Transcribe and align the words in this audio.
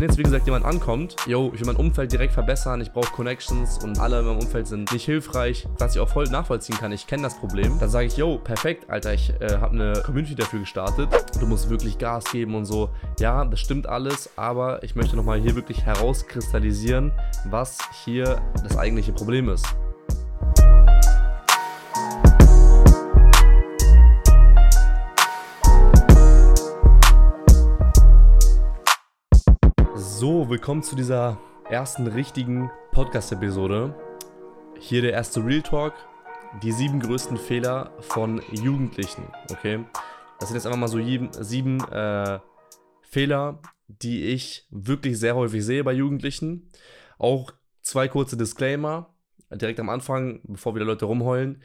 wenn 0.00 0.08
jetzt 0.08 0.16
wie 0.16 0.22
gesagt 0.22 0.46
jemand 0.46 0.64
ankommt, 0.64 1.14
yo, 1.26 1.50
ich 1.52 1.60
will 1.60 1.66
mein 1.66 1.76
Umfeld 1.76 2.10
direkt 2.10 2.32
verbessern, 2.32 2.80
ich 2.80 2.90
brauche 2.90 3.12
Connections 3.12 3.84
und 3.84 3.98
alle 3.98 4.20
in 4.20 4.24
meinem 4.24 4.38
Umfeld 4.38 4.66
sind 4.66 4.90
nicht 4.92 5.04
hilfreich, 5.04 5.68
was 5.76 5.94
ich 5.94 6.00
auch 6.00 6.08
voll 6.08 6.24
nachvollziehen 6.24 6.78
kann, 6.78 6.90
ich 6.90 7.06
kenne 7.06 7.24
das 7.24 7.38
Problem, 7.38 7.78
dann 7.78 7.90
sage 7.90 8.06
ich, 8.06 8.16
yo, 8.16 8.38
perfekt, 8.38 8.88
Alter, 8.88 9.12
ich 9.12 9.30
äh, 9.40 9.58
habe 9.58 9.74
eine 9.74 10.02
Community 10.02 10.34
dafür 10.34 10.60
gestartet, 10.60 11.10
du 11.38 11.46
musst 11.46 11.68
wirklich 11.68 11.98
Gas 11.98 12.24
geben 12.32 12.54
und 12.54 12.64
so. 12.64 12.88
Ja, 13.18 13.44
das 13.44 13.60
stimmt 13.60 13.86
alles, 13.86 14.30
aber 14.36 14.82
ich 14.82 14.94
möchte 14.94 15.16
nochmal 15.16 15.38
hier 15.38 15.54
wirklich 15.54 15.84
herauskristallisieren, 15.84 17.12
was 17.50 17.76
hier 18.06 18.40
das 18.62 18.78
eigentliche 18.78 19.12
Problem 19.12 19.50
ist. 19.50 19.66
Willkommen 30.50 30.82
zu 30.82 30.96
dieser 30.96 31.38
ersten 31.70 32.08
richtigen 32.08 32.72
Podcast-Episode. 32.90 33.94
Hier 34.80 35.00
der 35.00 35.12
erste 35.12 35.44
Real 35.46 35.62
Talk. 35.62 35.94
Die 36.60 36.72
sieben 36.72 36.98
größten 36.98 37.36
Fehler 37.36 37.92
von 38.00 38.42
Jugendlichen. 38.50 39.22
Okay? 39.48 39.84
Das 40.40 40.48
sind 40.48 40.56
jetzt 40.56 40.66
einfach 40.66 40.80
mal 40.80 40.88
so 40.88 40.98
sieben 41.40 41.80
äh, 41.92 42.40
Fehler, 43.02 43.60
die 43.86 44.24
ich 44.24 44.66
wirklich 44.70 45.20
sehr 45.20 45.36
häufig 45.36 45.64
sehe 45.64 45.84
bei 45.84 45.92
Jugendlichen. 45.92 46.68
Auch 47.16 47.52
zwei 47.80 48.08
kurze 48.08 48.36
Disclaimer 48.36 49.14
direkt 49.52 49.78
am 49.78 49.88
Anfang, 49.88 50.40
bevor 50.42 50.74
wieder 50.74 50.84
Leute 50.84 51.04
rumheulen 51.04 51.62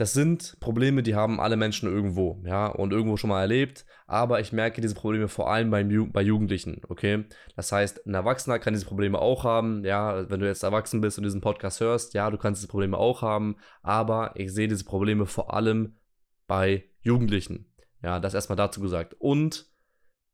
das 0.00 0.14
sind 0.14 0.56
Probleme, 0.60 1.02
die 1.02 1.14
haben 1.14 1.40
alle 1.40 1.58
Menschen 1.58 1.86
irgendwo, 1.86 2.42
ja, 2.46 2.68
und 2.68 2.90
irgendwo 2.90 3.18
schon 3.18 3.28
mal 3.28 3.42
erlebt, 3.42 3.84
aber 4.06 4.40
ich 4.40 4.50
merke 4.50 4.80
diese 4.80 4.94
Probleme 4.94 5.28
vor 5.28 5.50
allem 5.50 5.70
bei, 5.70 5.84
bei 5.84 6.22
Jugendlichen, 6.22 6.80
okay? 6.88 7.26
Das 7.54 7.70
heißt, 7.70 8.06
ein 8.06 8.14
Erwachsener 8.14 8.58
kann 8.58 8.72
diese 8.72 8.86
Probleme 8.86 9.18
auch 9.18 9.44
haben, 9.44 9.84
ja, 9.84 10.30
wenn 10.30 10.40
du 10.40 10.46
jetzt 10.46 10.62
erwachsen 10.62 11.02
bist 11.02 11.18
und 11.18 11.24
diesen 11.24 11.42
Podcast 11.42 11.80
hörst, 11.80 12.14
ja, 12.14 12.30
du 12.30 12.38
kannst 12.38 12.62
diese 12.62 12.70
Probleme 12.70 12.96
auch 12.96 13.20
haben, 13.20 13.56
aber 13.82 14.32
ich 14.36 14.54
sehe 14.54 14.68
diese 14.68 14.84
Probleme 14.84 15.26
vor 15.26 15.52
allem 15.52 15.98
bei 16.46 16.84
Jugendlichen. 17.02 17.70
Ja, 18.02 18.20
das 18.20 18.32
erstmal 18.32 18.56
dazu 18.56 18.80
gesagt. 18.80 19.14
Und 19.18 19.69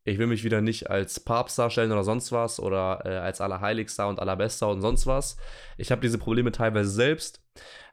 ich 0.07 0.19
will 0.19 0.29
mich 0.29 0.45
wieder 0.45 0.61
nicht 0.61 0.89
als 0.89 1.19
Papst 1.19 1.59
darstellen 1.59 1.91
oder 1.91 2.05
sonst 2.05 2.31
was 2.31 2.61
oder 2.61 3.03
äh, 3.05 3.17
als 3.17 3.41
Allerheiligster 3.41 4.09
und 4.09 4.21
Allerbester 4.21 4.69
und 4.69 4.81
sonst 4.81 5.07
was. 5.07 5.37
Ich 5.77 5.91
habe 5.91 6.01
diese 6.01 6.17
Probleme 6.17 6.53
teilweise 6.53 6.91
selbst. 6.91 7.43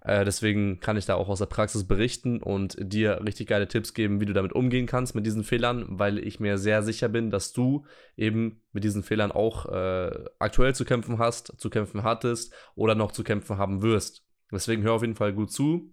Äh, 0.02 0.24
deswegen 0.24 0.80
kann 0.80 0.96
ich 0.96 1.06
da 1.06 1.16
auch 1.16 1.28
aus 1.28 1.40
der 1.40 1.48
Praxis 1.48 1.88
berichten 1.88 2.40
und 2.42 2.76
dir 2.80 3.20
richtig 3.26 3.48
geile 3.48 3.68
Tipps 3.68 3.96
geben, 3.96 4.22
wie 4.22 4.26
du 4.26 4.34
damit 4.34 4.54
umgehen 4.54 4.86
kannst 4.86 5.16
mit 5.16 5.26
diesen 5.26 5.44
Fehlern, 5.44 5.86
weil 5.90 6.20
ich 6.20 6.40
mir 6.40 6.60
sehr 6.60 6.84
sicher 6.84 7.10
bin, 7.10 7.32
dass 7.32 7.52
du 7.52 7.86
eben 8.16 8.62
mit 8.74 8.84
diesen 8.84 9.02
Fehlern 9.02 9.32
auch 9.32 9.66
äh, 9.66 10.12
aktuell 10.38 10.76
zu 10.76 10.86
kämpfen 10.86 11.18
hast, 11.18 11.60
zu 11.60 11.72
kämpfen 11.72 12.04
hattest 12.04 12.54
oder 12.76 12.94
noch 12.94 13.12
zu 13.12 13.24
kämpfen 13.24 13.58
haben 13.58 13.82
wirst. 13.82 14.24
Deswegen 14.52 14.84
hör 14.84 14.94
auf 14.94 15.02
jeden 15.02 15.16
Fall 15.16 15.34
gut 15.34 15.52
zu. 15.52 15.92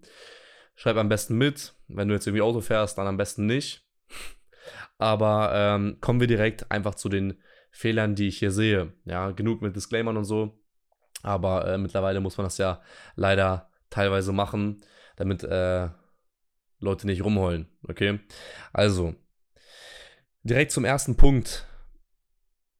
Schreib 0.75 0.97
am 0.97 1.09
besten 1.09 1.35
mit. 1.35 1.73
Wenn 1.87 2.07
du 2.07 2.13
jetzt 2.13 2.27
irgendwie 2.27 2.43
Auto 2.43 2.61
fährst, 2.61 2.99
dann 2.99 3.07
am 3.07 3.17
besten 3.17 3.47
nicht. 3.47 3.87
Aber 4.97 5.51
ähm, 5.53 5.97
kommen 6.01 6.19
wir 6.19 6.27
direkt 6.27 6.71
einfach 6.71 6.95
zu 6.95 7.09
den 7.09 7.35
Fehlern, 7.71 8.15
die 8.15 8.27
ich 8.27 8.39
hier 8.39 8.51
sehe. 8.51 8.93
Ja, 9.05 9.31
genug 9.31 9.61
mit 9.61 9.75
Disclaimern 9.75 10.17
und 10.17 10.25
so. 10.25 10.59
Aber 11.23 11.67
äh, 11.67 11.77
mittlerweile 11.77 12.19
muss 12.19 12.37
man 12.37 12.45
das 12.45 12.57
ja 12.57 12.81
leider 13.15 13.69
teilweise 13.89 14.33
machen, 14.33 14.81
damit 15.15 15.43
äh, 15.43 15.89
Leute 16.79 17.07
nicht 17.07 17.23
rumheulen. 17.23 17.67
Okay? 17.87 18.19
Also, 18.73 19.15
direkt 20.43 20.71
zum 20.71 20.85
ersten 20.85 21.15
Punkt. 21.15 21.67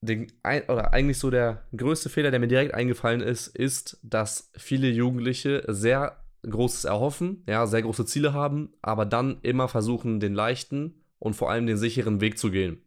Den, 0.03 0.31
oder 0.43 0.93
eigentlich 0.93 1.19
so 1.19 1.29
der 1.29 1.67
größte 1.77 2.09
Fehler, 2.09 2.31
der 2.31 2.39
mir 2.39 2.47
direkt 2.47 2.73
eingefallen 2.73 3.21
ist, 3.21 3.47
ist, 3.47 3.99
dass 4.01 4.51
viele 4.57 4.89
Jugendliche 4.89 5.63
sehr 5.67 6.17
Großes 6.43 6.85
erhoffen, 6.85 7.43
ja, 7.47 7.67
sehr 7.67 7.83
große 7.83 8.07
Ziele 8.07 8.33
haben, 8.33 8.73
aber 8.81 9.05
dann 9.05 9.39
immer 9.43 9.67
versuchen, 9.67 10.19
den 10.19 10.33
leichten 10.33 11.00
und 11.21 11.35
vor 11.35 11.51
allem 11.51 11.67
den 11.67 11.77
sicheren 11.77 12.19
Weg 12.19 12.37
zu 12.37 12.51
gehen. 12.51 12.81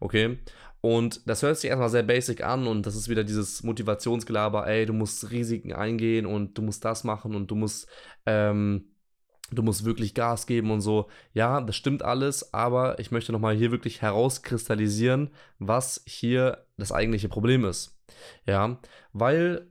Okay? 0.00 0.38
Und 0.80 1.28
das 1.28 1.42
hört 1.42 1.58
sich 1.58 1.70
erstmal 1.70 1.88
sehr 1.88 2.02
basic 2.02 2.44
an 2.44 2.66
und 2.66 2.86
das 2.86 2.94
ist 2.94 3.08
wieder 3.08 3.24
dieses 3.24 3.62
Motivationsgelaber, 3.62 4.66
ey, 4.66 4.86
du 4.86 4.92
musst 4.92 5.30
Risiken 5.30 5.72
eingehen 5.72 6.24
und 6.24 6.56
du 6.56 6.62
musst 6.62 6.84
das 6.84 7.04
machen 7.04 7.34
und 7.34 7.50
du 7.50 7.54
musst, 7.56 7.88
ähm, 8.26 8.84
du 9.50 9.62
musst 9.62 9.84
wirklich 9.84 10.14
Gas 10.14 10.46
geben 10.46 10.70
und 10.70 10.82
so. 10.82 11.08
Ja, 11.32 11.60
das 11.62 11.74
stimmt 11.74 12.02
alles, 12.02 12.52
aber 12.54 12.98
ich 12.98 13.10
möchte 13.10 13.32
nochmal 13.32 13.56
hier 13.56 13.72
wirklich 13.72 14.02
herauskristallisieren, 14.02 15.30
was 15.58 16.02
hier 16.06 16.66
das 16.76 16.92
eigentliche 16.92 17.28
Problem 17.28 17.64
ist. 17.64 17.98
Ja, 18.46 18.78
weil 19.12 19.66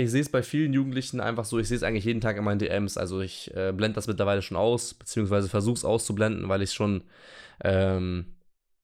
ich 0.00 0.10
sehe 0.10 0.20
es 0.20 0.28
bei 0.28 0.42
vielen 0.42 0.72
Jugendlichen 0.72 1.20
einfach 1.20 1.44
so, 1.44 1.58
ich 1.58 1.68
sehe 1.68 1.76
es 1.76 1.82
eigentlich 1.82 2.04
jeden 2.04 2.20
Tag 2.20 2.36
in 2.36 2.44
meinen 2.44 2.58
DMs. 2.58 2.96
Also 2.96 3.20
ich 3.20 3.54
äh, 3.54 3.72
blende 3.72 3.94
das 3.94 4.06
mittlerweile 4.06 4.42
schon 4.42 4.56
aus, 4.56 4.94
beziehungsweise 4.94 5.48
versuche 5.48 5.74
es 5.74 5.84
auszublenden, 5.84 6.48
weil 6.48 6.62
ich 6.62 6.72
schon 6.72 7.02
ähm, 7.62 8.26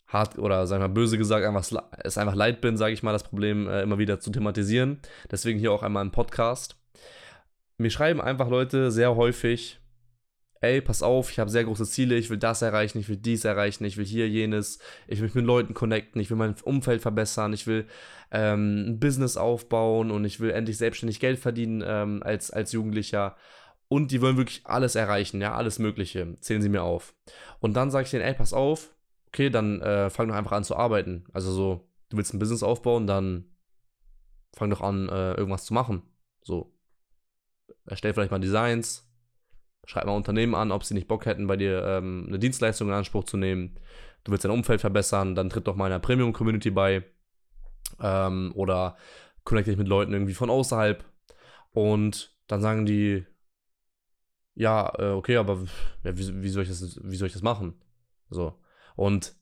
hart 0.06 0.38
oder 0.38 0.66
wir 0.80 0.88
mal 0.88 0.94
böse 0.94 1.18
gesagt 1.18 1.44
einfach 1.44 1.64
es 2.04 2.18
einfach 2.18 2.34
leid 2.34 2.60
bin, 2.60 2.76
sage 2.76 2.94
ich 2.94 3.02
mal, 3.02 3.12
das 3.12 3.24
Problem 3.24 3.68
äh, 3.68 3.82
immer 3.82 3.98
wieder 3.98 4.20
zu 4.20 4.30
thematisieren. 4.30 5.00
Deswegen 5.30 5.58
hier 5.58 5.72
auch 5.72 5.82
einmal 5.82 6.04
ein 6.04 6.12
Podcast. 6.12 6.76
Mir 7.78 7.90
schreiben 7.90 8.20
einfach 8.20 8.48
Leute 8.48 8.90
sehr 8.90 9.16
häufig, 9.16 9.80
ey, 10.60 10.80
pass 10.80 11.02
auf, 11.02 11.30
ich 11.30 11.38
habe 11.38 11.50
sehr 11.50 11.64
große 11.64 11.86
Ziele, 11.86 12.16
ich 12.16 12.30
will 12.30 12.38
das 12.38 12.62
erreichen, 12.62 12.98
ich 12.98 13.08
will 13.08 13.16
dies 13.16 13.44
erreichen, 13.44 13.84
ich 13.84 13.96
will 13.96 14.04
hier 14.04 14.28
jenes, 14.28 14.78
ich 15.06 15.18
will 15.18 15.26
mich 15.26 15.34
mit 15.34 15.44
Leuten 15.44 15.74
connecten, 15.74 16.20
ich 16.20 16.30
will 16.30 16.36
mein 16.36 16.54
Umfeld 16.62 17.02
verbessern, 17.02 17.52
ich 17.52 17.66
will 17.66 17.86
ähm, 18.30 18.86
ein 18.88 19.00
Business 19.00 19.36
aufbauen 19.36 20.10
und 20.10 20.24
ich 20.24 20.40
will 20.40 20.50
endlich 20.50 20.78
selbstständig 20.78 21.20
Geld 21.20 21.38
verdienen 21.38 21.82
ähm, 21.86 22.22
als, 22.22 22.50
als 22.50 22.72
Jugendlicher. 22.72 23.36
Und 23.88 24.10
die 24.10 24.20
wollen 24.20 24.36
wirklich 24.36 24.62
alles 24.64 24.96
erreichen, 24.96 25.40
ja, 25.40 25.54
alles 25.54 25.78
Mögliche. 25.78 26.34
Zählen 26.40 26.60
sie 26.60 26.68
mir 26.68 26.82
auf. 26.82 27.14
Und 27.60 27.74
dann 27.74 27.90
sage 27.90 28.04
ich 28.04 28.10
denen, 28.10 28.24
ey, 28.24 28.34
pass 28.34 28.52
auf, 28.52 28.92
okay, 29.28 29.50
dann 29.50 29.80
äh, 29.80 30.10
fang 30.10 30.28
doch 30.28 30.34
einfach 30.34 30.52
an 30.52 30.64
zu 30.64 30.76
arbeiten. 30.76 31.24
Also 31.32 31.52
so, 31.52 31.88
du 32.08 32.16
willst 32.16 32.34
ein 32.34 32.40
Business 32.40 32.64
aufbauen, 32.64 33.06
dann 33.06 33.44
fang 34.56 34.70
doch 34.70 34.80
an, 34.80 35.08
äh, 35.08 35.34
irgendwas 35.34 35.64
zu 35.64 35.74
machen. 35.74 36.02
So, 36.42 36.72
erstell 37.84 38.12
vielleicht 38.12 38.30
mal 38.30 38.40
Designs, 38.40 39.05
Schreib 39.86 40.04
mal 40.04 40.12
Unternehmen 40.12 40.54
an, 40.54 40.72
ob 40.72 40.84
sie 40.84 40.94
nicht 40.94 41.08
Bock 41.08 41.26
hätten, 41.26 41.46
bei 41.46 41.56
dir 41.56 41.82
ähm, 41.84 42.26
eine 42.28 42.38
Dienstleistung 42.38 42.88
in 42.88 42.94
Anspruch 42.94 43.24
zu 43.24 43.36
nehmen. 43.36 43.78
Du 44.24 44.32
willst 44.32 44.44
dein 44.44 44.50
Umfeld 44.50 44.80
verbessern, 44.80 45.34
dann 45.34 45.48
tritt 45.48 45.68
doch 45.68 45.76
mal 45.76 45.86
einer 45.86 46.00
Premium-Community 46.00 46.70
bei. 46.70 47.04
Ähm, 48.00 48.52
oder 48.54 48.96
connecte 49.44 49.70
dich 49.70 49.78
mit 49.78 49.88
Leuten 49.88 50.12
irgendwie 50.12 50.34
von 50.34 50.50
außerhalb. 50.50 51.04
Und 51.72 52.36
dann 52.48 52.60
sagen 52.60 52.84
die, 52.84 53.24
ja, 54.54 54.92
äh, 54.98 55.12
okay, 55.12 55.36
aber 55.36 55.64
ja, 56.02 56.18
wie, 56.18 56.42
wie, 56.42 56.48
soll 56.48 56.64
ich 56.64 56.68
das, 56.68 56.98
wie 57.02 57.16
soll 57.16 57.28
ich 57.28 57.34
das 57.34 57.42
machen? 57.42 57.74
So. 58.28 58.58
Und 58.96 59.36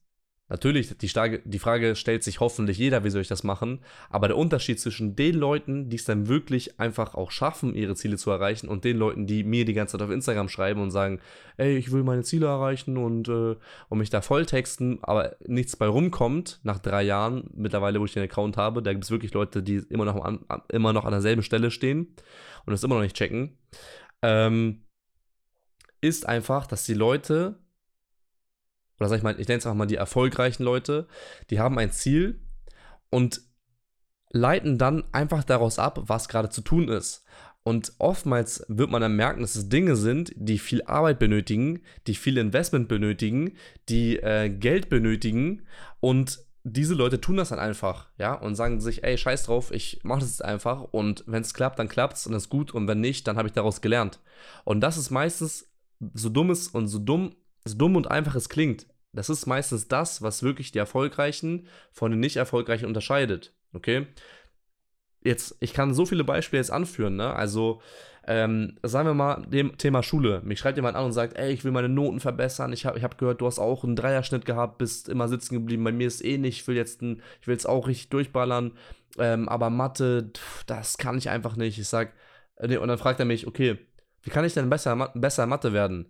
Natürlich, 0.49 0.99
die, 0.99 1.09
Frage, 1.09 1.41
die 1.47 1.59
Frage 1.59 1.97
stellt 1.97 2.23
sich 2.23 2.39
hoffentlich 2.39 2.77
jeder, 2.77 3.03
wie 3.03 3.09
soll 3.09 3.23
ich 3.23 3.29
das 3.29 3.45
machen? 3.45 3.81
Aber 4.11 4.29
der 4.29 4.37
Unterschied 4.37 4.79
zwischen 4.79 5.17
den 5.17 5.37
Leuten, 5.37 5.89
die 5.89 5.97
es 5.97 6.05
dann 6.05 6.29
wirklich 6.29 6.79
einfach 6.79 7.15
auch 7.15 7.31
schaffen, 7.31 7.75
ihre 7.75 7.95
Ziele 7.95 8.19
zu 8.19 8.31
erreichen, 8.31 8.69
und 8.69 8.85
den 8.85 8.99
Leuten, 8.99 9.27
die 9.27 9.43
mir 9.43 9.65
die 9.65 9.73
ganze 9.73 9.93
Zeit 9.97 10.07
auf 10.07 10.13
Instagram 10.13 10.51
schreiben 10.51 10.83
und 10.83 10.91
sagen, 10.91 11.21
ey, 11.57 11.79
ich 11.79 11.93
will 11.93 12.03
meine 12.03 12.25
Ziele 12.25 12.47
erreichen 12.47 12.99
und, 12.99 13.27
äh, 13.29 13.57
und 13.89 13.99
mich 13.99 14.11
da 14.11 14.21
volltexten, 14.21 14.99
aber 15.03 15.35
nichts 15.47 15.77
bei 15.77 15.87
rumkommt, 15.87 16.61
nach 16.63 16.79
drei 16.79 17.05
Jahren, 17.05 17.49
mittlerweile, 17.55 17.99
wo 17.99 18.05
ich 18.05 18.13
den 18.13 18.25
Account 18.25 18.59
habe, 18.59 18.83
da 18.83 18.93
gibt 18.93 19.05
es 19.05 19.11
wirklich 19.11 19.33
Leute, 19.33 19.63
die 19.63 19.77
immer 19.89 20.05
noch 20.05 20.23
an, 20.23 20.45
immer 20.71 20.93
noch 20.93 21.07
an 21.07 21.13
derselben 21.13 21.43
Stelle 21.43 21.71
stehen 21.71 22.15
und 22.67 22.73
das 22.73 22.85
immer 22.85 22.97
noch 22.97 23.03
nicht 23.03 23.17
checken, 23.17 23.57
ähm, 24.21 24.83
ist 26.03 26.29
einfach, 26.29 26.67
dass 26.67 26.85
die 26.85 26.93
Leute 26.93 27.64
oder 28.99 29.09
sag 29.09 29.17
ich 29.19 29.23
mal, 29.23 29.39
ich 29.39 29.49
nenne 29.49 29.59
es 29.59 29.67
einfach 29.67 29.77
mal 29.77 29.87
die 29.87 29.97
erfolgreichen 29.97 30.63
Leute, 30.63 31.07
die 31.51 31.61
haben 31.61 31.79
ein 31.79 31.91
Ziel 31.91 32.41
und 33.11 33.41
leiten 34.31 34.79
dann 34.79 35.05
einfach 35.13 35.45
daraus 35.45 35.79
ab, 35.79 36.01
was 36.07 36.29
gerade 36.29 36.51
zu 36.51 36.61
tun 36.61 36.89
ist. 36.89 37.25
Und 37.63 37.93
oftmals 37.99 38.65
wird 38.69 38.91
man 38.91 39.01
dann 39.01 39.17
merken, 39.17 39.41
dass 39.41 39.57
es 39.57 39.71
Dinge 39.71 39.97
sind, 39.97 40.33
die 40.37 40.59
viel 40.59 40.83
Arbeit 40.83 41.19
benötigen, 41.19 41.81
die 42.07 42.15
viel 42.15 42.37
Investment 42.37 42.89
benötigen, 42.89 43.57
die 43.89 44.19
äh, 44.19 44.51
Geld 44.51 44.91
benötigen 44.91 45.63
und 46.01 46.41
diese 46.67 46.95
Leute 46.95 47.21
tun 47.21 47.37
das 47.37 47.51
dann 47.51 47.59
einfach, 47.59 48.09
ja, 48.19 48.35
und 48.35 48.55
sagen 48.55 48.81
sich, 48.81 49.05
ey, 49.05 49.19
scheiß 49.19 49.45
drauf, 49.45 49.71
ich 49.71 50.01
mache 50.03 50.21
das 50.21 50.31
jetzt 50.31 50.45
einfach 50.45 50.83
und 50.83 51.23
wenn 51.27 51.43
es 51.43 51.55
klappt, 51.55 51.79
dann 51.79 51.89
klappt 51.89 52.17
es 52.17 52.27
und 52.27 52.35
ist 52.35 52.49
gut 52.49 52.73
und 52.73 52.89
wenn 52.89 53.01
nicht, 53.01 53.27
dann 53.29 53.37
habe 53.37 53.49
ich 53.49 53.55
daraus 53.55 53.83
gelernt. 53.83 54.21
Und 54.65 54.81
das 54.81 54.97
ist 54.97 55.11
meistens 55.11 55.71
so 56.15 56.31
dummes 56.31 56.69
und 56.69 56.89
so 56.89 56.99
dumm 56.99 57.35
so 57.65 57.77
dumm 57.77 57.97
und 57.97 58.11
einfach 58.11 58.35
es 58.35 58.49
klingt, 58.49 58.87
das 59.13 59.31
ist 59.31 59.47
meistens 59.47 59.89
das, 59.89 60.23
was 60.23 60.43
wirklich 60.43 60.73
die 60.73 60.79
Erfolgreichen 60.79 61.67
von 61.93 62.11
den 62.11 62.21
nicht 62.21 62.37
Erfolgreichen 62.37 62.87
unterscheidet. 62.87 63.53
Okay? 63.73 64.07
Jetzt, 65.23 65.57
ich 65.61 65.73
kann 65.73 65.95
so 65.95 66.05
viele 66.05 66.25
Beispiele 66.25 66.61
jetzt 66.61 66.71
anführen, 66.71 67.17
ne? 67.17 67.35
Also, 67.35 67.81
Ähm, 68.27 68.79
sagen 68.83 69.07
wir 69.09 69.15
mal, 69.15 69.43
dem 69.49 69.77
Thema 69.77 70.03
Schule. 70.03 70.41
Mich 70.45 70.59
schreibt 70.59 70.79
jemand 70.79 70.97
an 70.97 71.05
und 71.05 71.13
sagt, 71.13 71.37
ey, 71.37 71.53
ich 71.53 71.63
will 71.63 71.73
meine 71.73 71.91
Noten 71.91 72.21
verbessern. 72.21 72.73
Ich 72.73 72.87
habe 72.87 72.97
ich 72.97 73.05
hab 73.05 73.19
gehört, 73.19 73.43
du 73.43 73.47
hast 73.47 73.59
auch 73.59 73.85
einen 73.85 73.97
Dreierschnitt 73.97 74.47
gehabt, 74.47 74.79
bist 74.79 75.11
immer 75.11 75.29
sitzen 75.29 75.55
geblieben. 75.57 75.85
Bei 75.85 75.93
mir 75.93 76.07
ist 76.07 76.25
eh 76.25 76.39
nicht. 76.39 76.61
Ich 76.61 76.67
will 76.67 76.75
jetzt, 76.77 77.03
ein, 77.03 77.21
ich 77.43 77.47
will 77.47 77.55
jetzt 77.55 77.69
auch 77.69 77.87
richtig 77.87 78.09
durchballern. 78.09 78.73
Ähm, 79.19 79.47
aber 79.49 79.69
Mathe, 79.69 80.31
das 80.67 80.97
kann 80.97 81.19
ich 81.19 81.29
einfach 81.29 81.57
nicht. 81.57 81.79
Ich 81.79 81.87
sag, 81.89 82.15
äh, 82.57 82.67
nee, 82.69 82.79
und 82.79 82.89
dann 82.89 82.97
fragt 82.99 83.21
er 83.21 83.27
mich, 83.27 83.47
okay, 83.47 83.77
wie 84.23 84.31
kann 84.31 84.45
ich 84.47 84.55
denn 84.55 84.71
besser, 84.71 85.13
besser 85.15 85.47
Mathe 85.47 85.75
werden? 85.75 86.07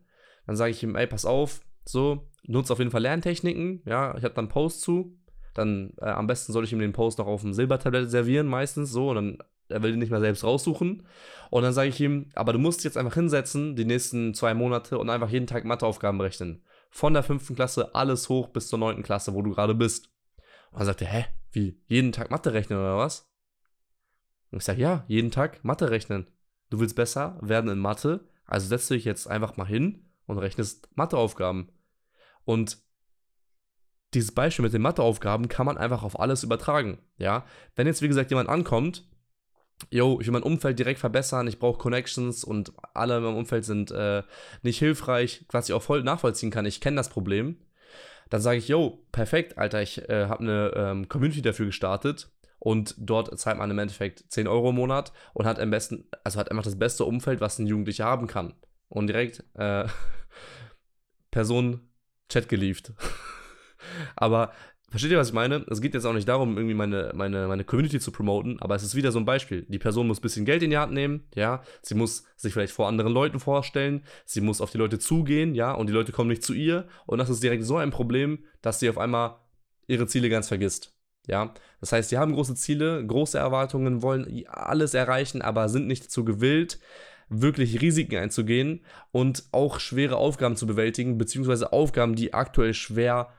Dann 0.46 0.56
sage 0.56 0.70
ich 0.70 0.82
ihm, 0.82 0.96
ey, 0.96 1.06
pass 1.06 1.25
auf, 1.25 1.61
so, 1.85 2.29
nutze 2.46 2.73
auf 2.73 2.79
jeden 2.79 2.91
Fall 2.91 3.02
Lerntechniken. 3.02 3.82
Ja, 3.87 4.17
ich 4.17 4.25
habe 4.25 4.35
dann 4.35 4.49
Post 4.49 4.81
zu. 4.82 5.17
Dann 5.55 5.93
äh, 6.00 6.06
am 6.06 6.26
besten 6.26 6.52
soll 6.52 6.64
ich 6.64 6.73
ihm 6.73 6.79
den 6.79 6.93
Post 6.93 7.19
noch 7.19 7.26
auf 7.26 7.43
dem 7.43 7.52
Silbertablett 7.52 8.11
servieren, 8.11 8.46
meistens 8.46 8.91
so. 8.91 9.11
Und 9.11 9.17
dann 9.17 9.38
er 9.69 9.82
will 9.82 9.93
ihn 9.93 9.99
nicht 9.99 10.11
mehr 10.11 10.20
selbst 10.20 10.44
raussuchen. 10.44 11.06
Und 11.50 11.62
dann 11.62 11.73
sage 11.73 11.88
ich 11.88 12.00
ihm, 12.00 12.31
aber 12.35 12.52
du 12.52 12.58
musst 12.58 12.85
jetzt 12.85 12.96
einfach 12.96 13.14
hinsetzen, 13.14 13.76
die 13.76 13.85
nächsten 13.85 14.35
zwei 14.35 14.55
Monate 14.55 14.99
und 14.99 15.11
einfach 15.11 15.31
jeden 15.31 15.46
Tag 15.46 15.64
Matheaufgaben 15.64 16.19
berechnen. 16.19 16.62
Von 16.91 17.14
der 17.14 17.23
fünften 17.23 17.55
Klasse 17.55 17.94
alles 17.94 18.29
hoch 18.29 18.49
bis 18.49 18.69
zur 18.69 18.79
neunten 18.79 19.02
Klasse, 19.02 19.35
wo 19.35 19.43
du 19.43 19.50
gerade 19.50 19.75
bist. 19.75 20.11
Und 20.70 20.81
dann 20.81 20.87
sagt 20.87 21.02
er, 21.02 21.08
hä, 21.08 21.26
wie, 21.52 21.81
jeden 21.87 22.12
Tag 22.12 22.31
Mathe 22.31 22.52
rechnen 22.52 22.79
oder 22.79 22.99
was? 22.99 23.31
Und 24.50 24.58
ich 24.58 24.64
sage, 24.64 24.81
ja, 24.81 25.05
jeden 25.08 25.31
Tag 25.31 25.64
Mathe 25.64 25.91
rechnen. 25.91 26.29
Du 26.70 26.81
willst 26.81 26.96
besser 26.96 27.38
werden 27.41 27.70
in 27.70 27.79
Mathe, 27.79 28.29
also 28.46 28.67
setzt 28.67 28.91
du 28.91 28.94
dich 28.94 29.05
jetzt 29.05 29.29
einfach 29.29 29.56
mal 29.56 29.67
hin 29.67 30.05
und 30.26 30.38
rechnest 30.38 30.88
Matheaufgaben. 30.94 31.70
Und 32.44 32.78
dieses 34.14 34.32
Beispiel 34.32 34.62
mit 34.62 34.72
den 34.72 34.82
Matheaufgaben 34.82 35.48
kann 35.48 35.66
man 35.66 35.78
einfach 35.78 36.02
auf 36.02 36.18
alles 36.20 36.42
übertragen. 36.42 36.98
Ja, 37.16 37.44
wenn 37.74 37.86
jetzt 37.86 38.02
wie 38.02 38.08
gesagt 38.08 38.30
jemand 38.30 38.48
ankommt 38.48 39.08
yo, 39.90 40.18
ich 40.20 40.26
will 40.26 40.32
mein 40.32 40.42
Umfeld 40.42 40.78
direkt 40.78 41.00
verbessern, 41.00 41.46
ich 41.46 41.58
brauche 41.58 41.78
Connections 41.78 42.44
und 42.44 42.72
alle 42.94 43.18
in 43.18 43.22
meinem 43.22 43.36
Umfeld 43.36 43.64
sind 43.64 43.90
äh, 43.90 44.22
nicht 44.62 44.78
hilfreich, 44.78 45.44
was 45.50 45.68
ich 45.68 45.74
auch 45.74 45.82
voll 45.82 46.02
nachvollziehen 46.02 46.50
kann. 46.50 46.66
Ich 46.66 46.80
kenne 46.80 46.96
das 46.96 47.08
Problem. 47.08 47.56
Dann 48.30 48.40
sage 48.40 48.58
ich, 48.58 48.68
yo, 48.68 49.06
perfekt, 49.12 49.58
Alter, 49.58 49.82
ich 49.82 50.08
äh, 50.08 50.26
habe 50.26 50.42
eine 50.42 50.72
ähm, 50.74 51.08
Community 51.08 51.42
dafür 51.42 51.66
gestartet 51.66 52.30
und 52.58 52.94
dort 52.98 53.38
zahlt 53.38 53.58
man 53.58 53.70
im 53.70 53.78
Endeffekt 53.78 54.24
10 54.28 54.48
Euro 54.48 54.70
im 54.70 54.76
Monat 54.76 55.12
und 55.34 55.46
hat 55.46 55.58
am 55.58 55.70
besten, 55.70 56.08
also 56.24 56.38
hat 56.38 56.50
einfach 56.50 56.64
das 56.64 56.78
beste 56.78 57.04
Umfeld, 57.04 57.40
was 57.40 57.58
ein 57.58 57.66
Jugendlicher 57.66 58.06
haben 58.06 58.26
kann. 58.26 58.54
Und 58.88 59.08
direkt 59.08 59.44
äh, 59.54 59.86
Person 61.31 61.81
Chat 62.28 62.48
geliefert. 62.48 62.92
Aber 64.16 64.52
Versteht 64.94 65.10
ihr, 65.10 65.19
was 65.19 65.31
ich 65.31 65.34
meine? 65.34 65.66
Es 65.69 65.81
geht 65.81 65.92
jetzt 65.92 66.04
auch 66.04 66.12
nicht 66.12 66.28
darum, 66.28 66.56
irgendwie 66.56 66.76
meine, 66.76 67.10
meine, 67.16 67.48
meine 67.48 67.64
Community 67.64 67.98
zu 67.98 68.12
promoten, 68.12 68.60
aber 68.60 68.76
es 68.76 68.84
ist 68.84 68.94
wieder 68.94 69.10
so 69.10 69.19
ein 69.19 69.25
Beispiel. 69.25 69.66
Die 69.69 69.81
Person 69.81 70.06
muss 70.06 70.20
ein 70.20 70.22
bisschen 70.22 70.44
Geld 70.44 70.62
in 70.62 70.70
die 70.70 70.78
Hand 70.78 70.92
nehmen, 70.92 71.25
ja. 71.34 71.62
Sie 71.82 71.96
muss 71.96 72.22
sich 72.36 72.52
vielleicht 72.52 72.72
vor 72.72 72.86
anderen 72.86 73.12
Leuten 73.12 73.40
vorstellen, 73.40 74.04
sie 74.25 74.40
muss 74.40 74.60
auf 74.60 74.70
die 74.70 74.78
Leute 74.78 75.00
zugehen, 75.00 75.56
ja, 75.56 75.72
und 75.72 75.88
die 75.88 75.92
Leute 75.92 76.12
kommen 76.12 76.28
nicht 76.28 76.44
zu 76.44 76.54
ihr. 76.54 76.86
Und 77.06 77.19
das 77.19 77.28
ist 77.28 77.42
direkt 77.42 77.64
so 77.64 77.76
ein 77.76 77.90
Problem, 77.90 78.44
dass 78.62 78.78
sie 78.78 78.88
auf 78.88 78.96
einmal 78.96 79.34
ihre 79.88 80.06
Ziele 80.06 80.28
ganz 80.28 80.46
vergisst. 80.46 80.94
Ja, 81.26 81.52
das 81.81 81.90
heißt, 81.90 82.10
sie 82.10 82.19
haben 82.19 82.32
große 82.32 82.54
Ziele, 82.54 83.04
große 83.04 83.36
Erwartungen, 83.36 84.00
wollen 84.00 84.44
alles 84.46 84.94
erreichen, 84.94 85.42
aber 85.42 85.69
sind 85.69 85.88
nicht 85.88 86.04
dazu 86.04 86.25
gewillt, 86.25 86.78
wirklich 87.42 87.81
Risiken 87.81 88.16
einzugehen 88.16 88.84
und 89.12 89.44
auch 89.52 89.81
schwere 89.81 90.16
Aufgaben 90.16 90.56
zu 90.56 90.66
bewältigen, 90.66 91.19
beziehungsweise 91.19 91.72
Aufgaben, 91.72 92.14
die 92.14 92.34
aktuell 92.34 92.75
schwer 92.75 93.32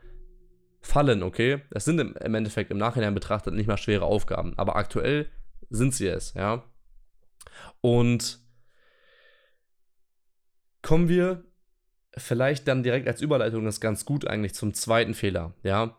fallen, 0.81 1.23
okay? 1.23 1.61
Das 1.71 1.85
sind 1.85 1.99
im, 1.99 2.15
im 2.15 2.35
Endeffekt 2.35 2.71
im 2.71 2.77
Nachhinein 2.77 3.13
betrachtet 3.13 3.53
nicht 3.53 3.67
mal 3.67 3.77
schwere 3.77 4.05
Aufgaben, 4.05 4.53
aber 4.57 4.75
aktuell 4.75 5.29
sind 5.69 5.93
sie 5.93 6.07
es, 6.07 6.33
ja? 6.33 6.63
Und 7.81 8.39
kommen 10.81 11.09
wir 11.09 11.43
vielleicht 12.17 12.67
dann 12.67 12.83
direkt 12.83 13.07
als 13.07 13.21
Überleitung 13.21 13.65
das 13.65 13.81
ganz 13.81 14.05
gut 14.05 14.27
eigentlich 14.27 14.53
zum 14.53 14.73
zweiten 14.73 15.13
Fehler, 15.13 15.53
ja? 15.63 15.97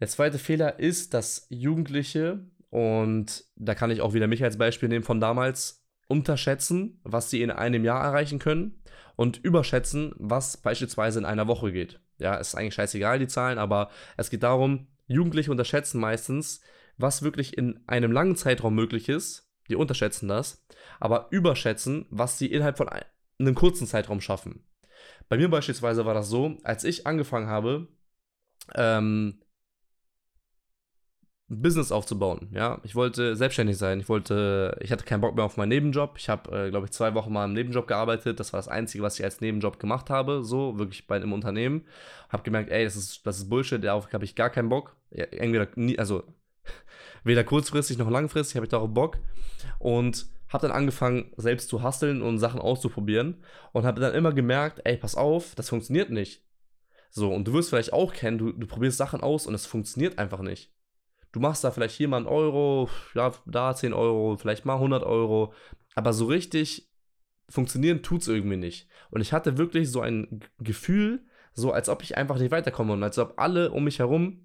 Der 0.00 0.08
zweite 0.08 0.38
Fehler 0.38 0.78
ist, 0.78 1.12
dass 1.12 1.46
Jugendliche, 1.50 2.46
und 2.70 3.44
da 3.56 3.74
kann 3.74 3.90
ich 3.90 4.00
auch 4.00 4.14
wieder 4.14 4.28
mich 4.28 4.42
als 4.42 4.56
Beispiel 4.56 4.88
nehmen 4.88 5.04
von 5.04 5.20
damals, 5.20 5.79
unterschätzen, 6.10 7.00
was 7.04 7.30
sie 7.30 7.40
in 7.40 7.50
einem 7.50 7.84
Jahr 7.84 8.02
erreichen 8.02 8.38
können 8.38 8.82
und 9.16 9.38
überschätzen, 9.38 10.12
was 10.16 10.56
beispielsweise 10.56 11.20
in 11.20 11.24
einer 11.24 11.46
Woche 11.46 11.72
geht. 11.72 12.00
Ja, 12.18 12.34
ist 12.34 12.54
eigentlich 12.54 12.74
scheißegal, 12.74 13.18
die 13.18 13.28
Zahlen, 13.28 13.58
aber 13.58 13.90
es 14.16 14.28
geht 14.28 14.42
darum, 14.42 14.88
Jugendliche 15.06 15.50
unterschätzen 15.50 16.00
meistens, 16.00 16.60
was 16.98 17.22
wirklich 17.22 17.56
in 17.56 17.80
einem 17.86 18.12
langen 18.12 18.36
Zeitraum 18.36 18.74
möglich 18.74 19.08
ist. 19.08 19.48
Die 19.68 19.76
unterschätzen 19.76 20.28
das, 20.28 20.66
aber 20.98 21.28
überschätzen, 21.30 22.06
was 22.10 22.38
sie 22.38 22.46
innerhalb 22.46 22.76
von 22.76 22.88
einem 22.88 23.54
kurzen 23.54 23.86
Zeitraum 23.86 24.20
schaffen. 24.20 24.64
Bei 25.28 25.36
mir 25.36 25.48
beispielsweise 25.48 26.04
war 26.04 26.14
das 26.14 26.28
so, 26.28 26.58
als 26.64 26.82
ich 26.82 27.06
angefangen 27.06 27.46
habe, 27.46 27.88
ähm, 28.74 29.40
ein 31.50 31.62
Business 31.62 31.90
aufzubauen. 31.90 32.48
Ja, 32.52 32.80
ich 32.84 32.94
wollte 32.94 33.34
selbstständig 33.34 33.76
sein. 33.76 33.98
Ich 34.00 34.08
wollte, 34.08 34.78
ich 34.80 34.92
hatte 34.92 35.04
keinen 35.04 35.20
Bock 35.20 35.34
mehr 35.34 35.44
auf 35.44 35.56
meinen 35.56 35.70
Nebenjob. 35.70 36.14
Ich 36.16 36.28
habe, 36.28 36.66
äh, 36.66 36.70
glaube 36.70 36.86
ich, 36.86 36.92
zwei 36.92 37.14
Wochen 37.14 37.32
mal 37.32 37.44
im 37.44 37.54
Nebenjob 37.54 37.88
gearbeitet. 37.88 38.38
Das 38.38 38.52
war 38.52 38.58
das 38.58 38.68
Einzige, 38.68 39.02
was 39.02 39.18
ich 39.18 39.24
als 39.24 39.40
Nebenjob 39.40 39.80
gemacht 39.80 40.10
habe. 40.10 40.44
So 40.44 40.78
wirklich 40.78 41.08
bei 41.08 41.16
einem 41.16 41.32
Unternehmen. 41.32 41.84
Habe 42.28 42.44
gemerkt, 42.44 42.70
ey, 42.70 42.84
das 42.84 42.94
ist, 42.94 43.26
das 43.26 43.38
ist 43.38 43.50
Bullshit. 43.50 43.82
Darauf 43.82 44.12
habe 44.12 44.24
ich 44.24 44.36
gar 44.36 44.50
keinen 44.50 44.68
Bock. 44.68 44.94
Ja, 45.10 45.24
entweder 45.24 45.66
nie, 45.74 45.98
also 45.98 46.22
weder 47.24 47.42
kurzfristig 47.42 47.98
noch 47.98 48.10
langfristig 48.10 48.54
habe 48.54 48.66
ich 48.66 48.70
darauf 48.70 48.94
Bock. 48.94 49.18
Und 49.80 50.26
habe 50.48 50.68
dann 50.68 50.76
angefangen, 50.76 51.32
selbst 51.36 51.68
zu 51.68 51.82
hasteln 51.82 52.22
und 52.22 52.38
Sachen 52.38 52.60
auszuprobieren. 52.60 53.42
Und 53.72 53.86
habe 53.86 54.00
dann 54.00 54.14
immer 54.14 54.32
gemerkt, 54.32 54.82
ey, 54.84 54.96
pass 54.96 55.16
auf, 55.16 55.56
das 55.56 55.68
funktioniert 55.68 56.10
nicht. 56.10 56.44
So, 57.10 57.32
und 57.34 57.48
du 57.48 57.52
wirst 57.54 57.70
vielleicht 57.70 57.92
auch 57.92 58.12
kennen, 58.12 58.38
du, 58.38 58.52
du 58.52 58.68
probierst 58.68 58.98
Sachen 58.98 59.20
aus 59.20 59.48
und 59.48 59.54
es 59.54 59.66
funktioniert 59.66 60.18
einfach 60.18 60.42
nicht. 60.42 60.72
Du 61.32 61.40
machst 61.40 61.62
da 61.64 61.70
vielleicht 61.70 61.96
hier 61.96 62.08
mal 62.08 62.18
einen 62.18 62.26
Euro, 62.26 62.88
ja, 63.14 63.32
da 63.46 63.74
10 63.74 63.92
Euro, 63.92 64.36
vielleicht 64.36 64.64
mal 64.64 64.74
100 64.74 65.04
Euro. 65.04 65.52
Aber 65.94 66.12
so 66.12 66.26
richtig 66.26 66.88
funktionieren 67.48 68.02
tut 68.02 68.22
es 68.22 68.28
irgendwie 68.28 68.56
nicht. 68.56 68.88
Und 69.10 69.20
ich 69.20 69.32
hatte 69.32 69.58
wirklich 69.58 69.90
so 69.90 70.00
ein 70.00 70.40
Gefühl, 70.58 71.24
so 71.52 71.72
als 71.72 71.88
ob 71.88 72.02
ich 72.02 72.16
einfach 72.16 72.38
nicht 72.38 72.50
weiterkomme 72.50 72.92
und 72.92 73.02
als 73.02 73.18
ob 73.18 73.38
alle 73.38 73.70
um 73.72 73.84
mich 73.84 73.98
herum 73.98 74.44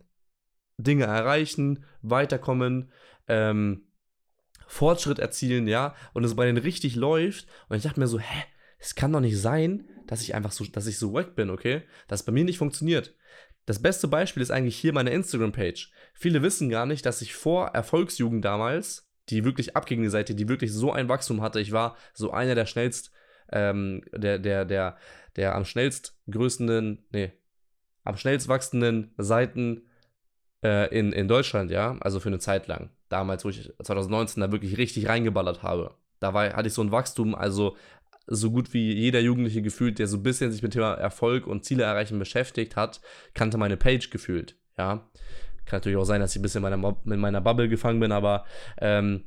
Dinge 0.78 1.06
erreichen, 1.06 1.86
weiterkommen, 2.02 2.92
ähm, 3.28 3.88
Fortschritt 4.68 5.20
erzielen, 5.20 5.68
ja, 5.68 5.96
und 6.14 6.24
es 6.24 6.36
bei 6.36 6.46
denen 6.46 6.58
richtig 6.58 6.96
läuft. 6.96 7.48
Und 7.70 7.78
ich 7.78 7.84
dachte 7.84 8.00
mir 8.00 8.08
so, 8.08 8.20
hä, 8.20 8.44
es 8.80 8.96
kann 8.96 9.14
doch 9.14 9.20
nicht 9.20 9.40
sein, 9.40 9.88
dass 10.08 10.22
ich 10.22 10.36
einfach 10.36 10.52
so, 10.52 10.66
dass 10.66 10.88
ich 10.88 10.98
so 10.98 11.14
wack 11.14 11.36
bin, 11.36 11.50
okay? 11.50 11.84
Dass 12.08 12.22
es 12.22 12.26
bei 12.26 12.32
mir 12.32 12.44
nicht 12.44 12.58
funktioniert. 12.58 13.16
Das 13.66 13.82
beste 13.82 14.08
Beispiel 14.08 14.44
ist 14.44 14.52
eigentlich 14.52 14.78
hier 14.78 14.94
meine 14.94 15.10
Instagram-Page. 15.10 15.92
Viele 16.14 16.42
wissen 16.42 16.70
gar 16.70 16.86
nicht, 16.86 17.06
dass 17.06 17.22
ich 17.22 17.34
vor 17.34 17.70
Erfolgsjugend 17.70 18.46
damals, 18.46 19.10
die 19.30 19.44
wirklich 19.44 19.76
abging 19.76 20.02
die 20.04 20.10
Seite, 20.10 20.36
die 20.36 20.48
wirklich 20.48 20.72
so 20.72 20.92
ein 20.92 21.10
Wachstum 21.10 21.42
hatte, 21.42 21.60
ich 21.60 21.72
war 21.72 21.98
so 22.14 22.32
einer 22.32 22.54
der 22.54 22.68
schnellst, 22.68 23.12
ähm, 23.52 24.04
der, 24.14 24.38
der, 24.38 24.66
der, 24.66 24.98
der 25.36 25.56
am 25.56 25.66
schnellst 25.66 26.16
größten, 26.30 27.06
nee, 27.12 27.34
am 28.04 28.18
schnellst 28.18 28.48
wachsenden 28.48 29.14
Seiten 29.18 29.82
äh, 30.64 30.96
in, 30.98 31.12
in 31.12 31.28
Deutschland, 31.28 31.72
ja, 31.72 31.98
also 32.02 32.20
für 32.20 32.30
eine 32.30 32.40
Zeit 32.40 32.68
lang. 32.68 32.92
Damals, 33.10 33.46
wo 33.46 33.50
ich 33.50 33.72
2019 33.82 34.42
da 34.42 34.52
wirklich 34.52 34.78
richtig 34.78 35.08
reingeballert 35.08 35.64
habe. 35.64 35.96
Da 36.20 36.34
war, 36.34 36.54
hatte 36.54 36.68
ich 36.68 36.74
so 36.74 36.82
ein 36.84 36.92
Wachstum, 36.92 37.36
also 37.36 37.76
so 38.28 38.52
gut 38.52 38.74
wie 38.74 38.94
jeder 38.94 39.20
Jugendliche 39.20 39.62
gefühlt, 39.62 40.00
der 40.00 40.08
so 40.08 40.18
ein 40.18 40.24
bisschen 40.24 40.52
sich 40.52 40.64
mit 40.64 40.74
Thema 40.74 40.94
Erfolg 40.94 41.48
und 41.48 41.66
Ziele 41.66 41.84
erreichen 41.84 42.20
beschäftigt 42.20 42.76
hat, 42.76 43.02
kannte 43.34 43.58
meine 43.58 43.78
Page 43.78 44.10
gefühlt. 44.10 44.58
Ja, 44.78 45.10
kann 45.66 45.78
natürlich 45.78 45.98
auch 45.98 46.06
sein, 46.06 46.22
dass 46.22 46.32
ich 46.32 46.40
ein 46.40 46.42
bisschen 46.42 46.64
in 46.64 46.72
meiner, 46.72 46.98
in 47.06 47.20
meiner 47.20 47.42
Bubble 47.42 47.70
gefangen 47.70 48.00
bin, 48.00 48.12
aber 48.12 48.46
ähm, 48.80 49.26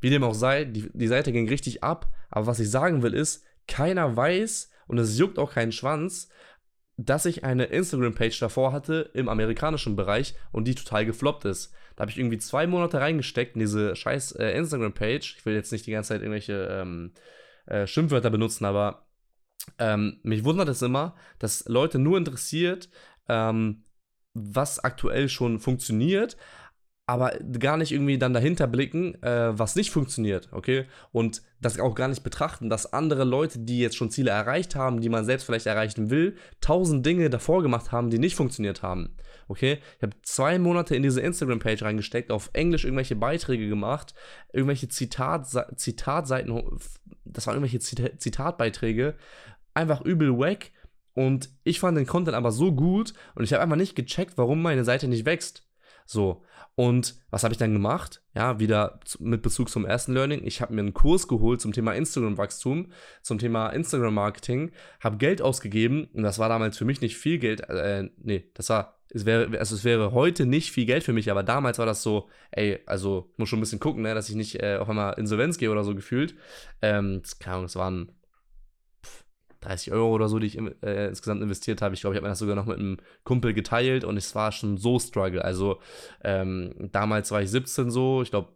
wie 0.00 0.10
dem 0.10 0.24
auch 0.24 0.34
sei, 0.34 0.64
die, 0.64 0.90
die 0.92 1.08
Seite 1.08 1.32
ging 1.32 1.48
richtig 1.48 1.82
ab. 1.82 2.10
Aber 2.30 2.46
was 2.46 2.60
ich 2.60 2.70
sagen 2.70 3.02
will 3.02 3.14
ist, 3.14 3.44
keiner 3.66 4.16
weiß 4.16 4.70
und 4.86 4.98
es 4.98 5.18
juckt 5.18 5.38
auch 5.38 5.52
keinen 5.52 5.72
Schwanz, 5.72 6.28
dass 6.96 7.26
ich 7.26 7.42
eine 7.42 7.64
Instagram-Page 7.64 8.38
davor 8.38 8.72
hatte 8.72 9.10
im 9.14 9.28
amerikanischen 9.28 9.96
Bereich 9.96 10.34
und 10.52 10.68
die 10.68 10.74
total 10.74 11.06
gefloppt 11.06 11.44
ist. 11.44 11.72
Da 11.96 12.02
habe 12.02 12.10
ich 12.10 12.18
irgendwie 12.18 12.38
zwei 12.38 12.66
Monate 12.66 13.00
reingesteckt 13.00 13.56
in 13.56 13.60
diese 13.60 13.96
scheiß 13.96 14.32
äh, 14.32 14.50
Instagram-Page. 14.52 15.36
Ich 15.38 15.46
will 15.46 15.54
jetzt 15.54 15.72
nicht 15.72 15.86
die 15.86 15.90
ganze 15.90 16.08
Zeit 16.08 16.20
irgendwelche 16.20 16.68
ähm, 16.70 17.12
äh, 17.66 17.86
Schimpfwörter 17.86 18.30
benutzen, 18.30 18.64
aber 18.64 19.06
ähm, 19.78 20.20
mich 20.22 20.44
wundert 20.44 20.68
es 20.68 20.82
immer, 20.82 21.14
dass 21.38 21.64
Leute 21.68 21.98
nur 21.98 22.18
interessiert, 22.18 22.88
ähm, 23.28 23.84
was 24.34 24.82
aktuell 24.82 25.28
schon 25.28 25.60
funktioniert, 25.60 26.36
aber 27.06 27.32
gar 27.58 27.76
nicht 27.76 27.92
irgendwie 27.92 28.18
dann 28.18 28.32
dahinter 28.32 28.66
blicken, 28.66 29.22
äh, 29.22 29.58
was 29.58 29.76
nicht 29.76 29.90
funktioniert, 29.90 30.48
okay? 30.52 30.86
Und 31.12 31.42
das 31.60 31.78
auch 31.78 31.94
gar 31.94 32.08
nicht 32.08 32.24
betrachten, 32.24 32.70
dass 32.70 32.92
andere 32.92 33.24
Leute, 33.24 33.58
die 33.58 33.78
jetzt 33.78 33.96
schon 33.96 34.10
Ziele 34.10 34.30
erreicht 34.30 34.74
haben, 34.74 35.00
die 35.00 35.10
man 35.10 35.24
selbst 35.24 35.44
vielleicht 35.44 35.66
erreichen 35.66 36.08
will, 36.08 36.36
tausend 36.60 37.04
Dinge 37.04 37.28
davor 37.28 37.62
gemacht 37.62 37.92
haben, 37.92 38.10
die 38.10 38.18
nicht 38.18 38.36
funktioniert 38.36 38.82
haben, 38.82 39.16
okay? 39.48 39.78
Ich 39.96 40.02
habe 40.02 40.16
zwei 40.22 40.58
Monate 40.58 40.96
in 40.96 41.02
diese 41.02 41.20
Instagram-Page 41.20 41.82
reingesteckt, 41.82 42.30
auf 42.30 42.50
Englisch 42.52 42.84
irgendwelche 42.84 43.16
Beiträge 43.16 43.68
gemacht, 43.68 44.14
irgendwelche 44.52 44.88
Zitat, 44.88 45.46
Zitatseiten 45.76 46.50
das 47.24 47.46
waren 47.46 47.54
irgendwelche 47.54 47.80
Zita 47.80 48.16
Zitatbeiträge, 48.16 49.14
einfach 49.74 50.02
übel 50.02 50.38
wack. 50.38 50.70
Und 51.14 51.50
ich 51.62 51.78
fand 51.78 51.96
den 51.96 52.06
Content 52.06 52.36
aber 52.36 52.50
so 52.50 52.72
gut 52.72 53.14
und 53.34 53.44
ich 53.44 53.52
habe 53.52 53.62
einfach 53.62 53.76
nicht 53.76 53.94
gecheckt, 53.94 54.36
warum 54.36 54.62
meine 54.62 54.84
Seite 54.84 55.06
nicht 55.06 55.24
wächst. 55.24 55.66
So. 56.06 56.42
Und 56.76 57.14
was 57.30 57.44
habe 57.44 57.52
ich 57.52 57.58
dann 57.58 57.72
gemacht? 57.72 58.20
Ja, 58.34 58.58
wieder 58.58 58.98
mit 59.20 59.42
Bezug 59.42 59.70
zum 59.70 59.86
ersten 59.86 60.12
Learning. 60.12 60.44
Ich 60.44 60.60
habe 60.60 60.74
mir 60.74 60.80
einen 60.80 60.92
Kurs 60.92 61.28
geholt 61.28 61.60
zum 61.60 61.72
Thema 61.72 61.92
Instagram-Wachstum, 61.92 62.90
zum 63.22 63.38
Thema 63.38 63.68
Instagram-Marketing, 63.68 64.72
habe 64.98 65.18
Geld 65.18 65.40
ausgegeben 65.40 66.08
und 66.12 66.24
das 66.24 66.40
war 66.40 66.48
damals 66.48 66.76
für 66.76 66.84
mich 66.84 67.00
nicht 67.00 67.16
viel 67.16 67.38
Geld. 67.38 67.60
Äh, 67.68 68.10
nee, 68.16 68.50
das 68.54 68.70
war, 68.70 68.98
es 69.14 69.24
wäre, 69.24 69.58
also 69.58 69.76
es 69.76 69.84
wäre 69.84 70.12
heute 70.12 70.44
nicht 70.44 70.72
viel 70.72 70.86
Geld 70.86 71.04
für 71.04 71.12
mich, 71.12 71.30
aber 71.30 71.42
damals 71.42 71.78
war 71.78 71.86
das 71.86 72.02
so, 72.02 72.28
ey, 72.50 72.80
also 72.86 73.32
muss 73.36 73.48
schon 73.48 73.60
ein 73.60 73.62
bisschen 73.62 73.80
gucken, 73.80 74.02
ne, 74.02 74.14
dass 74.14 74.28
ich 74.28 74.34
nicht 74.34 74.60
äh, 74.60 74.76
auf 74.76 74.88
einmal 74.88 75.14
Insolvenz 75.18 75.56
gehe 75.56 75.70
oder 75.70 75.84
so 75.84 75.94
gefühlt. 75.94 76.34
Ähm, 76.82 77.22
keine 77.38 77.54
Ahnung, 77.54 77.66
es 77.66 77.76
waren 77.76 78.12
30 79.60 79.92
Euro 79.92 80.12
oder 80.12 80.28
so, 80.28 80.38
die 80.38 80.48
ich 80.48 80.58
äh, 80.58 81.08
insgesamt 81.08 81.42
investiert 81.42 81.80
habe. 81.80 81.94
Ich 81.94 82.00
glaube, 82.00 82.14
ich 82.14 82.18
habe 82.18 82.26
mir 82.26 82.30
das 82.30 82.40
sogar 82.40 82.56
noch 82.56 82.66
mit 82.66 82.78
einem 82.78 82.98
Kumpel 83.22 83.54
geteilt 83.54 84.04
und 84.04 84.16
es 84.16 84.34
war 84.34 84.52
schon 84.52 84.76
so 84.78 84.98
Struggle. 84.98 85.44
Also 85.44 85.80
ähm, 86.22 86.74
damals 86.92 87.30
war 87.30 87.40
ich 87.40 87.50
17 87.50 87.90
so, 87.90 88.20
ich 88.22 88.30
glaube 88.30 88.52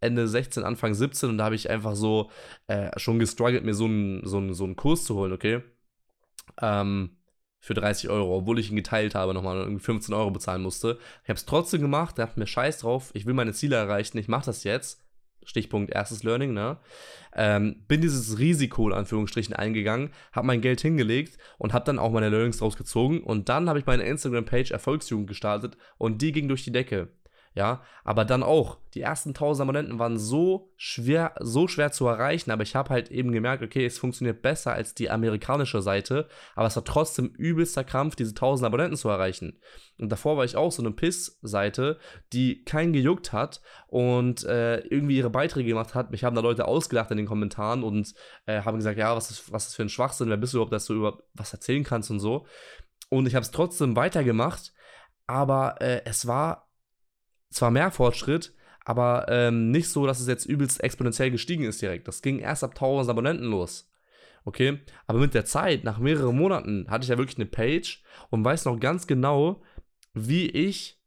Ende 0.00 0.28
16, 0.28 0.64
Anfang 0.64 0.94
17 0.94 1.30
und 1.30 1.38
da 1.38 1.44
habe 1.44 1.54
ich 1.54 1.70
einfach 1.70 1.94
so 1.94 2.30
äh, 2.66 2.90
schon 2.98 3.18
gestruggelt, 3.18 3.64
mir 3.64 3.74
so 3.74 3.86
einen 3.86 4.26
so 4.26 4.52
so 4.52 4.64
einen 4.64 4.76
Kurs 4.76 5.04
zu 5.04 5.14
holen, 5.14 5.32
okay? 5.32 5.62
Ähm, 6.60 7.16
für 7.62 7.74
30 7.74 8.10
Euro, 8.10 8.36
obwohl 8.38 8.58
ich 8.58 8.70
ihn 8.70 8.76
geteilt 8.76 9.14
habe, 9.14 9.32
nochmal 9.32 9.56
irgendwie 9.56 9.84
15 9.84 10.12
Euro 10.14 10.32
bezahlen 10.32 10.62
musste. 10.62 10.98
Ich 11.22 11.28
habe 11.28 11.36
es 11.38 11.46
trotzdem 11.46 11.80
gemacht, 11.80 12.18
dachte 12.18 12.40
mir 12.40 12.48
scheiß 12.48 12.78
drauf, 12.78 13.12
ich 13.14 13.24
will 13.24 13.34
meine 13.34 13.52
Ziele 13.52 13.76
erreichen, 13.76 14.18
ich 14.18 14.26
mache 14.26 14.46
das 14.46 14.64
jetzt. 14.64 15.00
Stichpunkt 15.44 15.92
erstes 15.92 16.24
Learning, 16.24 16.52
ne? 16.54 16.78
Ähm, 17.34 17.84
bin 17.88 18.00
dieses 18.00 18.38
Risiko 18.38 18.88
in 18.88 18.94
Anführungsstrichen 18.94 19.54
eingegangen, 19.54 20.10
habe 20.32 20.46
mein 20.46 20.60
Geld 20.60 20.80
hingelegt 20.80 21.38
und 21.58 21.72
habe 21.72 21.84
dann 21.84 21.98
auch 21.98 22.10
meine 22.10 22.28
Learnings 22.28 22.58
draus 22.58 22.76
gezogen 22.76 23.22
und 23.22 23.48
dann 23.48 23.68
habe 23.68 23.78
ich 23.78 23.86
meine 23.86 24.04
Instagram-Page 24.04 24.72
Erfolgsjugend 24.72 25.28
gestartet 25.28 25.76
und 25.98 26.20
die 26.20 26.32
ging 26.32 26.48
durch 26.48 26.64
die 26.64 26.72
Decke 26.72 27.08
ja, 27.54 27.82
aber 28.02 28.24
dann 28.24 28.42
auch, 28.42 28.78
die 28.94 29.02
ersten 29.02 29.30
1000 29.30 29.62
Abonnenten 29.62 29.98
waren 29.98 30.18
so 30.18 30.72
schwer, 30.76 31.34
so 31.40 31.68
schwer 31.68 31.92
zu 31.92 32.06
erreichen, 32.06 32.50
aber 32.50 32.62
ich 32.62 32.74
habe 32.74 32.88
halt 32.90 33.10
eben 33.10 33.30
gemerkt, 33.30 33.62
okay, 33.62 33.84
es 33.84 33.98
funktioniert 33.98 34.40
besser 34.40 34.72
als 34.72 34.94
die 34.94 35.10
amerikanische 35.10 35.82
Seite, 35.82 36.28
aber 36.54 36.66
es 36.66 36.76
war 36.76 36.84
trotzdem 36.84 37.26
übelster 37.36 37.84
Krampf, 37.84 38.16
diese 38.16 38.30
1000 38.30 38.66
Abonnenten 38.66 38.96
zu 38.96 39.10
erreichen. 39.10 39.58
Und 39.98 40.10
davor 40.10 40.38
war 40.38 40.44
ich 40.44 40.56
auch 40.56 40.72
so 40.72 40.82
eine 40.82 40.92
Piss-Seite, 40.92 41.98
die 42.32 42.64
keinen 42.64 42.94
gejuckt 42.94 43.32
hat 43.32 43.60
und 43.86 44.44
äh, 44.44 44.78
irgendwie 44.78 45.18
ihre 45.18 45.30
Beiträge 45.30 45.68
gemacht 45.68 45.94
hat. 45.94 46.10
Mich 46.10 46.24
haben 46.24 46.34
da 46.34 46.42
Leute 46.42 46.66
ausgelacht 46.66 47.10
in 47.10 47.18
den 47.18 47.26
Kommentaren 47.26 47.84
und 47.84 48.14
äh, 48.46 48.62
haben 48.62 48.78
gesagt, 48.78 48.98
ja, 48.98 49.14
was 49.14 49.30
ist, 49.30 49.52
was 49.52 49.68
ist 49.68 49.76
für 49.76 49.82
ein 49.82 49.90
Schwachsinn, 49.90 50.30
wer 50.30 50.38
bist 50.38 50.54
du 50.54 50.58
überhaupt, 50.58 50.72
dass 50.72 50.86
du 50.86 50.94
über 50.94 51.18
was 51.34 51.52
erzählen 51.52 51.84
kannst 51.84 52.10
und 52.10 52.18
so. 52.18 52.46
Und 53.10 53.26
ich 53.26 53.34
habe 53.34 53.44
es 53.44 53.50
trotzdem 53.50 53.94
weitergemacht, 53.94 54.72
aber 55.26 55.80
äh, 55.80 56.00
es 56.06 56.26
war 56.26 56.71
zwar 57.52 57.70
mehr 57.70 57.90
Fortschritt, 57.90 58.54
aber 58.84 59.26
ähm, 59.28 59.70
nicht 59.70 59.88
so, 59.88 60.06
dass 60.06 60.20
es 60.20 60.26
jetzt 60.26 60.46
übelst 60.46 60.82
exponentiell 60.82 61.30
gestiegen 61.30 61.64
ist 61.64 61.82
direkt. 61.82 62.08
Das 62.08 62.22
ging 62.22 62.40
erst 62.40 62.64
ab 62.64 62.72
1000 62.72 63.10
Abonnenten 63.10 63.46
los. 63.46 63.88
Okay, 64.44 64.80
aber 65.06 65.20
mit 65.20 65.34
der 65.34 65.44
Zeit, 65.44 65.84
nach 65.84 65.98
mehreren 65.98 66.36
Monaten, 66.36 66.86
hatte 66.88 67.04
ich 67.04 67.10
ja 67.10 67.18
wirklich 67.18 67.38
eine 67.38 67.46
Page 67.46 68.02
und 68.30 68.44
weiß 68.44 68.64
noch 68.64 68.80
ganz 68.80 69.06
genau, 69.06 69.62
wie 70.14 70.48
ich 70.48 71.00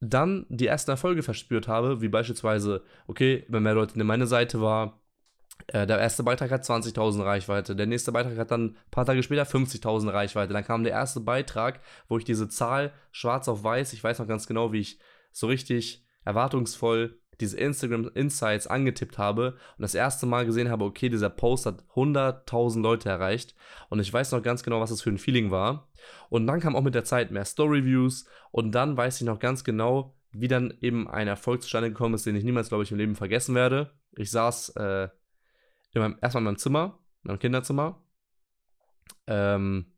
dann 0.00 0.46
die 0.48 0.68
ersten 0.68 0.92
Erfolge 0.92 1.24
verspürt 1.24 1.66
habe, 1.66 2.00
wie 2.00 2.08
beispielsweise, 2.08 2.84
okay, 3.08 3.44
wenn 3.48 3.64
mehr 3.64 3.74
Leute 3.74 3.98
in 3.98 4.06
meine 4.06 4.28
Seite 4.28 4.60
war, 4.60 5.00
äh, 5.66 5.88
der 5.88 5.98
erste 5.98 6.22
Beitrag 6.22 6.52
hat 6.52 6.62
20.000 6.62 7.24
Reichweite, 7.24 7.74
der 7.74 7.86
nächste 7.86 8.12
Beitrag 8.12 8.38
hat 8.38 8.52
dann 8.52 8.66
ein 8.66 8.76
paar 8.92 9.06
Tage 9.06 9.24
später 9.24 9.42
50.000 9.42 10.12
Reichweite, 10.12 10.52
dann 10.52 10.64
kam 10.64 10.84
der 10.84 10.92
erste 10.92 11.20
Beitrag, 11.20 11.80
wo 12.08 12.16
ich 12.16 12.24
diese 12.24 12.48
Zahl 12.48 12.92
schwarz 13.10 13.48
auf 13.48 13.64
weiß, 13.64 13.92
ich 13.92 14.04
weiß 14.04 14.20
noch 14.20 14.28
ganz 14.28 14.46
genau, 14.46 14.72
wie 14.72 14.80
ich 14.80 15.00
so 15.32 15.46
richtig 15.46 16.04
erwartungsvoll 16.24 17.20
diese 17.40 17.56
Instagram 17.56 18.10
Insights 18.14 18.66
angetippt 18.66 19.16
habe 19.16 19.52
und 19.76 19.82
das 19.82 19.94
erste 19.94 20.26
Mal 20.26 20.44
gesehen 20.44 20.70
habe, 20.70 20.84
okay, 20.84 21.08
dieser 21.08 21.30
Post 21.30 21.66
hat 21.66 21.84
100.000 21.94 22.82
Leute 22.82 23.08
erreicht 23.08 23.54
und 23.90 24.00
ich 24.00 24.12
weiß 24.12 24.32
noch 24.32 24.42
ganz 24.42 24.62
genau, 24.62 24.80
was 24.80 24.90
das 24.90 25.02
für 25.02 25.10
ein 25.10 25.18
Feeling 25.18 25.50
war. 25.50 25.88
Und 26.30 26.46
dann 26.46 26.60
kam 26.60 26.74
auch 26.74 26.82
mit 26.82 26.96
der 26.96 27.04
Zeit 27.04 27.30
mehr 27.30 27.44
Story-Views 27.44 28.26
und 28.50 28.72
dann 28.72 28.96
weiß 28.96 29.20
ich 29.20 29.26
noch 29.26 29.38
ganz 29.38 29.62
genau, 29.62 30.16
wie 30.32 30.48
dann 30.48 30.74
eben 30.80 31.08
ein 31.08 31.28
Erfolg 31.28 31.62
zustande 31.62 31.90
gekommen 31.90 32.14
ist, 32.14 32.26
den 32.26 32.36
ich 32.36 32.44
niemals, 32.44 32.68
glaube 32.68 32.84
ich, 32.84 32.90
im 32.90 32.98
Leben 32.98 33.14
vergessen 33.14 33.54
werde. 33.54 33.92
Ich 34.16 34.30
saß 34.30 34.70
äh, 34.70 35.08
in 35.92 36.02
meinem, 36.02 36.18
erstmal 36.20 36.40
in 36.40 36.46
meinem 36.46 36.58
Zimmer, 36.58 36.98
in 37.22 37.28
meinem 37.28 37.38
Kinderzimmer 37.38 38.02
ähm, 39.26 39.92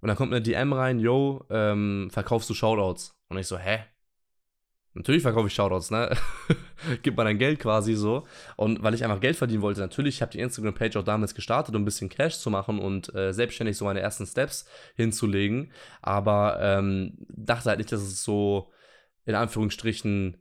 und 0.00 0.08
dann 0.08 0.16
kommt 0.16 0.32
eine 0.32 0.42
DM 0.42 0.72
rein, 0.72 0.98
yo, 1.00 1.46
ähm, 1.50 2.10
verkaufst 2.10 2.48
du 2.50 2.54
Shoutouts? 2.54 3.18
Und 3.28 3.38
ich 3.38 3.46
so, 3.46 3.58
hä? 3.58 3.84
Natürlich 4.94 5.22
verkaufe 5.22 5.48
ich 5.48 5.54
Shoutouts, 5.54 5.90
ne? 5.90 6.16
Gib 7.02 7.16
mal 7.16 7.24
dein 7.24 7.38
Geld 7.38 7.58
quasi 7.58 7.94
so. 7.94 8.26
Und 8.56 8.82
weil 8.82 8.94
ich 8.94 9.02
einfach 9.02 9.20
Geld 9.20 9.36
verdienen 9.36 9.62
wollte, 9.62 9.80
natürlich, 9.80 10.16
ich 10.16 10.22
habe 10.22 10.30
die 10.30 10.38
Instagram-Page 10.38 10.96
auch 10.96 11.04
damals 11.04 11.34
gestartet, 11.34 11.74
um 11.74 11.82
ein 11.82 11.84
bisschen 11.84 12.08
Cash 12.08 12.38
zu 12.38 12.48
machen 12.48 12.78
und 12.78 13.12
äh, 13.14 13.32
selbstständig 13.32 13.76
so 13.76 13.84
meine 13.84 14.00
ersten 14.00 14.24
Steps 14.24 14.66
hinzulegen. 14.94 15.72
Aber 16.00 16.58
ähm, 16.60 17.18
dachte 17.28 17.70
halt 17.70 17.78
nicht, 17.78 17.90
dass 17.90 18.02
es 18.02 18.22
so 18.22 18.70
in 19.24 19.34
Anführungsstrichen 19.34 20.36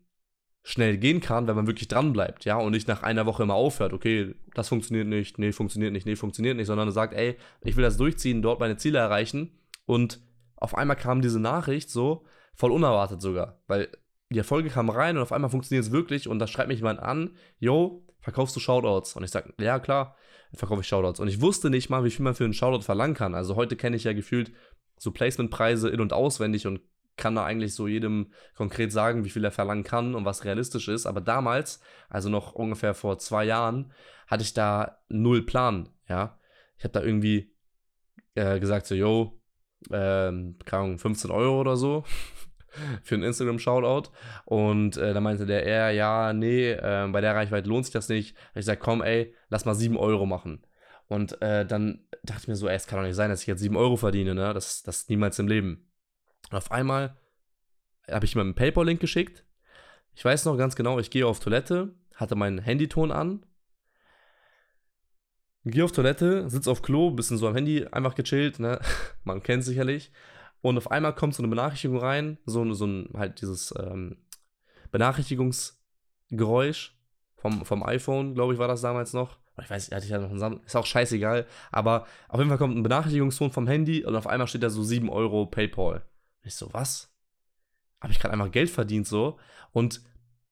schnell 0.63 0.97
gehen 0.97 1.19
kann, 1.19 1.47
wenn 1.47 1.55
man 1.55 1.67
wirklich 1.67 1.89
dran 1.89 2.13
bleibt, 2.13 2.45
ja, 2.45 2.55
und 2.55 2.71
nicht 2.71 2.87
nach 2.87 3.03
einer 3.03 3.25
Woche 3.25 3.43
immer 3.43 3.53
aufhört, 3.53 3.91
okay, 3.91 4.33
das 4.53 4.69
funktioniert 4.69 5.07
nicht, 5.07 5.37
nee, 5.37 5.51
funktioniert 5.51 5.91
nicht, 5.91 6.05
nee, 6.05 6.15
funktioniert 6.15 6.55
nicht, 6.55 6.67
sondern 6.67 6.89
sagt, 6.91 7.13
ey, 7.13 7.35
ich 7.61 7.75
will 7.75 7.83
das 7.83 7.97
durchziehen, 7.97 8.41
dort 8.41 8.61
meine 8.61 8.77
Ziele 8.77 8.99
erreichen 8.99 9.59
und 9.85 10.21
auf 10.55 10.75
einmal 10.77 10.95
kam 10.95 11.21
diese 11.21 11.41
Nachricht 11.41 11.89
so, 11.89 12.25
voll 12.55 12.71
unerwartet 12.71 13.21
sogar, 13.21 13.61
weil 13.67 13.89
die 14.33 14.39
Erfolge 14.39 14.69
kamen 14.69 14.89
rein 14.89 15.17
und 15.17 15.23
auf 15.23 15.31
einmal 15.31 15.49
funktioniert 15.49 15.85
es 15.85 15.91
wirklich 15.91 16.27
und 16.27 16.39
da 16.39 16.47
schreibt 16.47 16.67
mich 16.67 16.79
jemand 16.79 16.99
an, 16.99 17.35
yo, 17.59 18.05
verkaufst 18.19 18.55
du 18.55 18.59
Shoutouts? 18.59 19.15
Und 19.15 19.23
ich 19.23 19.31
sage, 19.31 19.53
ja 19.59 19.79
klar, 19.79 20.15
verkaufe 20.53 20.81
ich 20.81 20.87
Shoutouts. 20.87 21.19
Und 21.19 21.27
ich 21.27 21.41
wusste 21.41 21.69
nicht 21.69 21.89
mal, 21.89 22.03
wie 22.03 22.09
viel 22.09 22.23
man 22.23 22.35
für 22.35 22.43
einen 22.43 22.53
Shoutout 22.53 22.83
verlangen 22.83 23.15
kann. 23.15 23.35
Also 23.35 23.55
heute 23.55 23.75
kenne 23.75 23.95
ich 23.95 24.03
ja 24.03 24.13
gefühlt 24.13 24.51
so 24.97 25.11
Placementpreise 25.11 25.89
in- 25.89 26.01
und 26.01 26.13
auswendig 26.13 26.67
und 26.67 26.81
kann 27.15 27.35
da 27.35 27.45
eigentlich 27.45 27.75
so 27.75 27.87
jedem 27.87 28.31
konkret 28.55 28.91
sagen, 28.91 29.23
wie 29.23 29.29
viel 29.29 29.43
er 29.43 29.51
verlangen 29.51 29.83
kann 29.83 30.15
und 30.15 30.25
was 30.25 30.45
realistisch 30.45 30.87
ist. 30.87 31.05
Aber 31.05 31.21
damals, 31.21 31.79
also 32.09 32.29
noch 32.29 32.53
ungefähr 32.53 32.93
vor 32.93 33.19
zwei 33.19 33.45
Jahren, 33.45 33.91
hatte 34.27 34.43
ich 34.43 34.53
da 34.53 34.99
null 35.09 35.45
Plan, 35.45 35.89
ja. 36.07 36.39
Ich 36.77 36.83
habe 36.83 36.93
da 36.93 37.03
irgendwie 37.03 37.53
äh, 38.35 38.59
gesagt 38.59 38.87
so, 38.87 38.95
yo, 38.95 39.39
ähm, 39.91 40.57
keine 40.65 40.83
Ahnung, 40.83 40.99
15 40.99 41.29
Euro 41.29 41.59
oder 41.59 41.77
so 41.77 42.03
für 43.03 43.15
einen 43.15 43.23
Instagram-Shoutout. 43.23 44.11
Und 44.45 44.97
äh, 44.97 45.13
da 45.13 45.21
meinte 45.21 45.45
der 45.45 45.65
er, 45.65 45.91
ja, 45.91 46.33
nee, 46.33 46.71
äh, 46.71 47.07
bei 47.11 47.21
der 47.21 47.35
Reichweite 47.35 47.69
lohnt 47.69 47.85
sich 47.85 47.93
das 47.93 48.09
nicht. 48.09 48.35
Ich 48.55 48.65
sag, 48.65 48.79
komm, 48.79 49.01
ey, 49.01 49.33
lass 49.49 49.65
mal 49.65 49.75
7 49.75 49.97
Euro 49.97 50.25
machen. 50.25 50.65
Und 51.07 51.41
äh, 51.41 51.65
dann 51.65 52.05
dachte 52.23 52.41
ich 52.43 52.47
mir 52.47 52.55
so, 52.55 52.67
ey, 52.67 52.75
es 52.75 52.87
kann 52.87 52.99
doch 52.99 53.05
nicht 53.05 53.15
sein, 53.15 53.29
dass 53.29 53.41
ich 53.41 53.47
jetzt 53.47 53.61
7 53.61 53.75
Euro 53.75 53.97
verdiene, 53.97 54.33
ne? 54.33 54.53
Das, 54.53 54.83
das 54.83 55.09
niemals 55.09 55.37
im 55.39 55.47
Leben. 55.47 55.89
Und 56.49 56.57
auf 56.57 56.71
einmal 56.71 57.17
habe 58.09 58.25
ich 58.25 58.35
ihm 58.35 58.41
einen 58.41 58.55
PayPal-Link 58.55 58.99
geschickt. 58.99 59.45
Ich 60.15 60.23
weiß 60.23 60.45
noch 60.45 60.57
ganz 60.57 60.75
genau, 60.75 60.99
ich 60.99 61.09
gehe 61.09 61.25
auf 61.25 61.39
Toilette, 61.39 61.95
hatte 62.15 62.35
meinen 62.35 62.59
Handyton 62.59 63.11
an. 63.11 63.45
Gehe 65.65 65.85
auf 65.85 65.93
Toilette, 65.93 66.49
sitze 66.49 66.69
auf 66.69 66.81
Klo, 66.81 67.11
bisschen 67.11 67.37
so 67.37 67.47
am 67.47 67.55
Handy 67.55 67.85
einfach 67.87 68.15
gechillt, 68.15 68.59
ne? 68.59 68.79
Man 69.23 69.41
kennt 69.41 69.63
sicherlich. 69.63 70.11
Und 70.63 70.77
auf 70.77 70.89
einmal 70.89 71.13
kommt 71.13 71.35
so 71.35 71.43
eine 71.43 71.49
Benachrichtigung 71.49 71.97
rein, 71.97 72.37
so, 72.45 72.73
so 72.73 72.87
ein, 72.87 73.09
halt 73.15 73.41
dieses 73.41 73.73
ähm, 73.77 74.15
Benachrichtigungsgeräusch 74.91 76.97
vom, 77.35 77.65
vom 77.65 77.83
iPhone, 77.83 78.33
glaube 78.33 78.53
ich, 78.53 78.59
war 78.59 78.69
das 78.69 78.79
damals 78.79 79.11
noch. 79.11 79.37
Ich 79.61 79.69
weiß, 79.69 79.91
hatte 79.91 80.05
ich 80.05 80.11
ja 80.11 80.19
noch 80.19 80.29
einen 80.29 80.39
Sam 80.39 80.61
ist 80.65 80.77
auch 80.77 80.85
scheißegal. 80.85 81.45
Aber 81.69 82.07
auf 82.29 82.39
jeden 82.39 82.47
Fall 82.47 82.57
kommt 82.57 82.77
ein 82.77 82.81
Benachrichtigungston 82.81 83.51
vom 83.51 83.67
Handy 83.67 84.05
und 84.05 84.15
auf 84.15 84.25
einmal 84.25 84.47
steht 84.47 84.63
da 84.63 84.69
so 84.69 84.83
7 84.83 85.09
Euro 85.09 85.47
PayPal. 85.47 85.95
Und 85.95 86.47
ich 86.47 86.55
so, 86.55 86.73
was? 86.73 87.13
Habe 87.99 88.13
ich 88.13 88.19
gerade 88.19 88.33
einfach 88.33 88.51
Geld 88.51 88.69
verdient 88.69 89.05
so? 89.05 89.37
Und 89.73 90.01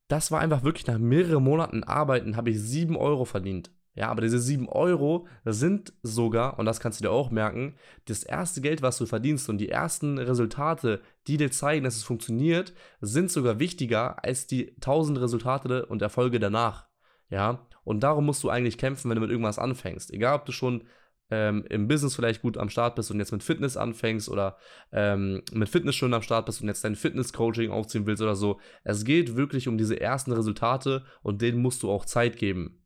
das 0.09 0.29
war 0.29 0.41
einfach 0.41 0.63
wirklich 0.63 0.87
nach 0.87 0.97
mehreren 0.97 1.41
Monaten 1.41 1.85
Arbeiten, 1.85 2.35
habe 2.35 2.49
ich 2.49 2.59
7 2.59 2.97
Euro 2.97 3.23
verdient. 3.23 3.71
Ja, 3.93 4.07
aber 4.07 4.21
diese 4.21 4.39
7 4.39 4.69
Euro 4.69 5.27
sind 5.43 5.93
sogar, 6.01 6.57
und 6.57 6.65
das 6.65 6.79
kannst 6.79 6.99
du 6.99 7.03
dir 7.03 7.11
auch 7.11 7.29
merken, 7.29 7.75
das 8.05 8.23
erste 8.23 8.61
Geld, 8.61 8.81
was 8.81 8.97
du 8.97 9.05
verdienst 9.05 9.49
und 9.49 9.57
die 9.57 9.69
ersten 9.69 10.17
Resultate, 10.17 11.01
die 11.27 11.35
dir 11.35 11.51
zeigen, 11.51 11.83
dass 11.83 11.97
es 11.97 12.03
funktioniert, 12.03 12.73
sind 13.01 13.29
sogar 13.31 13.59
wichtiger 13.59 14.23
als 14.23 14.47
die 14.47 14.73
1000 14.75 15.19
Resultate 15.19 15.85
und 15.87 16.01
Erfolge 16.01 16.39
danach. 16.39 16.87
Ja, 17.29 17.67
und 17.83 18.01
darum 18.03 18.25
musst 18.25 18.43
du 18.43 18.49
eigentlich 18.49 18.77
kämpfen, 18.77 19.09
wenn 19.09 19.15
du 19.15 19.21
mit 19.21 19.31
irgendwas 19.31 19.59
anfängst. 19.59 20.13
Egal, 20.13 20.35
ob 20.35 20.45
du 20.45 20.51
schon 20.53 20.83
ähm, 21.29 21.65
im 21.69 21.87
Business 21.87 22.15
vielleicht 22.15 22.41
gut 22.41 22.57
am 22.57 22.69
Start 22.69 22.95
bist 22.95 23.11
und 23.11 23.19
jetzt 23.19 23.31
mit 23.31 23.43
Fitness 23.43 23.77
anfängst 23.77 24.29
oder 24.29 24.57
ähm, 24.91 25.41
mit 25.51 25.69
Fitness 25.69 25.95
schon 25.95 26.13
am 26.13 26.21
Start 26.21 26.45
bist 26.45 26.61
und 26.61 26.67
jetzt 26.67 26.83
dein 26.83 26.95
Fitness-Coaching 26.95 27.71
aufziehen 27.71 28.05
willst 28.05 28.21
oder 28.21 28.35
so. 28.35 28.59
Es 28.83 29.03
geht 29.05 29.35
wirklich 29.35 29.67
um 29.67 29.77
diese 29.77 29.99
ersten 29.99 30.33
Resultate 30.33 31.05
und 31.23 31.41
denen 31.41 31.61
musst 31.61 31.83
du 31.83 31.89
auch 31.89 32.05
Zeit 32.05 32.37
geben. 32.37 32.83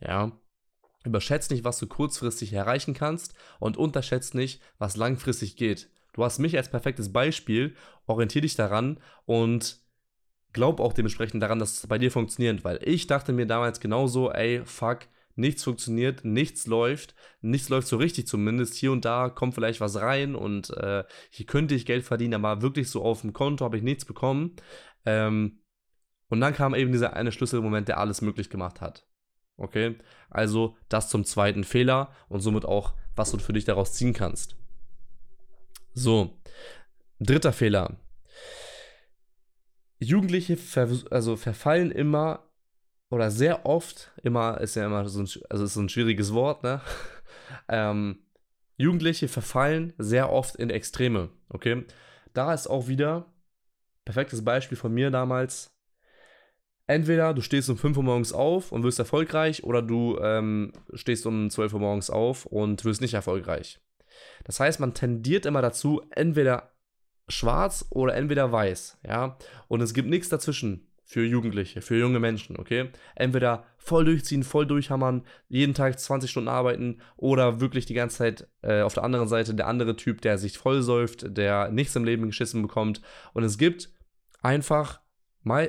Ja. 0.00 0.32
Überschätzt 1.04 1.50
nicht, 1.50 1.64
was 1.64 1.78
du 1.78 1.86
kurzfristig 1.86 2.52
erreichen 2.52 2.94
kannst 2.94 3.34
und 3.58 3.76
unterschätzt 3.76 4.34
nicht, 4.34 4.62
was 4.78 4.96
langfristig 4.96 5.56
geht. 5.56 5.90
Du 6.12 6.24
hast 6.24 6.38
mich 6.38 6.56
als 6.56 6.70
perfektes 6.70 7.12
Beispiel, 7.12 7.74
orientier 8.06 8.42
dich 8.42 8.54
daran 8.54 9.00
und 9.24 9.80
glaub 10.52 10.80
auch 10.80 10.92
dementsprechend 10.92 11.42
daran, 11.42 11.58
dass 11.58 11.78
es 11.78 11.86
bei 11.86 11.98
dir 11.98 12.10
funktioniert, 12.10 12.64
weil 12.64 12.78
ich 12.82 13.06
dachte 13.06 13.32
mir 13.32 13.46
damals 13.46 13.80
genauso, 13.80 14.30
ey, 14.30 14.62
fuck, 14.64 15.08
nichts 15.34 15.64
funktioniert, 15.64 16.24
nichts 16.24 16.66
läuft, 16.66 17.14
nichts 17.40 17.68
läuft 17.68 17.88
so 17.88 17.96
richtig 17.96 18.26
zumindest. 18.26 18.74
Hier 18.74 18.92
und 18.92 19.04
da 19.04 19.30
kommt 19.30 19.54
vielleicht 19.54 19.80
was 19.80 19.96
rein 19.96 20.34
und 20.34 20.70
äh, 20.70 21.04
hier 21.30 21.46
könnte 21.46 21.74
ich 21.74 21.86
Geld 21.86 22.04
verdienen, 22.04 22.34
aber 22.34 22.62
wirklich 22.62 22.90
so 22.90 23.02
auf 23.02 23.22
dem 23.22 23.32
Konto 23.32 23.64
habe 23.64 23.76
ich 23.76 23.82
nichts 23.82 24.04
bekommen. 24.04 24.56
Ähm, 25.06 25.60
und 26.28 26.40
dann 26.40 26.54
kam 26.54 26.74
eben 26.74 26.92
dieser 26.92 27.14
eine 27.14 27.32
Schlüsselmoment, 27.32 27.88
der 27.88 27.98
alles 27.98 28.22
möglich 28.22 28.50
gemacht 28.50 28.80
hat. 28.80 29.06
Okay, 29.62 29.96
also 30.28 30.76
das 30.88 31.08
zum 31.08 31.24
zweiten 31.24 31.62
Fehler 31.62 32.10
und 32.28 32.40
somit 32.40 32.64
auch, 32.64 32.94
was 33.14 33.30
du 33.30 33.38
für 33.38 33.52
dich 33.52 33.64
daraus 33.64 33.92
ziehen 33.92 34.12
kannst. 34.12 34.56
So, 35.94 36.36
dritter 37.20 37.52
Fehler. 37.52 37.96
Jugendliche 40.00 40.56
ver 40.56 40.88
also 41.12 41.36
verfallen 41.36 41.92
immer 41.92 42.50
oder 43.08 43.30
sehr 43.30 43.64
oft, 43.64 44.10
immer 44.24 44.60
ist 44.60 44.74
ja 44.74 44.84
immer 44.84 45.08
so 45.08 45.20
ein, 45.20 45.28
also 45.48 45.64
ist 45.64 45.74
so 45.74 45.80
ein 45.80 45.88
schwieriges 45.88 46.32
Wort, 46.32 46.64
ne? 46.64 46.80
ähm, 47.68 48.18
Jugendliche 48.78 49.28
verfallen 49.28 49.92
sehr 49.96 50.32
oft 50.32 50.56
in 50.56 50.70
Extreme, 50.70 51.28
okay? 51.50 51.84
Da 52.32 52.52
ist 52.52 52.66
auch 52.66 52.88
wieder 52.88 53.32
perfektes 54.04 54.44
Beispiel 54.44 54.76
von 54.76 54.92
mir 54.92 55.12
damals. 55.12 55.72
Entweder 56.92 57.32
du 57.32 57.40
stehst 57.40 57.70
um 57.70 57.78
5 57.78 57.96
Uhr 57.96 58.02
morgens 58.02 58.34
auf 58.34 58.70
und 58.70 58.82
wirst 58.82 58.98
erfolgreich 58.98 59.64
oder 59.64 59.80
du 59.80 60.18
ähm, 60.20 60.72
stehst 60.92 61.24
um 61.24 61.48
12 61.48 61.72
Uhr 61.72 61.80
morgens 61.80 62.10
auf 62.10 62.44
und 62.44 62.84
wirst 62.84 63.00
nicht 63.00 63.14
erfolgreich. 63.14 63.80
Das 64.44 64.60
heißt, 64.60 64.78
man 64.78 64.92
tendiert 64.92 65.46
immer 65.46 65.62
dazu, 65.62 66.02
entweder 66.10 66.74
schwarz 67.28 67.86
oder 67.88 68.14
entweder 68.14 68.52
weiß, 68.52 68.98
ja. 69.08 69.38
Und 69.68 69.80
es 69.80 69.94
gibt 69.94 70.10
nichts 70.10 70.28
dazwischen 70.28 70.86
für 71.02 71.24
Jugendliche, 71.24 71.80
für 71.80 71.96
junge 71.96 72.20
Menschen, 72.20 72.58
okay? 72.58 72.90
Entweder 73.14 73.64
voll 73.78 74.04
durchziehen, 74.04 74.42
voll 74.42 74.66
durchhammern, 74.66 75.24
jeden 75.48 75.72
Tag 75.72 75.98
20 75.98 76.30
Stunden 76.30 76.50
arbeiten 76.50 77.00
oder 77.16 77.62
wirklich 77.62 77.86
die 77.86 77.94
ganze 77.94 78.18
Zeit 78.18 78.48
äh, 78.60 78.82
auf 78.82 78.92
der 78.92 79.04
anderen 79.04 79.28
Seite 79.28 79.54
der 79.54 79.66
andere 79.66 79.96
Typ, 79.96 80.20
der 80.20 80.36
sich 80.36 80.58
voll 80.58 80.82
säuft, 80.82 81.38
der 81.38 81.70
nichts 81.70 81.96
im 81.96 82.04
Leben 82.04 82.26
geschissen 82.26 82.60
bekommt. 82.60 83.00
Und 83.32 83.44
es 83.44 83.56
gibt 83.56 83.88
einfach 84.42 85.01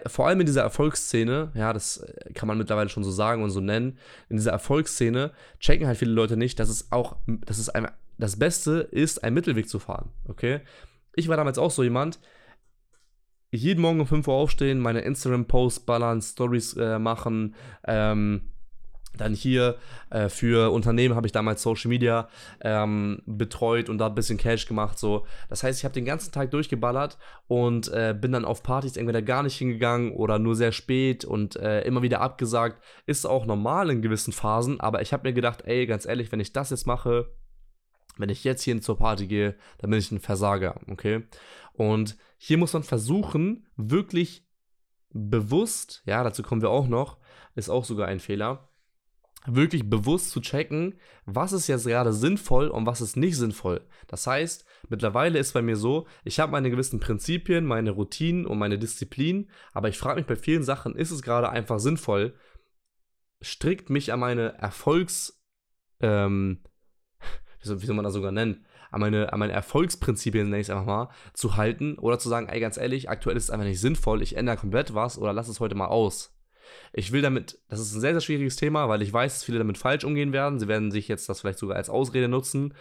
vor 0.08 0.27
allem 0.27 0.39
in 0.39 0.46
dieser 0.46 0.62
Erfolgsszene, 0.62 1.51
ja, 1.56 1.74
das 1.74 1.98
äh, 1.98 2.34
kann 2.34 2.48
man 2.48 2.58
mittlerweile 2.58 2.89
schon 2.89 3.03
so 3.03 3.12
sagen 3.12 3.44
und 3.44 3.50
so 3.50 3.60
nennen, 3.60 3.98
in 4.30 4.38
dieser 4.38 4.51
Erfolgsszene 4.51 5.32
checken 5.60 5.88
halt 5.88 5.98
viele 5.98 6.12
Leute 6.12 6.38
nicht, 6.38 6.60
dass 6.60 6.70
es 6.70 6.92
auch, 6.92 7.15
dass 7.27 7.58
es 7.58 7.70
ein, 7.70 7.88
das 8.18 8.38
Beste 8.38 8.88
ist, 8.92 9.24
einen 9.24 9.34
Mittelweg 9.34 9.68
zu 9.68 9.80
fahren, 9.80 10.12
okay? 10.27 10.62
Ich 11.15 11.27
war 11.27 11.38
damals 11.38 11.58
auch 11.58 11.72
so 11.72 11.84
jemand, 11.84 12.20
jeden 13.51 13.82
Morgen 13.82 14.00
um 14.00 14.08
5 14.08 14.27
Uhr 14.27 14.34
aufstehen, 14.34 14.80
meine 14.80 15.01
Instagram-Posts 15.01 15.82
ballern, 15.82 16.22
Stories 16.22 16.75
äh, 16.75 16.98
machen, 16.98 17.56
ähm, 17.86 18.52
dann 19.17 19.34
hier 19.34 19.77
äh, 20.10 20.29
für 20.29 20.72
Unternehmen 20.72 21.15
habe 21.15 21.27
ich 21.27 21.34
damals 21.34 21.62
Social 21.62 21.89
Media 21.89 22.27
ähm, 22.62 23.22
betreut 23.25 23.89
und 23.89 23.98
da 24.00 24.08
ein 24.08 24.15
bisschen 24.15 24.38
Cash 24.38 24.67
gemacht. 24.67 24.98
So. 24.98 25.25
Das 25.50 25.63
heißt, 25.63 25.79
ich 25.79 25.86
habe 25.86 25.93
den 25.93 26.05
ganzen 26.05 26.32
Tag 26.32 26.51
durchgeballert 26.51 27.17
und 27.48 27.89
äh, 27.89 28.15
bin 28.20 28.32
dann 28.32 28.46
auf 28.46 28.63
Partys 28.63 28.98
entweder 28.98 29.22
gar 29.22 29.43
nicht 29.43 29.58
hingegangen 29.58 30.13
oder 30.13 30.39
nur 30.39 30.55
sehr 30.55 30.72
spät 30.72 31.25
und 31.25 31.55
äh, 31.58 31.82
immer 31.82 32.01
wieder 32.01 32.22
abgesagt. 32.22 32.84
Ist 33.05 33.25
auch 33.25 33.46
normal 33.46 33.89
in 33.91 34.01
gewissen 34.01 34.34
Phasen, 34.34 34.79
aber 34.79 35.01
ich 35.01 35.13
habe 35.13 35.27
mir 35.27 35.34
gedacht, 35.34 35.62
ey, 35.65 35.86
ganz 35.86 36.05
ehrlich, 36.05 36.32
wenn 36.32 36.39
ich 36.39 36.53
das 36.53 36.72
jetzt 36.72 36.88
mache, 36.88 37.29
wenn 38.17 38.29
ich 38.29 38.43
jetzt 38.43 38.63
hier 38.63 38.79
zur 38.82 38.98
Party 38.98 39.27
gehe, 39.27 39.55
dann 39.79 39.89
bin 39.89 40.00
ich 40.00 40.12
ein 40.12 40.20
Versager, 40.20 40.79
okay? 40.89 41.24
Und 41.74 42.17
hier 42.38 42.58
muss 42.58 42.74
man 42.74 42.84
versuchen, 42.84 43.67
wirklich 43.76 44.47
bewusst, 45.10 46.04
ja, 46.06 46.23
dazu 46.23 46.43
kommen 46.43 46.62
wir 46.62 46.69
auch 46.69 46.88
noch, 46.88 47.17
ist 47.56 47.69
auch 47.69 47.86
sogar 47.86 48.08
ein 48.08 48.19
Fehler, 48.19 48.69
wirklich 49.45 49.89
bewusst 49.89 50.32
zu 50.32 50.39
checken, 50.39 50.95
was 51.25 51.53
ist 51.53 51.67
jetzt 51.67 51.86
gerade 51.86 52.13
sinnvoll 52.13 52.67
und 52.69 52.86
was 52.86 53.01
ist 53.01 53.17
nicht 53.17 53.38
sinnvoll. 53.38 53.82
Das 54.08 54.25
heißt, 54.27 54.65
mittlerweile 54.89 55.39
ist 55.39 55.53
bei 55.53 55.62
mir 55.62 55.75
so, 55.75 56.08
ich 56.23 56.39
habe 56.39 56.51
meine 56.51 56.69
gewissen 56.69 56.99
Prinzipien, 56.99 57.65
meine 57.65 57.91
Routinen 57.91 58.45
und 58.45 58.58
meine 58.58 58.79
Disziplin, 58.79 59.49
aber 59.73 59.89
ich 59.89 59.97
frage 59.97 60.19
mich 60.19 60.27
bei 60.27 60.36
vielen 60.36 60.63
Sachen, 60.63 60.95
ist 60.95 61.12
es 61.12 61.21
gerade 61.21 61.49
einfach 61.49 61.79
sinnvoll, 61.79 62.34
strikt 63.43 63.89
mich 63.89 64.13
an 64.13 64.19
meine 64.19 64.58
Erfolgs, 64.58 65.43
ähm, 65.99 66.63
wie 67.62 67.67
soll, 67.67 67.82
wie 67.82 67.86
soll 67.86 67.95
man 67.95 68.06
das 68.06 68.13
sogar 68.13 68.32
nennen, 68.32 68.65
an 68.91 69.01
meine, 69.01 69.34
an 69.34 69.39
meine 69.39 69.53
Erfolgsprinzipien, 69.53 70.49
nenne 70.49 70.62
ich 70.62 70.67
es 70.67 70.69
einfach 70.69 70.86
mal, 70.86 71.10
zu 71.34 71.58
halten 71.58 71.97
oder 71.97 72.19
zu 72.19 72.29
sagen, 72.29 72.47
ey, 72.47 72.60
ganz 72.60 72.77
ehrlich, 72.77 73.10
aktuell 73.10 73.36
ist 73.36 73.45
es 73.45 73.49
einfach 73.49 73.65
nicht 73.65 73.82
sinnvoll, 73.82 74.21
ich 74.21 74.38
ändere 74.38 74.58
komplett 74.58 74.93
was 74.93 75.17
oder 75.17 75.34
lass 75.34 75.49
es 75.49 75.60
heute 75.60 75.75
mal 75.75 75.88
aus. 75.88 76.33
Ich 76.93 77.12
will 77.12 77.21
damit, 77.21 77.59
das 77.67 77.79
ist 77.79 77.93
ein 77.93 78.01
sehr, 78.01 78.13
sehr 78.13 78.21
schwieriges 78.21 78.55
Thema, 78.55 78.89
weil 78.89 79.01
ich 79.01 79.12
weiß, 79.12 79.33
dass 79.33 79.43
viele 79.43 79.57
damit 79.57 79.77
falsch 79.77 80.03
umgehen 80.03 80.33
werden. 80.33 80.59
Sie 80.59 80.67
werden 80.67 80.91
sich 80.91 81.07
jetzt 81.07 81.29
das 81.29 81.41
vielleicht 81.41 81.59
sogar 81.59 81.77
als 81.77 81.89
Ausrede 81.89 82.27
nutzen. 82.27 82.73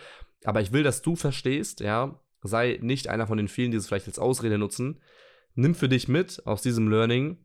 Aber 0.45 0.61
ich 0.61 0.73
will, 0.73 0.83
dass 0.83 1.03
du 1.03 1.17
verstehst, 1.17 1.81
ja, 1.81 2.21
sei 2.43 2.79
nicht 2.83 3.09
einer 3.09 3.27
von 3.27 3.39
den 3.39 3.49
vielen, 3.49 3.71
die 3.71 3.77
es 3.77 3.87
vielleicht 3.87 4.09
als 4.09 4.19
Ausrede 4.19 4.59
nutzen. 4.59 5.01
Nimm 5.55 5.75
für 5.75 5.89
dich 5.89 6.09
mit 6.09 6.47
aus 6.47 6.63
diesem 6.63 6.89
Learning, 6.89 7.39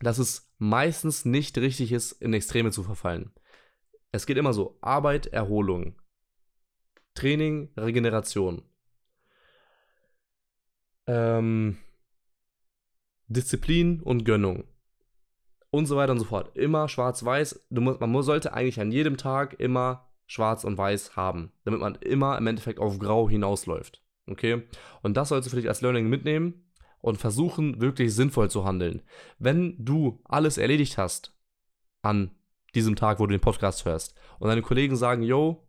dass 0.00 0.18
es 0.18 0.52
meistens 0.58 1.24
nicht 1.24 1.58
richtig 1.58 1.92
ist, 1.92 2.12
in 2.12 2.32
Extreme 2.34 2.70
zu 2.70 2.82
verfallen. 2.82 3.32
Es 4.10 4.26
geht 4.26 4.36
immer 4.36 4.52
so: 4.52 4.78
Arbeit, 4.80 5.26
Erholung. 5.26 6.00
Training, 7.14 7.70
Regeneration. 7.76 8.62
Ähm, 11.06 11.78
Disziplin 13.26 14.00
und 14.00 14.24
Gönnung. 14.24 14.64
Und 15.72 15.86
so 15.86 15.96
weiter 15.96 16.12
und 16.12 16.18
so 16.18 16.26
fort. 16.26 16.54
Immer 16.54 16.86
schwarz-weiß. 16.86 17.64
Man 17.70 18.22
sollte 18.22 18.52
eigentlich 18.52 18.78
an 18.78 18.92
jedem 18.92 19.16
Tag 19.16 19.58
immer 19.58 20.06
schwarz 20.26 20.64
und 20.64 20.76
weiß 20.76 21.16
haben, 21.16 21.50
damit 21.64 21.80
man 21.80 21.94
immer 21.96 22.36
im 22.36 22.46
Endeffekt 22.46 22.78
auf 22.78 22.98
grau 22.98 23.28
hinausläuft. 23.28 24.02
Okay? 24.26 24.62
Und 25.02 25.16
das 25.16 25.30
sollst 25.30 25.46
du 25.46 25.50
für 25.50 25.56
dich 25.56 25.68
als 25.68 25.80
Learning 25.80 26.08
mitnehmen 26.08 26.66
und 27.00 27.16
versuchen, 27.16 27.80
wirklich 27.80 28.14
sinnvoll 28.14 28.50
zu 28.50 28.64
handeln. 28.64 29.02
Wenn 29.38 29.82
du 29.82 30.20
alles 30.24 30.58
erledigt 30.58 30.98
hast 30.98 31.34
an 32.02 32.30
diesem 32.74 32.94
Tag, 32.94 33.18
wo 33.18 33.26
du 33.26 33.32
den 33.32 33.40
Podcast 33.40 33.84
hörst 33.86 34.14
und 34.38 34.48
deine 34.48 34.62
Kollegen 34.62 34.96
sagen, 34.96 35.22
yo, 35.22 35.66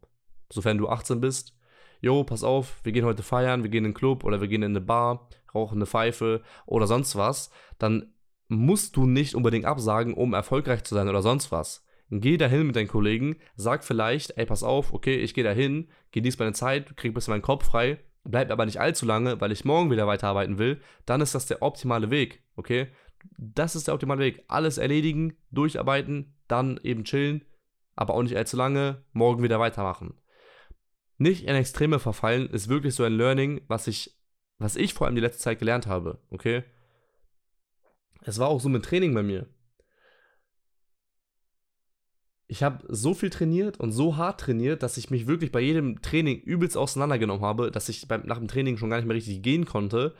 sofern 0.51 0.77
du 0.77 0.89
18 0.89 1.21
bist, 1.21 1.57
jo, 2.01 2.23
pass 2.23 2.43
auf, 2.43 2.81
wir 2.83 2.91
gehen 2.91 3.05
heute 3.05 3.23
feiern, 3.23 3.63
wir 3.63 3.69
gehen 3.69 3.85
in 3.85 3.91
den 3.91 3.97
Club 3.97 4.25
oder 4.25 4.41
wir 4.41 4.49
gehen 4.49 4.63
in 4.63 4.73
eine 4.73 4.81
Bar, 4.81 5.29
rauchen 5.55 5.77
eine 5.77 5.85
Pfeife 5.85 6.41
oder 6.65 6.87
sonst 6.87 7.15
was, 7.15 7.51
dann 7.79 8.12
musst 8.57 8.95
du 8.95 9.05
nicht 9.05 9.35
unbedingt 9.35 9.65
absagen, 9.65 10.13
um 10.13 10.33
erfolgreich 10.33 10.83
zu 10.83 10.95
sein 10.95 11.09
oder 11.09 11.21
sonst 11.21 11.51
was. 11.51 11.85
Geh 12.09 12.37
dahin 12.37 12.67
mit 12.67 12.75
deinen 12.75 12.87
Kollegen, 12.87 13.37
sag 13.55 13.83
vielleicht, 13.83 14.37
ey, 14.37 14.45
pass 14.45 14.63
auf, 14.63 14.93
okay, 14.93 15.15
ich 15.15 15.33
gehe 15.33 15.43
dahin, 15.43 15.89
genieß 16.11 16.37
meine 16.37 16.53
Zeit, 16.53 16.95
krieg 16.95 17.11
ein 17.11 17.13
bisschen 17.13 17.31
meinen 17.31 17.41
Kopf 17.41 17.65
frei, 17.65 17.99
bleib 18.23 18.51
aber 18.51 18.65
nicht 18.65 18.79
allzu 18.79 19.05
lange, 19.05 19.41
weil 19.41 19.51
ich 19.51 19.65
morgen 19.65 19.89
wieder 19.89 20.05
weiterarbeiten 20.05 20.59
will, 20.59 20.79
dann 21.05 21.21
ist 21.21 21.33
das 21.33 21.45
der 21.45 21.61
optimale 21.61 22.11
Weg, 22.11 22.43
okay? 22.55 22.87
Das 23.37 23.75
ist 23.75 23.87
der 23.87 23.93
optimale 23.93 24.19
Weg. 24.19 24.43
Alles 24.47 24.77
erledigen, 24.77 25.37
durcharbeiten, 25.49 26.35
dann 26.47 26.79
eben 26.83 27.05
chillen, 27.05 27.45
aber 27.95 28.13
auch 28.13 28.23
nicht 28.23 28.37
allzu 28.37 28.57
lange, 28.57 29.03
morgen 29.13 29.43
wieder 29.43 29.59
weitermachen 29.59 30.15
nicht 31.17 31.45
in 31.45 31.55
Extreme 31.55 31.99
verfallen, 31.99 32.49
ist 32.49 32.69
wirklich 32.69 32.95
so 32.95 33.03
ein 33.03 33.13
Learning, 33.13 33.61
was 33.67 33.87
ich, 33.87 34.15
was 34.59 34.75
ich 34.75 34.93
vor 34.93 35.07
allem 35.07 35.15
die 35.15 35.21
letzte 35.21 35.41
Zeit 35.41 35.59
gelernt 35.59 35.87
habe, 35.87 36.19
okay? 36.29 36.63
Es 38.25 38.39
war 38.39 38.47
auch 38.47 38.61
so 38.61 38.69
mit 38.69 38.85
Training 38.85 39.13
bei 39.13 39.23
mir. 39.23 39.47
Ich 42.47 42.61
habe 42.61 42.85
so 42.87 43.13
viel 43.13 43.29
trainiert 43.29 43.79
und 43.79 43.91
so 43.91 44.17
hart 44.17 44.39
trainiert, 44.39 44.83
dass 44.83 44.97
ich 44.97 45.09
mich 45.09 45.27
wirklich 45.27 45.51
bei 45.51 45.61
jedem 45.61 46.01
Training 46.01 46.39
übelst 46.39 46.77
auseinandergenommen 46.77 47.43
habe, 47.43 47.71
dass 47.71 47.89
ich 47.89 48.07
beim, 48.07 48.25
nach 48.25 48.37
dem 48.37 48.47
Training 48.47 48.77
schon 48.77 48.89
gar 48.89 48.97
nicht 48.97 49.07
mehr 49.07 49.15
richtig 49.15 49.41
gehen 49.41 49.65
konnte, 49.65 50.13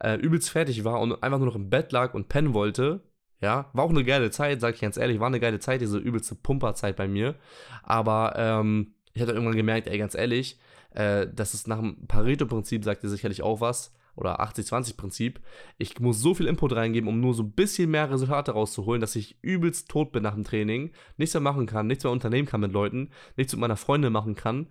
äh, 0.00 0.16
übelst 0.16 0.50
fertig 0.50 0.84
war 0.84 1.00
und 1.00 1.22
einfach 1.22 1.38
nur 1.38 1.46
noch 1.46 1.56
im 1.56 1.70
Bett 1.70 1.92
lag 1.92 2.14
und 2.14 2.28
pennen 2.28 2.52
wollte. 2.52 3.02
Ja, 3.40 3.70
war 3.72 3.84
auch 3.84 3.90
eine 3.90 4.04
geile 4.04 4.30
Zeit, 4.30 4.60
sag 4.60 4.74
ich 4.74 4.80
ganz 4.80 4.96
ehrlich, 4.96 5.20
war 5.20 5.28
eine 5.28 5.40
geile 5.40 5.60
Zeit, 5.60 5.80
diese 5.80 5.98
übelste 5.98 6.34
Pumperzeit 6.34 6.96
bei 6.96 7.06
mir. 7.06 7.36
Aber 7.84 8.34
ähm, 8.36 8.94
ich 9.14 9.22
habe 9.22 9.32
irgendwann 9.32 9.56
gemerkt, 9.56 9.86
ey, 9.86 9.96
ganz 9.96 10.14
ehrlich, 10.14 10.58
äh, 10.90 11.28
das 11.32 11.54
ist 11.54 11.68
nach 11.68 11.78
dem 11.78 12.06
Pareto-Prinzip, 12.06 12.84
sagt 12.84 13.04
ihr 13.04 13.10
sicherlich 13.10 13.42
auch 13.42 13.60
was, 13.60 13.94
oder 14.18 14.40
80-20-Prinzip. 14.40 15.40
Ich 15.78 15.98
muss 16.00 16.20
so 16.20 16.34
viel 16.34 16.46
Input 16.46 16.74
reingeben, 16.74 17.08
um 17.08 17.20
nur 17.20 17.34
so 17.34 17.44
ein 17.44 17.52
bisschen 17.52 17.90
mehr 17.90 18.10
Resultate 18.10 18.52
rauszuholen, 18.52 19.00
dass 19.00 19.16
ich 19.16 19.38
übelst 19.42 19.88
tot 19.88 20.12
bin 20.12 20.24
nach 20.24 20.34
dem 20.34 20.44
Training, 20.44 20.90
nichts 21.16 21.34
mehr 21.34 21.40
machen 21.40 21.66
kann, 21.66 21.86
nichts 21.86 22.04
mehr 22.04 22.12
unternehmen 22.12 22.48
kann 22.48 22.60
mit 22.60 22.72
Leuten, 22.72 23.10
nichts 23.36 23.52
mit 23.52 23.60
meiner 23.60 23.76
Freundin 23.76 24.12
machen 24.12 24.34
kann, 24.34 24.66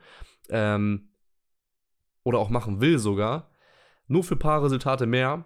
ähm, 0.49 1.10
oder 2.23 2.39
auch 2.39 2.49
machen 2.49 2.81
will 2.81 2.99
sogar. 2.99 3.49
Nur 4.07 4.23
für 4.23 4.36
ein 4.36 4.39
paar 4.39 4.63
Resultate 4.63 5.05
mehr, 5.05 5.45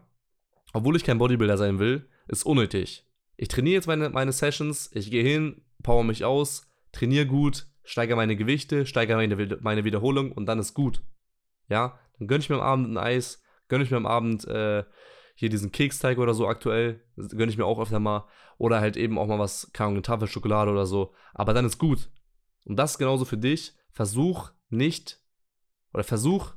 obwohl 0.73 0.95
ich 0.95 1.03
kein 1.03 1.19
Bodybuilder 1.19 1.57
sein 1.57 1.77
will, 1.77 2.09
ist 2.27 2.43
unnötig. 2.43 3.05
Ich 3.37 3.47
trainiere 3.47 3.75
jetzt 3.75 3.87
meine, 3.87 4.09
meine 4.09 4.31
Sessions, 4.31 4.89
ich 4.93 5.11
gehe 5.11 5.23
hin, 5.23 5.61
power 5.83 6.03
mich 6.03 6.25
aus, 6.25 6.67
trainiere 6.91 7.27
gut, 7.27 7.67
steigere 7.83 8.15
meine 8.15 8.35
Gewichte, 8.35 8.85
steigere 8.85 9.17
meine, 9.17 9.57
meine 9.61 9.83
Wiederholung 9.83 10.31
und 10.31 10.47
dann 10.47 10.59
ist 10.59 10.73
gut. 10.73 11.03
Ja, 11.69 11.99
dann 12.17 12.27
gönne 12.27 12.41
ich 12.41 12.49
mir 12.49 12.57
am 12.57 12.61
Abend 12.61 12.89
ein 12.89 12.97
Eis, 12.97 13.40
gönne 13.71 13.85
ich 13.85 13.89
mir 13.89 13.97
am 13.97 14.05
Abend 14.05 14.45
äh, 14.49 14.83
hier 15.33 15.49
diesen 15.49 15.71
Keksteig 15.71 16.17
oder 16.17 16.33
so 16.33 16.45
aktuell, 16.45 16.99
gönne 17.15 17.49
ich 17.49 17.57
mir 17.57 17.65
auch 17.65 17.79
öfter 17.79 18.01
mal. 18.01 18.27
Oder 18.57 18.81
halt 18.81 18.97
eben 18.97 19.17
auch 19.17 19.27
mal 19.27 19.39
was, 19.39 19.71
keine 19.71 19.85
Ahnung, 19.87 19.95
eine 19.95 20.01
Tafel 20.03 20.27
Schokolade 20.27 20.69
oder 20.69 20.85
so. 20.85 21.13
Aber 21.33 21.53
dann 21.53 21.65
ist 21.65 21.77
gut. 21.77 22.09
Und 22.65 22.75
das 22.75 22.91
ist 22.91 22.97
genauso 22.97 23.23
für 23.23 23.37
dich. 23.37 23.73
Versuch 23.93 24.51
nicht, 24.69 25.21
oder 25.93 26.03
versuch 26.03 26.51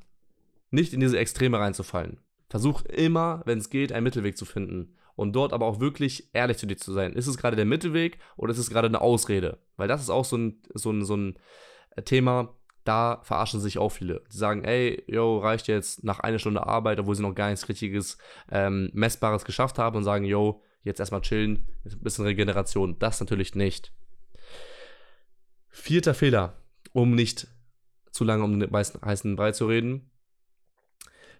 nicht 0.70 0.92
in 0.92 0.98
diese 0.98 1.18
Extreme 1.18 1.60
reinzufallen. 1.60 2.18
Versuch 2.48 2.82
immer, 2.82 3.42
wenn 3.46 3.58
es 3.58 3.70
geht, 3.70 3.92
einen 3.92 4.04
Mittelweg 4.04 4.36
zu 4.36 4.44
finden. 4.44 4.96
Und 5.14 5.34
dort 5.34 5.52
aber 5.52 5.66
auch 5.66 5.78
wirklich 5.78 6.34
ehrlich 6.34 6.58
zu 6.58 6.66
dir 6.66 6.76
zu 6.76 6.92
sein. 6.92 7.12
Ist 7.12 7.28
es 7.28 7.38
gerade 7.38 7.54
der 7.54 7.64
Mittelweg 7.64 8.18
oder 8.36 8.50
ist 8.50 8.58
es 8.58 8.70
gerade 8.70 8.88
eine 8.88 9.00
Ausrede? 9.00 9.58
Weil 9.76 9.86
das 9.86 10.02
ist 10.02 10.10
auch 10.10 10.24
so 10.24 10.36
ein, 10.36 10.60
so 10.74 10.90
ein, 10.90 11.04
so 11.04 11.16
ein 11.16 11.38
äh, 11.90 12.02
Thema, 12.02 12.56
da 12.84 13.20
verarschen 13.22 13.60
sich 13.60 13.78
auch 13.78 13.90
viele. 13.90 14.22
Die 14.32 14.36
sagen, 14.36 14.64
ey, 14.64 15.02
yo, 15.06 15.38
reicht 15.38 15.68
jetzt 15.68 16.04
nach 16.04 16.20
einer 16.20 16.38
Stunde 16.38 16.66
Arbeit, 16.66 16.98
obwohl 17.00 17.14
sie 17.14 17.22
noch 17.22 17.34
gar 17.34 17.50
nichts 17.50 17.68
richtiges, 17.68 18.18
ähm, 18.50 18.90
Messbares 18.92 19.44
geschafft 19.44 19.78
haben 19.78 19.96
und 19.96 20.04
sagen, 20.04 20.24
yo, 20.24 20.62
jetzt 20.82 21.00
erstmal 21.00 21.22
chillen, 21.22 21.66
jetzt 21.82 21.94
ein 21.94 22.02
bisschen 22.02 22.26
Regeneration. 22.26 22.98
Das 22.98 23.20
natürlich 23.20 23.54
nicht. 23.54 23.92
Vierter 25.68 26.14
Fehler, 26.14 26.62
um 26.92 27.14
nicht 27.14 27.48
zu 28.12 28.22
lange 28.22 28.44
um 28.44 28.60
den 28.60 28.70
heißen 28.72 29.34
Brei 29.34 29.52
zu 29.52 29.66
reden. 29.66 30.10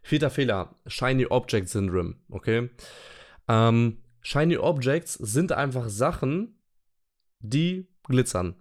Vierter 0.03 0.31
Fehler, 0.31 0.75
Shiny 0.87 1.27
Object 1.27 1.69
Syndrome, 1.69 2.17
okay? 2.29 2.69
Ähm, 3.49 4.03
Shiny 4.23 4.57
Objects 4.57 5.15
sind 5.15 5.53
einfach 5.53 5.89
Sachen, 5.89 6.59
die 7.41 7.87
glitzern. 8.03 8.57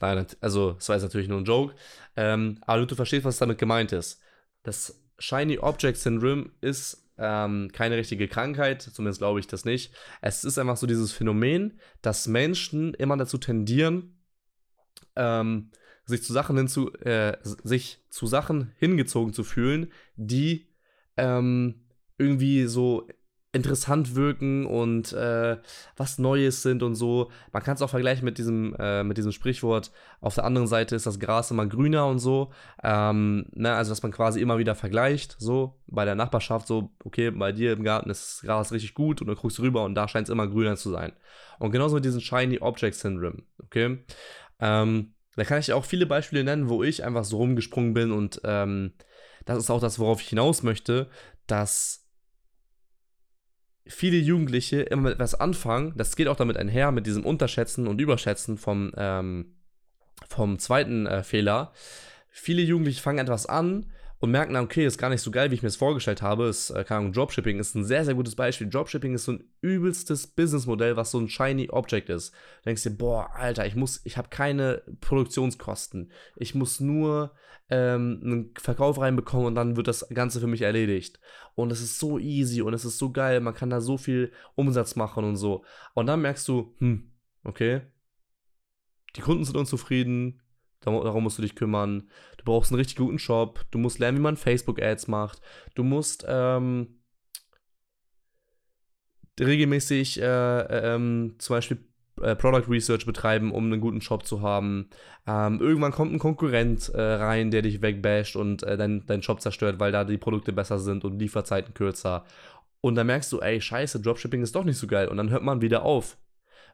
Nein, 0.00 0.26
also, 0.40 0.72
das 0.72 0.88
war 0.88 0.96
jetzt 0.96 1.02
natürlich 1.04 1.28
nur 1.28 1.38
ein 1.38 1.44
Joke. 1.44 1.74
Ähm, 2.16 2.58
aber 2.62 2.86
du 2.86 2.94
verstehst, 2.94 3.24
was 3.24 3.38
damit 3.38 3.58
gemeint 3.58 3.92
ist. 3.92 4.20
Das 4.62 5.02
Shiny 5.18 5.58
Object 5.58 5.98
Syndrome 5.98 6.50
ist 6.60 7.08
ähm, 7.18 7.70
keine 7.72 7.96
richtige 7.96 8.28
Krankheit, 8.28 8.82
zumindest 8.82 9.20
glaube 9.20 9.40
ich 9.40 9.46
das 9.46 9.64
nicht. 9.64 9.94
Es 10.20 10.44
ist 10.44 10.58
einfach 10.58 10.76
so 10.76 10.86
dieses 10.86 11.12
Phänomen, 11.12 11.78
dass 12.00 12.26
Menschen 12.26 12.94
immer 12.94 13.16
dazu 13.16 13.38
tendieren, 13.38 14.18
ähm, 15.16 15.70
sich 16.04 16.22
zu 16.22 16.32
Sachen 16.32 16.56
hinzu, 16.56 16.92
äh, 16.94 17.36
sich 17.42 18.00
zu 18.08 18.26
Sachen 18.26 18.72
hingezogen 18.78 19.32
zu 19.32 19.44
fühlen, 19.44 19.92
die 20.16 20.68
ähm, 21.16 21.86
irgendwie 22.18 22.66
so 22.66 23.06
interessant 23.52 24.14
wirken 24.14 24.64
und 24.64 25.12
äh, 25.12 25.58
was 25.96 26.18
Neues 26.18 26.62
sind 26.62 26.82
und 26.82 26.94
so. 26.94 27.30
Man 27.52 27.62
kann 27.62 27.74
es 27.74 27.82
auch 27.82 27.90
vergleichen 27.90 28.24
mit 28.24 28.38
diesem, 28.38 28.74
äh, 28.78 29.04
mit 29.04 29.18
diesem 29.18 29.30
Sprichwort, 29.30 29.92
auf 30.22 30.34
der 30.34 30.44
anderen 30.44 30.66
Seite 30.66 30.96
ist 30.96 31.04
das 31.04 31.20
Gras 31.20 31.50
immer 31.50 31.66
grüner 31.66 32.06
und 32.06 32.18
so. 32.18 32.50
Ähm, 32.82 33.46
ne, 33.52 33.74
also, 33.74 33.90
dass 33.90 34.02
man 34.02 34.10
quasi 34.10 34.40
immer 34.40 34.56
wieder 34.58 34.74
vergleicht, 34.74 35.36
so 35.38 35.78
bei 35.86 36.06
der 36.06 36.14
Nachbarschaft, 36.14 36.66
so, 36.66 36.92
okay, 37.04 37.30
bei 37.30 37.52
dir 37.52 37.72
im 37.72 37.84
Garten 37.84 38.08
ist 38.08 38.22
das 38.22 38.48
Gras 38.48 38.72
richtig 38.72 38.94
gut 38.94 39.20
und 39.20 39.26
du 39.26 39.34
guckst 39.34 39.60
rüber 39.60 39.84
und 39.84 39.94
da 39.94 40.08
scheint 40.08 40.28
es 40.28 40.32
immer 40.32 40.48
grüner 40.48 40.76
zu 40.76 40.90
sein. 40.90 41.12
Und 41.58 41.72
genauso 41.72 41.96
mit 41.96 42.06
diesem 42.06 42.20
Shiny 42.20 42.58
Object 42.60 42.94
Syndrome, 42.94 43.42
okay? 43.62 43.98
Ähm, 44.60 45.12
da 45.36 45.44
kann 45.44 45.60
ich 45.60 45.72
auch 45.74 45.84
viele 45.84 46.06
Beispiele 46.06 46.44
nennen, 46.44 46.70
wo 46.70 46.82
ich 46.82 47.04
einfach 47.04 47.24
so 47.24 47.36
rumgesprungen 47.36 47.92
bin 47.92 48.12
und 48.12 48.40
ähm, 48.44 48.92
das 49.44 49.58
ist 49.58 49.70
auch 49.70 49.80
das, 49.80 49.98
worauf 49.98 50.22
ich 50.22 50.28
hinaus 50.28 50.62
möchte, 50.62 51.08
dass 51.46 52.01
viele 53.86 54.16
Jugendliche 54.16 54.82
immer 54.82 55.02
mit 55.02 55.14
etwas 55.14 55.34
anfangen. 55.34 55.94
Das 55.96 56.16
geht 56.16 56.28
auch 56.28 56.36
damit 56.36 56.56
einher, 56.56 56.92
mit 56.92 57.06
diesem 57.06 57.24
Unterschätzen 57.24 57.86
und 57.86 58.00
Überschätzen 58.00 58.56
vom, 58.56 58.92
ähm, 58.96 59.56
vom 60.28 60.58
zweiten 60.58 61.06
äh, 61.06 61.22
Fehler. 61.22 61.72
Viele 62.28 62.62
Jugendliche 62.62 63.02
fangen 63.02 63.18
etwas 63.18 63.46
an 63.46 63.86
und 64.22 64.30
merken 64.30 64.54
dann, 64.54 64.64
okay, 64.64 64.86
ist 64.86 64.98
gar 64.98 65.10
nicht 65.10 65.20
so 65.20 65.32
geil, 65.32 65.50
wie 65.50 65.56
ich 65.56 65.62
mir 65.62 65.66
das 65.66 65.74
vorgestellt 65.74 66.22
habe. 66.22 66.46
Ist, 66.46 66.70
äh, 66.70 66.84
keine 66.84 67.00
Ahnung, 67.00 67.12
Dropshipping 67.12 67.58
ist 67.58 67.74
ein 67.74 67.84
sehr, 67.84 68.04
sehr 68.04 68.14
gutes 68.14 68.36
Beispiel. 68.36 68.68
Dropshipping 68.68 69.14
ist 69.14 69.24
so 69.24 69.32
ein 69.32 69.44
übelstes 69.62 70.28
Businessmodell, 70.28 70.96
was 70.96 71.10
so 71.10 71.18
ein 71.18 71.28
shiny 71.28 71.68
Object 71.70 72.08
ist. 72.08 72.30
Du 72.30 72.66
denkst 72.66 72.84
dir, 72.84 72.90
boah, 72.90 73.34
Alter, 73.34 73.66
ich 73.66 73.74
muss, 73.74 74.00
ich 74.04 74.16
habe 74.16 74.28
keine 74.28 74.82
Produktionskosten. 75.00 76.12
Ich 76.36 76.54
muss 76.54 76.78
nur 76.78 77.34
ähm, 77.68 78.20
einen 78.22 78.54
Verkauf 78.56 79.00
reinbekommen 79.00 79.46
und 79.46 79.56
dann 79.56 79.74
wird 79.74 79.88
das 79.88 80.08
Ganze 80.10 80.38
für 80.38 80.46
mich 80.46 80.62
erledigt. 80.62 81.18
Und 81.56 81.72
es 81.72 81.80
ist 81.80 81.98
so 81.98 82.20
easy 82.20 82.62
und 82.62 82.74
es 82.74 82.84
ist 82.84 82.98
so 82.98 83.10
geil, 83.10 83.40
man 83.40 83.54
kann 83.54 83.70
da 83.70 83.80
so 83.80 83.98
viel 83.98 84.30
Umsatz 84.54 84.94
machen 84.94 85.24
und 85.24 85.34
so. 85.34 85.64
Und 85.94 86.06
dann 86.06 86.22
merkst 86.22 86.46
du, 86.46 86.76
hm, 86.78 87.10
okay, 87.42 87.80
die 89.16 89.20
Kunden 89.20 89.44
sind 89.44 89.56
unzufrieden, 89.56 90.41
Darum 90.84 91.22
musst 91.22 91.38
du 91.38 91.42
dich 91.42 91.54
kümmern. 91.54 92.08
Du 92.36 92.44
brauchst 92.44 92.70
einen 92.70 92.78
richtig 92.78 92.96
guten 92.96 93.18
Shop. 93.18 93.64
Du 93.70 93.78
musst 93.78 93.98
lernen, 93.98 94.18
wie 94.18 94.22
man 94.22 94.36
Facebook-Ads 94.36 95.08
macht. 95.08 95.40
Du 95.74 95.82
musst 95.82 96.24
ähm, 96.28 97.00
regelmäßig 99.40 100.20
äh, 100.20 100.60
äh 100.60 100.94
ähm, 100.94 101.36
zum 101.38 101.56
Beispiel 101.56 101.78
äh, 102.20 102.36
Product 102.36 102.68
Research 102.68 103.06
betreiben, 103.06 103.52
um 103.52 103.64
einen 103.64 103.80
guten 103.80 104.00
Shop 104.00 104.26
zu 104.26 104.42
haben. 104.42 104.90
Ähm, 105.26 105.60
irgendwann 105.60 105.92
kommt 105.92 106.12
ein 106.12 106.18
Konkurrent 106.18 106.90
äh, 106.90 107.00
rein, 107.00 107.50
der 107.50 107.62
dich 107.62 107.80
wegbasht 107.80 108.36
und 108.36 108.62
äh, 108.64 108.76
deinen 108.76 109.06
dein 109.06 109.22
Shop 109.22 109.40
zerstört, 109.40 109.80
weil 109.80 109.92
da 109.92 110.04
die 110.04 110.18
Produkte 110.18 110.52
besser 110.52 110.78
sind 110.78 111.04
und 111.04 111.18
Lieferzeiten 111.18 111.74
kürzer. 111.74 112.24
Und 112.80 112.96
dann 112.96 113.06
merkst 113.06 113.32
du, 113.32 113.40
ey, 113.40 113.60
scheiße, 113.60 114.00
Dropshipping 114.00 114.42
ist 114.42 114.54
doch 114.54 114.64
nicht 114.64 114.78
so 114.78 114.86
geil. 114.86 115.08
Und 115.08 115.16
dann 115.16 115.30
hört 115.30 115.42
man 115.42 115.62
wieder 115.62 115.84
auf. 115.84 116.18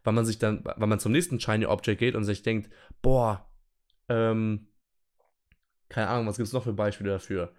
Weil 0.05 0.14
man 0.14 0.25
sich 0.25 0.38
dann, 0.38 0.64
weil 0.64 0.88
man 0.88 1.01
zum 1.01 1.12
nächsten 1.12 1.38
Shiny 1.38 1.66
Object 1.66 1.99
geht 1.99 2.14
und 2.14 2.25
sich 2.25 2.42
denkt, 2.42 2.71
boah, 3.03 3.47
ähm, 4.09 4.68
keine 5.88 6.09
Ahnung, 6.09 6.27
was 6.27 6.37
gibt 6.37 6.47
es 6.47 6.53
noch 6.53 6.64
für 6.64 6.73
Beispiele 6.73 7.11
dafür? 7.11 7.53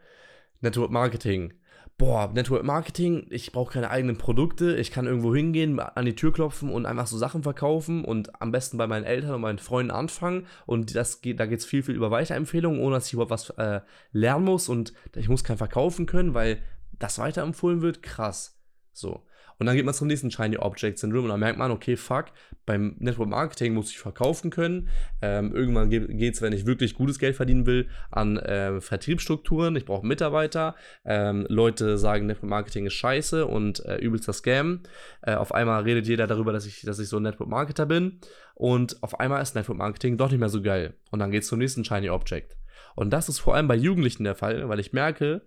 Network 0.61 0.91
Marketing. 0.91 1.53
Boah, 1.97 2.31
Network 2.33 2.63
Marketing, 2.63 3.27
ich 3.29 3.51
brauche 3.51 3.73
keine 3.73 3.89
eigenen 3.89 4.17
Produkte, 4.17 4.77
ich 4.77 4.89
kann 4.89 5.05
irgendwo 5.05 5.35
hingehen, 5.35 5.79
an 5.81 6.05
die 6.05 6.15
Tür 6.15 6.31
klopfen 6.31 6.69
und 6.69 6.85
einfach 6.85 7.07
so 7.07 7.17
Sachen 7.17 7.43
verkaufen 7.43 8.05
und 8.05 8.41
am 8.41 8.51
besten 8.53 8.77
bei 8.77 8.87
meinen 8.87 9.03
Eltern 9.03 9.35
und 9.35 9.41
meinen 9.41 9.59
Freunden 9.59 9.91
anfangen. 9.91 10.47
Und 10.65 10.95
das 10.95 11.19
geht, 11.19 11.41
da 11.41 11.45
geht 11.45 11.59
es 11.59 11.65
viel, 11.65 11.83
viel 11.83 11.95
über 11.95 12.09
Weiterempfehlungen, 12.09 12.79
ohne 12.79 12.95
dass 12.95 13.07
ich 13.07 13.13
überhaupt 13.13 13.31
was 13.31 13.49
äh, 13.51 13.81
lernen 14.13 14.45
muss 14.45 14.69
und 14.69 14.93
ich 15.15 15.27
muss 15.27 15.43
kein 15.43 15.57
verkaufen 15.57 16.05
können, 16.05 16.33
weil 16.33 16.61
das 16.97 17.19
weiterempfohlen 17.19 17.81
wird. 17.81 18.01
Krass. 18.01 18.61
So. 18.93 19.25
Und 19.59 19.65
dann 19.65 19.75
geht 19.75 19.85
man 19.85 19.93
zum 19.93 20.07
nächsten 20.07 20.31
Shiny 20.31 20.57
Object 20.57 20.97
Syndrome 20.97 21.23
und 21.23 21.29
dann 21.29 21.39
merkt 21.39 21.59
man, 21.59 21.69
okay, 21.69 21.97
fuck, 21.97 22.27
beim 22.65 22.95
Network 22.99 23.27
Marketing 23.27 23.73
muss 23.73 23.91
ich 23.91 23.99
verkaufen 23.99 24.51
können. 24.51 24.87
Ähm, 25.21 25.53
irgendwann 25.53 25.89
geht 25.89 26.33
es, 26.33 26.41
wenn 26.41 26.53
ich 26.53 26.65
wirklich 26.65 26.95
gutes 26.95 27.19
Geld 27.19 27.35
verdienen 27.35 27.65
will, 27.65 27.89
an 28.09 28.37
äh, 28.37 28.79
Vertriebsstrukturen. 28.79 29.75
Ich 29.75 29.85
brauche 29.85 30.07
Mitarbeiter. 30.07 30.75
Ähm, 31.03 31.45
Leute 31.49 31.97
sagen, 31.97 32.25
Network 32.25 32.49
Marketing 32.49 32.85
ist 32.85 32.93
scheiße 32.93 33.45
und 33.45 33.85
äh, 33.85 33.97
übelster 33.97 34.33
Scam. 34.33 34.81
Äh, 35.21 35.35
auf 35.35 35.53
einmal 35.53 35.83
redet 35.83 36.07
jeder 36.07 36.25
darüber, 36.25 36.53
dass 36.53 36.65
ich, 36.65 36.81
dass 36.83 36.99
ich 36.99 37.09
so 37.09 37.17
ein 37.17 37.23
Network 37.23 37.49
Marketer 37.49 37.85
bin. 37.85 38.21
Und 38.55 39.03
auf 39.03 39.19
einmal 39.19 39.41
ist 39.41 39.55
Network 39.55 39.77
Marketing 39.77 40.17
doch 40.17 40.31
nicht 40.31 40.39
mehr 40.39 40.49
so 40.49 40.61
geil. 40.61 40.93
Und 41.11 41.19
dann 41.19 41.31
geht 41.31 41.43
es 41.43 41.49
zum 41.49 41.59
nächsten 41.59 41.83
Shiny 41.83 42.09
Object. 42.09 42.55
Und 42.95 43.11
das 43.11 43.27
ist 43.27 43.39
vor 43.39 43.55
allem 43.55 43.67
bei 43.67 43.75
Jugendlichen 43.75 44.23
der 44.23 44.35
Fall, 44.35 44.69
weil 44.69 44.79
ich 44.79 44.93
merke, 44.93 45.41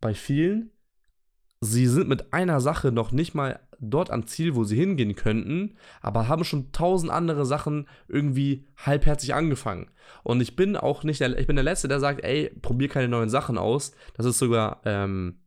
bei 0.00 0.14
vielen 0.14 0.70
sie 1.60 1.86
sind 1.86 2.08
mit 2.08 2.32
einer 2.32 2.60
Sache 2.60 2.92
noch 2.92 3.12
nicht 3.12 3.34
mal 3.34 3.60
dort 3.78 4.10
am 4.10 4.26
Ziel, 4.26 4.54
wo 4.54 4.64
sie 4.64 4.76
hingehen 4.76 5.14
könnten, 5.14 5.76
aber 6.00 6.28
haben 6.28 6.44
schon 6.44 6.72
tausend 6.72 7.10
andere 7.10 7.44
Sachen 7.46 7.88
irgendwie 8.08 8.66
halbherzig 8.76 9.34
angefangen. 9.34 9.90
Und 10.22 10.40
ich 10.40 10.56
bin 10.56 10.76
auch 10.76 11.04
nicht 11.04 11.20
der, 11.20 11.38
ich 11.38 11.46
bin 11.46 11.56
der 11.56 11.64
Letzte, 11.64 11.88
der 11.88 12.00
sagt, 12.00 12.24
ey, 12.24 12.50
probier 12.62 12.88
keine 12.88 13.08
neuen 13.08 13.28
Sachen 13.28 13.58
aus. 13.58 13.92
Das 14.14 14.26
ist 14.26 14.38
sogar, 14.38 14.80
ähm, 14.84 15.40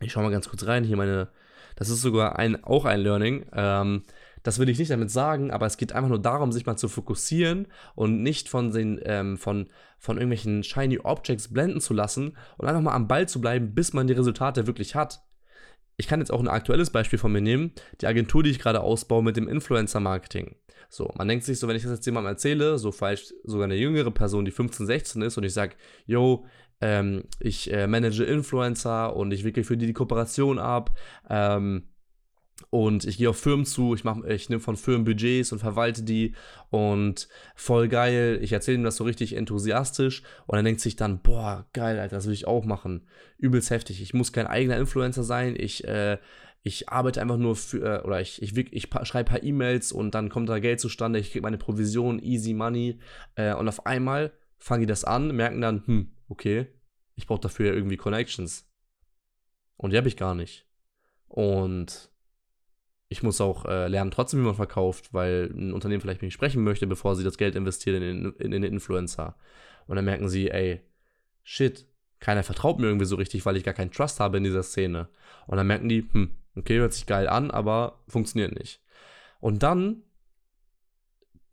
ich 0.00 0.12
schau 0.12 0.22
mal 0.22 0.30
ganz 0.30 0.48
kurz 0.48 0.66
rein, 0.66 0.84
hier 0.84 0.96
meine, 0.96 1.28
das 1.76 1.88
ist 1.88 2.02
sogar 2.02 2.38
ein, 2.38 2.62
auch 2.64 2.84
ein 2.84 3.00
Learning. 3.00 3.46
Ähm, 3.52 4.04
das 4.44 4.58
will 4.58 4.68
ich 4.68 4.78
nicht 4.78 4.90
damit 4.90 5.10
sagen, 5.10 5.50
aber 5.50 5.66
es 5.66 5.78
geht 5.78 5.92
einfach 5.92 6.10
nur 6.10 6.20
darum, 6.20 6.52
sich 6.52 6.66
mal 6.66 6.76
zu 6.76 6.88
fokussieren 6.88 7.66
und 7.96 8.22
nicht 8.22 8.48
von, 8.48 8.70
den, 8.70 9.00
ähm, 9.04 9.38
von, 9.38 9.68
von 9.98 10.18
irgendwelchen 10.18 10.62
shiny 10.62 11.00
Objects 11.00 11.52
blenden 11.52 11.80
zu 11.80 11.94
lassen 11.94 12.36
und 12.58 12.68
einfach 12.68 12.82
mal 12.82 12.94
am 12.94 13.08
Ball 13.08 13.26
zu 13.26 13.40
bleiben, 13.40 13.74
bis 13.74 13.94
man 13.94 14.06
die 14.06 14.12
Resultate 14.12 14.66
wirklich 14.66 14.94
hat. 14.94 15.24
Ich 15.96 16.06
kann 16.06 16.20
jetzt 16.20 16.30
auch 16.30 16.40
ein 16.40 16.48
aktuelles 16.48 16.90
Beispiel 16.90 17.18
von 17.18 17.32
mir 17.32 17.40
nehmen, 17.40 17.72
die 18.00 18.06
Agentur, 18.06 18.42
die 18.42 18.50
ich 18.50 18.58
gerade 18.58 18.80
ausbaue 18.80 19.22
mit 19.22 19.36
dem 19.36 19.48
Influencer-Marketing. 19.48 20.56
So, 20.90 21.10
man 21.16 21.26
denkt 21.26 21.44
sich 21.44 21.58
so, 21.58 21.66
wenn 21.66 21.76
ich 21.76 21.82
das 21.82 21.92
jetzt 21.92 22.06
jemandem 22.06 22.32
erzähle, 22.32 22.78
so 22.78 22.92
falsch 22.92 23.32
sogar 23.44 23.64
eine 23.64 23.76
jüngere 23.76 24.10
Person, 24.10 24.44
die 24.44 24.50
15, 24.50 24.86
16 24.86 25.22
ist 25.22 25.38
und 25.38 25.44
ich 25.44 25.54
sage, 25.54 25.74
yo, 26.04 26.44
ähm, 26.82 27.24
ich 27.40 27.72
äh, 27.72 27.86
manage 27.86 28.24
Influencer 28.24 29.16
und 29.16 29.32
ich 29.32 29.42
wickle 29.42 29.64
für 29.64 29.78
die 29.78 29.86
die 29.86 29.94
Kooperation 29.94 30.58
ab, 30.58 30.96
ähm, 31.30 31.88
und 32.70 33.04
ich 33.04 33.18
gehe 33.18 33.30
auf 33.30 33.38
Firmen 33.38 33.66
zu, 33.66 33.94
ich, 33.94 34.04
ich 34.04 34.48
nehme 34.48 34.60
von 34.60 34.76
Firmen 34.76 35.04
Budgets 35.04 35.52
und 35.52 35.58
verwalte 35.58 36.02
die 36.02 36.34
und 36.70 37.28
voll 37.54 37.88
geil. 37.88 38.38
Ich 38.42 38.52
erzähle 38.52 38.78
ihm 38.78 38.84
das 38.84 38.96
so 38.96 39.04
richtig 39.04 39.34
enthusiastisch 39.34 40.22
und 40.46 40.56
er 40.56 40.62
denkt 40.62 40.80
sich 40.80 40.96
dann, 40.96 41.20
boah, 41.20 41.66
geil, 41.72 41.98
Alter, 41.98 42.16
das 42.16 42.26
will 42.26 42.32
ich 42.32 42.46
auch 42.46 42.64
machen. 42.64 43.08
Übelst 43.38 43.70
heftig. 43.70 44.00
Ich 44.00 44.14
muss 44.14 44.32
kein 44.32 44.46
eigener 44.46 44.76
Influencer 44.76 45.24
sein. 45.24 45.56
Ich, 45.58 45.84
äh, 45.84 46.18
ich 46.62 46.88
arbeite 46.88 47.20
einfach 47.20 47.36
nur 47.36 47.56
für, 47.56 48.00
äh, 48.00 48.04
oder 48.04 48.20
ich, 48.20 48.40
ich, 48.40 48.56
ich 48.56 48.88
schreibe 49.02 49.30
ein 49.30 49.32
paar 49.32 49.42
E-Mails 49.42 49.90
und 49.90 50.14
dann 50.14 50.28
kommt 50.28 50.48
da 50.48 50.60
Geld 50.60 50.80
zustande, 50.80 51.18
ich 51.18 51.32
kriege 51.32 51.42
meine 51.42 51.58
Provision, 51.58 52.20
easy 52.20 52.54
money. 52.54 53.00
Äh, 53.34 53.54
und 53.54 53.68
auf 53.68 53.84
einmal 53.84 54.32
fangen 54.58 54.80
die 54.80 54.86
das 54.86 55.04
an, 55.04 55.34
merken 55.34 55.60
dann, 55.60 55.86
hm, 55.86 56.12
okay, 56.28 56.68
ich 57.16 57.26
brauche 57.26 57.40
dafür 57.40 57.66
ja 57.66 57.74
irgendwie 57.74 57.96
Connections. 57.96 58.68
Und 59.76 59.92
die 59.92 59.96
habe 59.96 60.08
ich 60.08 60.16
gar 60.16 60.36
nicht. 60.36 60.66
Und 61.26 62.13
ich 63.14 63.22
muss 63.22 63.40
auch 63.40 63.64
äh, 63.66 63.86
lernen, 63.86 64.10
trotzdem, 64.10 64.40
wie 64.40 64.44
man 64.44 64.56
verkauft, 64.56 65.14
weil 65.14 65.48
ein 65.54 65.72
Unternehmen 65.72 66.00
vielleicht 66.00 66.20
mit 66.20 66.26
mir 66.26 66.32
sprechen 66.32 66.64
möchte, 66.64 66.88
bevor 66.88 67.14
sie 67.14 67.22
das 67.22 67.38
Geld 67.38 67.54
investieren 67.54 68.02
in, 68.02 68.24
in, 68.24 68.52
in 68.52 68.62
den 68.62 68.64
Influencer. 68.64 69.36
Und 69.86 69.94
dann 69.94 70.04
merken 70.04 70.28
sie, 70.28 70.50
ey, 70.50 70.80
shit, 71.44 71.86
keiner 72.18 72.42
vertraut 72.42 72.80
mir 72.80 72.86
irgendwie 72.88 73.06
so 73.06 73.14
richtig, 73.14 73.46
weil 73.46 73.56
ich 73.56 73.62
gar 73.62 73.72
keinen 73.72 73.92
Trust 73.92 74.18
habe 74.18 74.38
in 74.38 74.42
dieser 74.42 74.64
Szene. 74.64 75.08
Und 75.46 75.58
dann 75.58 75.68
merken 75.68 75.88
die, 75.88 76.08
hm, 76.10 76.34
okay, 76.56 76.78
hört 76.78 76.92
sich 76.92 77.06
geil 77.06 77.28
an, 77.28 77.52
aber 77.52 78.02
funktioniert 78.08 78.52
nicht. 78.52 78.82
Und 79.38 79.62
dann 79.62 80.02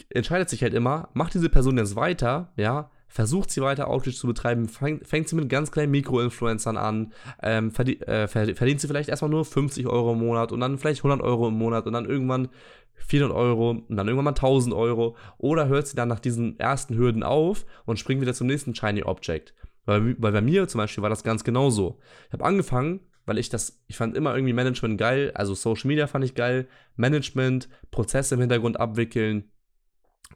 entscheidet 0.09 0.49
sich 0.49 0.63
halt 0.63 0.73
immer, 0.73 1.09
macht 1.13 1.35
diese 1.35 1.49
Person 1.49 1.77
jetzt 1.77 1.95
weiter, 1.95 2.53
ja, 2.57 2.89
versucht 3.11 3.51
sie 3.51 3.61
weiter 3.61 3.89
Outreach 3.89 4.17
zu 4.17 4.25
betreiben, 4.25 4.69
fängt, 4.69 5.05
fängt 5.05 5.27
sie 5.27 5.35
mit 5.35 5.49
ganz 5.49 5.71
kleinen 5.71 5.91
Mikroinfluencern 5.91 6.77
an, 6.77 7.11
ähm, 7.43 7.71
verdient, 7.71 8.07
äh, 8.07 8.27
verdient 8.27 8.79
sie 8.79 8.87
vielleicht 8.87 9.09
erstmal 9.09 9.29
nur 9.29 9.43
50 9.43 9.85
Euro 9.85 10.13
im 10.13 10.19
Monat 10.19 10.53
und 10.53 10.61
dann 10.61 10.77
vielleicht 10.77 11.03
100 11.03 11.21
Euro 11.21 11.49
im 11.49 11.55
Monat 11.55 11.85
und 11.87 11.93
dann 11.93 12.05
irgendwann 12.05 12.47
400 12.95 13.35
Euro 13.35 13.71
und 13.71 13.97
dann 13.97 14.07
irgendwann 14.07 14.25
mal 14.25 14.33
1000 14.33 14.73
Euro 14.73 15.17
oder 15.37 15.67
hört 15.67 15.87
sie 15.87 15.95
dann 15.95 16.07
nach 16.07 16.19
diesen 16.19 16.57
ersten 16.57 16.95
Hürden 16.95 17.23
auf 17.23 17.65
und 17.85 17.99
springt 17.99 18.21
wieder 18.21 18.33
zum 18.33 18.47
nächsten 18.47 18.73
Shiny 18.73 19.03
Object. 19.03 19.53
Weil, 19.85 20.15
weil 20.21 20.31
bei 20.31 20.41
mir 20.41 20.67
zum 20.69 20.79
Beispiel 20.79 21.01
war 21.01 21.09
das 21.09 21.23
ganz 21.23 21.43
genauso. 21.43 21.99
Ich 22.27 22.33
habe 22.33 22.45
angefangen, 22.45 23.01
weil 23.25 23.39
ich 23.39 23.49
das, 23.49 23.83
ich 23.87 23.97
fand 23.97 24.15
immer 24.15 24.35
irgendwie 24.35 24.53
Management 24.53 24.97
geil, 24.97 25.31
also 25.35 25.53
Social 25.53 25.87
Media 25.87 26.07
fand 26.07 26.23
ich 26.23 26.33
geil, 26.33 26.67
Management, 26.95 27.67
Prozesse 27.89 28.35
im 28.35 28.41
Hintergrund 28.41 28.79
abwickeln, 28.79 29.51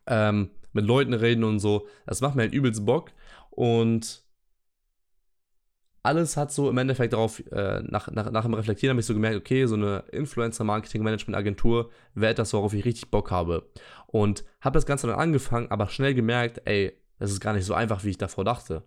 ähm, 0.08 0.50
mit 0.76 0.86
Leuten 0.86 1.14
reden 1.14 1.44
und 1.44 1.60
so. 1.60 1.88
Das 2.06 2.22
macht 2.22 2.36
mir 2.36 2.44
halt 2.44 2.54
übelst 2.54 2.86
Bock. 2.86 3.12
Und 3.50 4.24
alles 6.04 6.38
hat 6.38 6.52
so 6.52 6.70
im 6.70 6.78
Endeffekt 6.78 7.14
darauf, 7.14 7.42
äh, 7.52 7.82
nach, 7.84 8.12
nach, 8.12 8.30
nach 8.30 8.44
dem 8.44 8.54
Reflektieren 8.54 8.92
habe 8.92 9.00
ich 9.00 9.08
so 9.08 9.14
gemerkt, 9.14 9.38
okay, 9.38 9.66
so 9.66 9.76
eine 9.76 10.04
Influencer-Marketing-Management-Agentur 10.12 11.90
wäre 12.14 12.34
etwas, 12.34 12.54
worauf 12.54 12.74
ich 12.74 12.86
richtig 12.86 13.10
Bock 13.10 13.32
habe. 13.32 13.68
Und 14.06 14.44
habe 14.62 14.76
das 14.76 14.86
Ganze 14.86 15.08
dann 15.08 15.18
angefangen, 15.18 15.72
aber 15.72 15.88
schnell 15.88 16.14
gemerkt, 16.14 16.62
ey, 16.66 16.94
das 17.18 17.32
ist 17.32 17.40
gar 17.40 17.54
nicht 17.54 17.66
so 17.66 17.74
einfach, 17.74 18.04
wie 18.04 18.12
ich 18.12 18.18
davor 18.18 18.44
dachte. 18.44 18.84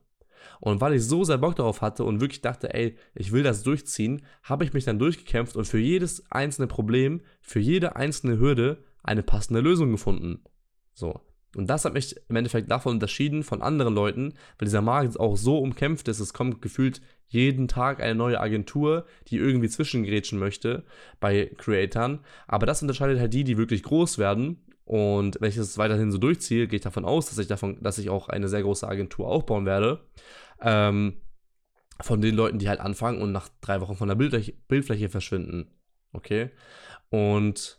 Und 0.61 0.81
weil 0.81 0.94
ich 0.94 1.05
so 1.05 1.24
sehr 1.24 1.38
Bock 1.38 1.57
darauf 1.57 1.81
hatte 1.81 2.05
und 2.05 2.20
wirklich 2.20 2.40
dachte, 2.40 2.72
ey, 2.72 2.96
ich 3.14 3.33
will 3.33 3.42
das 3.42 3.62
durchziehen, 3.62 4.24
habe 4.42 4.64
ich 4.64 4.72
mich 4.72 4.85
dann 4.85 4.98
durchgekämpft 4.98 5.57
und 5.57 5.64
für 5.64 5.79
jedes 5.79 6.31
einzelne 6.31 6.68
Problem, 6.68 7.22
für 7.40 7.61
jede 7.61 7.96
einzelne 7.96 8.38
Hürde 8.38 8.85
eine 9.03 9.22
passende 9.22 9.61
Lösung 9.61 9.90
gefunden. 9.90 10.44
So. 10.94 11.20
Und 11.56 11.68
das 11.68 11.84
hat 11.84 11.94
mich 11.94 12.16
im 12.28 12.37
Endeffekt 12.37 12.70
davon 12.70 12.94
unterschieden 12.94 13.42
von 13.42 13.62
anderen 13.62 13.94
Leuten, 13.94 14.34
weil 14.58 14.66
dieser 14.66 14.82
Markt 14.82 15.18
auch 15.18 15.37
so 15.37 15.58
umkämpft 15.58 16.08
ist. 16.08 16.20
Es 16.20 16.34
kommt 16.34 16.61
gefühlt 16.61 17.00
jeden 17.28 17.68
Tag 17.68 18.00
eine 18.00 18.14
neue 18.14 18.40
Agentur, 18.40 19.06
die 19.28 19.37
irgendwie 19.37 19.68
zwischengrätschen 19.68 20.38
möchte 20.38 20.84
bei 21.20 21.50
Creatoren. 21.56 22.20
Aber 22.46 22.66
das 22.66 22.82
unterscheidet 22.82 23.18
halt 23.18 23.32
die, 23.32 23.44
die 23.44 23.58
wirklich 23.58 23.82
groß 23.82 24.18
werden. 24.18 24.64
Und 24.84 25.38
wenn 25.40 25.50
ich 25.50 25.56
das 25.56 25.76
weiterhin 25.78 26.11
so 26.11 26.18
durchziehe, 26.18 26.66
gehe 26.66 26.78
ich 26.78 26.82
davon 26.82 27.04
aus, 27.04 27.28
dass 27.28 27.38
ich 27.38 27.46
davon, 27.46 27.82
dass 27.82 27.98
ich 27.98 28.08
auch 28.08 28.28
eine 28.28 28.48
sehr 28.48 28.62
große 28.62 28.88
Agentur 28.88 29.28
aufbauen 29.28 29.66
werde. 29.66 30.00
Ähm, 30.62 31.20
von 32.00 32.20
den 32.20 32.34
Leuten, 32.34 32.58
die 32.58 32.68
halt 32.68 32.80
anfangen 32.80 33.20
und 33.20 33.32
nach 33.32 33.48
drei 33.61 33.80
Wochen 33.80 33.96
von 33.96 34.08
der 34.08 34.14
Bildfläche 34.14 35.08
verschwinden. 35.08 35.70
Okay? 36.12 36.50
Und 37.11 37.77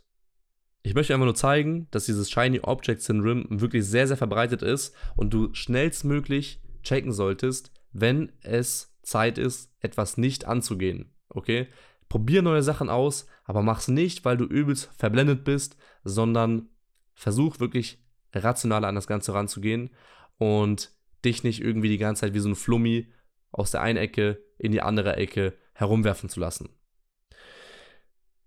ich 0.82 0.94
möchte 0.94 1.12
einfach 1.12 1.26
nur 1.26 1.34
zeigen, 1.34 1.88
dass 1.90 2.06
dieses 2.06 2.30
Shiny 2.30 2.60
Object 2.60 3.02
Syndrome 3.02 3.46
wirklich 3.48 3.86
sehr, 3.86 4.06
sehr 4.06 4.16
verbreitet 4.16 4.62
ist 4.62 4.94
und 5.16 5.32
du 5.32 5.52
schnellstmöglich 5.52 6.62
checken 6.82 7.12
solltest, 7.12 7.72
wenn 7.92 8.32
es 8.42 8.96
Zeit 9.02 9.38
ist, 9.38 9.72
etwas 9.80 10.16
nicht 10.16 10.46
anzugehen. 10.46 11.12
Okay? 11.28 11.68
Probier 12.08 12.42
neue 12.42 12.62
Sachen 12.62 12.88
aus, 12.88 13.26
aber 13.44 13.62
mach's 13.62 13.88
nicht, 13.88 14.24
weil 14.24 14.36
du 14.36 14.44
übelst 14.44 14.90
verblendet 14.96 15.44
bist, 15.44 15.76
sondern 16.02 16.68
versuch 17.14 17.60
wirklich 17.60 18.02
rational 18.32 18.84
an 18.84 18.94
das 18.94 19.06
Ganze 19.06 19.34
ranzugehen 19.34 19.90
und 20.38 20.92
dich 21.24 21.44
nicht 21.44 21.60
irgendwie 21.60 21.88
die 21.88 21.98
ganze 21.98 22.20
Zeit 22.20 22.34
wie 22.34 22.40
so 22.40 22.48
ein 22.48 22.56
Flummi 22.56 23.12
aus 23.52 23.70
der 23.70 23.82
einen 23.82 23.98
Ecke 23.98 24.42
in 24.56 24.72
die 24.72 24.80
andere 24.80 25.16
Ecke 25.16 25.54
herumwerfen 25.74 26.28
zu 26.28 26.40
lassen. 26.40 26.70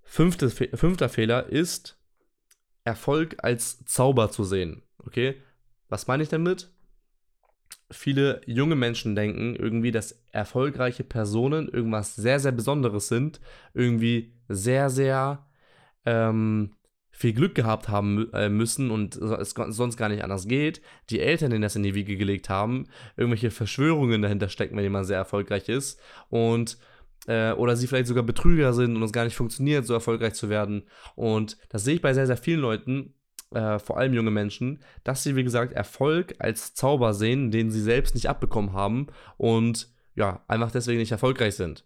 Fünfte, 0.02 0.50
fünfter 0.50 1.10
Fehler 1.10 1.48
ist, 1.48 2.00
Erfolg 2.84 3.38
als 3.40 3.84
Zauber 3.86 4.32
zu 4.32 4.44
sehen. 4.44 4.84
Okay? 5.00 5.36
Was 5.90 6.08
meine 6.08 6.24
ich 6.24 6.30
damit? 6.30 6.70
Viele 7.92 8.42
junge 8.46 8.76
Menschen 8.76 9.16
denken 9.16 9.56
irgendwie, 9.56 9.92
dass 9.92 10.24
erfolgreiche 10.32 11.04
Personen 11.04 11.68
irgendwas 11.68 12.16
sehr, 12.16 12.40
sehr 12.40 12.52
Besonderes 12.52 13.08
sind, 13.08 13.40
irgendwie 13.74 14.34
sehr, 14.48 14.90
sehr 14.90 15.46
ähm, 16.06 16.76
viel 17.12 17.34
Glück 17.34 17.54
gehabt 17.54 17.90
haben 17.90 18.32
äh, 18.34 18.50
müssen 18.50 18.90
und 18.90 19.16
es 19.16 19.52
sonst 19.52 19.98
gar 19.98 20.10
nicht 20.10 20.24
anders 20.24 20.48
geht, 20.48 20.82
die 21.12 21.20
Eltern 21.20 21.52
denen 21.52 21.62
das 21.62 21.76
in 21.76 21.84
die 21.84 21.94
Wiege 21.94 22.18
gelegt 22.18 22.50
haben, 22.50 22.88
irgendwelche 23.16 23.52
Verschwörungen 23.52 24.24
dahinter 24.24 24.50
stecken, 24.50 24.76
wenn 24.76 24.84
jemand 24.84 25.06
sehr 25.06 25.18
erfolgreich 25.18 25.70
ist 25.70 26.02
und 26.30 26.78
äh, 27.28 27.52
oder 27.54 27.76
sie 27.76 27.88
vielleicht 27.88 28.08
sogar 28.08 28.24
Betrüger 28.24 28.74
sind 28.74 28.96
und 28.96 29.04
es 29.04 29.12
gar 29.12 29.24
nicht 29.24 29.36
funktioniert, 29.36 29.86
so 29.86 29.94
erfolgreich 29.94 30.34
zu 30.34 30.50
werden. 30.50 30.84
Und 31.16 31.58
das 31.70 31.84
sehe 31.84 31.96
ich 31.96 32.02
bei 32.02 32.14
sehr, 32.14 32.28
sehr 32.28 32.38
vielen 32.38 32.60
Leuten, 32.60 33.14
äh, 33.52 33.80
vor 33.80 33.98
allem 33.98 34.14
junge 34.14 34.32
Menschen, 34.32 34.84
dass 35.04 35.24
sie, 35.24 35.36
wie 35.36 35.44
gesagt, 35.44 35.74
Erfolg 35.74 36.36
als 36.40 36.74
Zauber 36.74 37.14
sehen, 37.14 37.52
den 37.52 37.72
sie 37.72 37.82
selbst 37.82 38.16
nicht 38.16 38.30
abbekommen 38.30 38.74
haben 38.74 39.08
und 39.38 39.90
ja, 40.16 40.44
einfach 40.48 40.72
deswegen 40.72 41.00
nicht 41.00 41.12
erfolgreich 41.12 41.56
sind. 41.56 41.86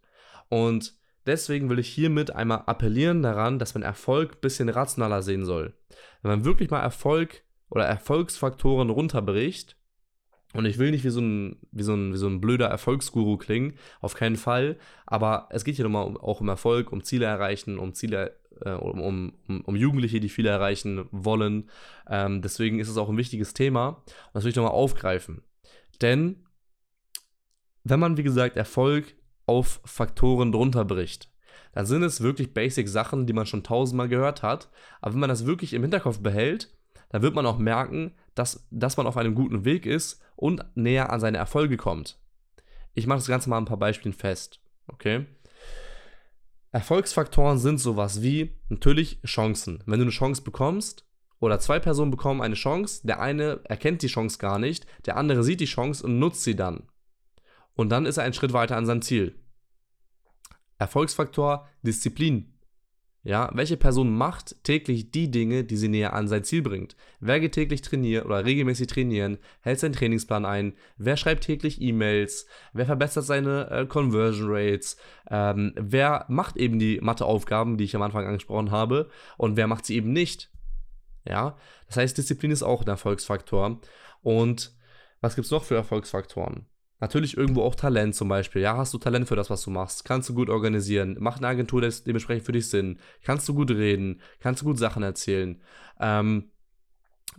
Und 0.50 0.94
deswegen 1.26 1.70
will 1.70 1.80
ich 1.80 1.90
hiermit 1.90 2.32
einmal 2.32 2.64
appellieren 2.66 3.22
daran, 3.22 3.60
dass 3.60 3.74
man 3.74 3.84
Erfolg 3.84 4.36
ein 4.36 4.42
bisschen 4.42 4.70
rationaler 4.70 5.22
sehen 5.22 5.46
soll. 5.46 5.74
Wenn 6.22 6.32
man 6.32 6.46
wirklich 6.46 6.70
mal 6.70 6.82
Erfolg 6.82 7.44
oder 7.70 7.86
Erfolgsfaktoren 7.86 8.90
runterbricht, 8.90 9.77
und 10.54 10.66
ich 10.66 10.78
will 10.78 10.92
nicht 10.92 11.04
wie 11.04 11.10
so 11.10 11.20
ein, 11.20 11.58
wie 11.72 11.84
so 11.84 11.94
ein, 11.94 12.14
wie 12.14 12.18
so 12.18 12.28
ein 12.28 12.40
blöder 12.40 12.68
Erfolgsguru 12.68 13.38
klingen, 13.38 13.74
auf 14.00 14.16
keinen 14.16 14.38
Fall. 14.38 14.78
Aber 15.06 15.48
es 15.52 15.64
geht 15.64 15.76
hier 15.76 15.84
nochmal 15.84 16.06
um, 16.06 16.18
auch 16.18 16.42
um 16.42 16.48
Erfolg, 16.48 16.92
um 16.92 17.04
Ziele 17.04 17.26
erreichen, 17.26 17.78
um 17.78 17.94
Ziele, 17.94 18.38
äh, 18.62 18.72
um, 18.72 19.02
um, 19.48 19.62
um, 19.66 19.76
Jugendliche, 19.76 20.20
die 20.20 20.30
viele 20.30 20.50
erreichen 20.50 21.06
wollen. 21.12 21.70
Ähm, 22.10 22.42
deswegen 22.42 22.80
ist 22.80 22.88
es 22.88 22.98
auch 22.98 23.10
ein 23.10 23.18
wichtiges 23.18 23.54
Thema. 23.54 23.90
Und 23.90 24.36
das 24.36 24.44
will 24.44 24.52
ich 24.52 24.56
nochmal 24.56 24.72
aufgreifen. 24.72 25.42
Denn 26.02 26.44
wenn 27.84 28.00
man, 28.00 28.18
wie 28.18 28.24
gesagt, 28.24 28.56
Erfolg 28.56 29.16
auf 29.46 29.82
Faktoren 29.84 30.52
drunter 30.52 30.86
bricht, 30.86 31.30
dann 31.74 31.86
sind 31.86 32.04
es 32.04 32.22
wirklich 32.22 32.54
basic 32.54 32.88
Sachen, 32.88 33.28
die 33.28 33.34
man 33.34 33.46
schon 33.46 33.64
tausendmal 33.64 34.08
gehört 34.08 34.44
hat. 34.44 34.70
Aber 35.02 35.14
wenn 35.14 35.20
man 35.20 35.30
das 35.30 35.46
wirklich 35.46 35.74
im 35.74 35.84
Hinterkopf 35.84 36.20
behält, 36.20 36.74
dann 37.10 37.22
wird 37.22 37.36
man 37.36 37.46
auch 37.46 37.58
merken, 37.58 38.14
dass, 38.38 38.68
dass 38.72 38.98
man 38.98 39.08
auf 39.08 39.18
einem 39.18 39.36
guten 39.36 39.66
Weg 39.66 39.86
ist 39.86 40.22
und 40.36 40.64
näher 40.76 41.12
an 41.12 41.20
seine 41.20 41.38
Erfolge 41.38 41.78
kommt. 41.78 42.20
Ich 42.94 43.08
mache 43.08 43.20
das 43.20 43.28
Ganze 43.28 43.50
mal 43.50 43.58
ein 43.58 43.66
paar 43.66 43.78
Beispielen 43.78 44.14
fest. 44.14 44.60
Okay? 44.88 45.26
Erfolgsfaktoren 46.72 47.58
sind 47.58 47.80
sowas 47.80 48.22
wie 48.22 48.56
natürlich 48.70 49.22
Chancen. 49.24 49.84
Wenn 49.86 50.00
du 50.00 50.06
eine 50.06 50.12
Chance 50.12 50.42
bekommst 50.42 51.06
oder 51.40 51.60
zwei 51.60 51.80
Personen 51.80 52.12
bekommen 52.12 52.42
eine 52.42 52.56
Chance, 52.56 53.06
der 53.06 53.20
eine 53.20 53.62
erkennt 53.64 54.02
die 54.02 54.08
Chance 54.08 54.38
gar 54.38 54.60
nicht, 54.60 54.86
der 55.06 55.18
andere 55.18 55.44
sieht 55.44 55.60
die 55.60 55.66
Chance 55.66 56.04
und 56.04 56.20
nutzt 56.20 56.44
sie 56.44 56.56
dann. 56.56 56.84
Und 57.74 57.90
dann 57.90 58.06
ist 58.06 58.18
er 58.18 58.24
einen 58.24 58.34
Schritt 58.34 58.54
weiter 58.54 58.76
an 58.78 58.86
sein 58.86 59.02
Ziel. 59.02 59.40
Erfolgsfaktor 60.78 61.68
Disziplin. 61.82 62.57
Ja, 63.28 63.50
welche 63.54 63.76
Person 63.76 64.16
macht 64.16 64.56
täglich 64.64 65.12
die 65.12 65.30
Dinge, 65.30 65.66
die 65.66 65.76
sie 65.76 65.90
näher 65.90 66.14
an 66.14 66.30
sein 66.30 66.46
Ziel 66.46 66.62
bringt? 66.62 66.96
Wer 67.20 67.42
geht 67.42 67.56
täglich 67.56 67.82
trainieren 67.82 68.26
oder 68.26 68.46
regelmäßig 68.46 68.88
trainieren, 68.88 69.38
hält 69.60 69.82
seinen 69.82 69.92
Trainingsplan 69.92 70.46
ein? 70.46 70.76
Wer 70.96 71.18
schreibt 71.18 71.44
täglich 71.44 71.82
E-Mails? 71.82 72.48
Wer 72.72 72.86
verbessert 72.86 73.26
seine 73.26 73.70
äh, 73.70 73.86
Conversion 73.86 74.48
Rates? 74.50 74.96
Ähm, 75.30 75.74
wer 75.76 76.24
macht 76.30 76.56
eben 76.56 76.80
die 76.80 77.02
Matheaufgaben, 77.02 77.76
die 77.76 77.84
ich 77.84 77.98
am 77.98 78.02
Anfang 78.02 78.26
angesprochen 78.26 78.72
habe? 78.72 79.10
Und 79.36 79.58
wer 79.58 79.68
macht 79.68 79.86
sie 79.86 79.98
eben 79.98 80.14
nicht? 80.14 80.50
Ja, 81.28 81.58
das 81.88 81.98
heißt, 81.98 82.18
Disziplin 82.18 82.52
ist 82.52 82.64
auch 82.64 82.84
ein 82.84 82.88
Erfolgsfaktor. 82.88 83.82
Und 84.22 84.74
was 85.20 85.36
gibt 85.36 85.44
es 85.44 85.52
noch 85.52 85.66
für 85.66 85.76
Erfolgsfaktoren? 85.76 86.66
Natürlich 87.00 87.38
irgendwo 87.38 87.62
auch 87.64 87.76
Talent 87.76 88.16
zum 88.16 88.28
Beispiel. 88.28 88.62
Ja, 88.62 88.76
hast 88.78 88.94
du 88.94 88.98
Talent 88.98 89.28
für 89.28 89.36
das, 89.36 89.50
was 89.50 89.62
du 89.62 89.70
machst? 89.70 90.04
Kannst 90.06 90.30
du 90.30 90.34
gut 90.34 90.50
organisieren? 90.50 91.18
Macht 91.20 91.40
eine 91.40 91.48
Agentur 91.48 91.82
das 91.82 92.04
dementsprechend 92.04 92.46
für 92.46 92.52
dich 92.54 92.70
Sinn? 92.70 93.00
Kannst 93.24 93.48
du 93.48 93.54
gut 93.54 93.70
reden? 93.72 94.22
Kannst 94.40 94.62
du 94.62 94.66
gut 94.66 94.80
Sachen 94.80 95.04
erzählen? 95.04 95.62
Ähm, 96.00 96.52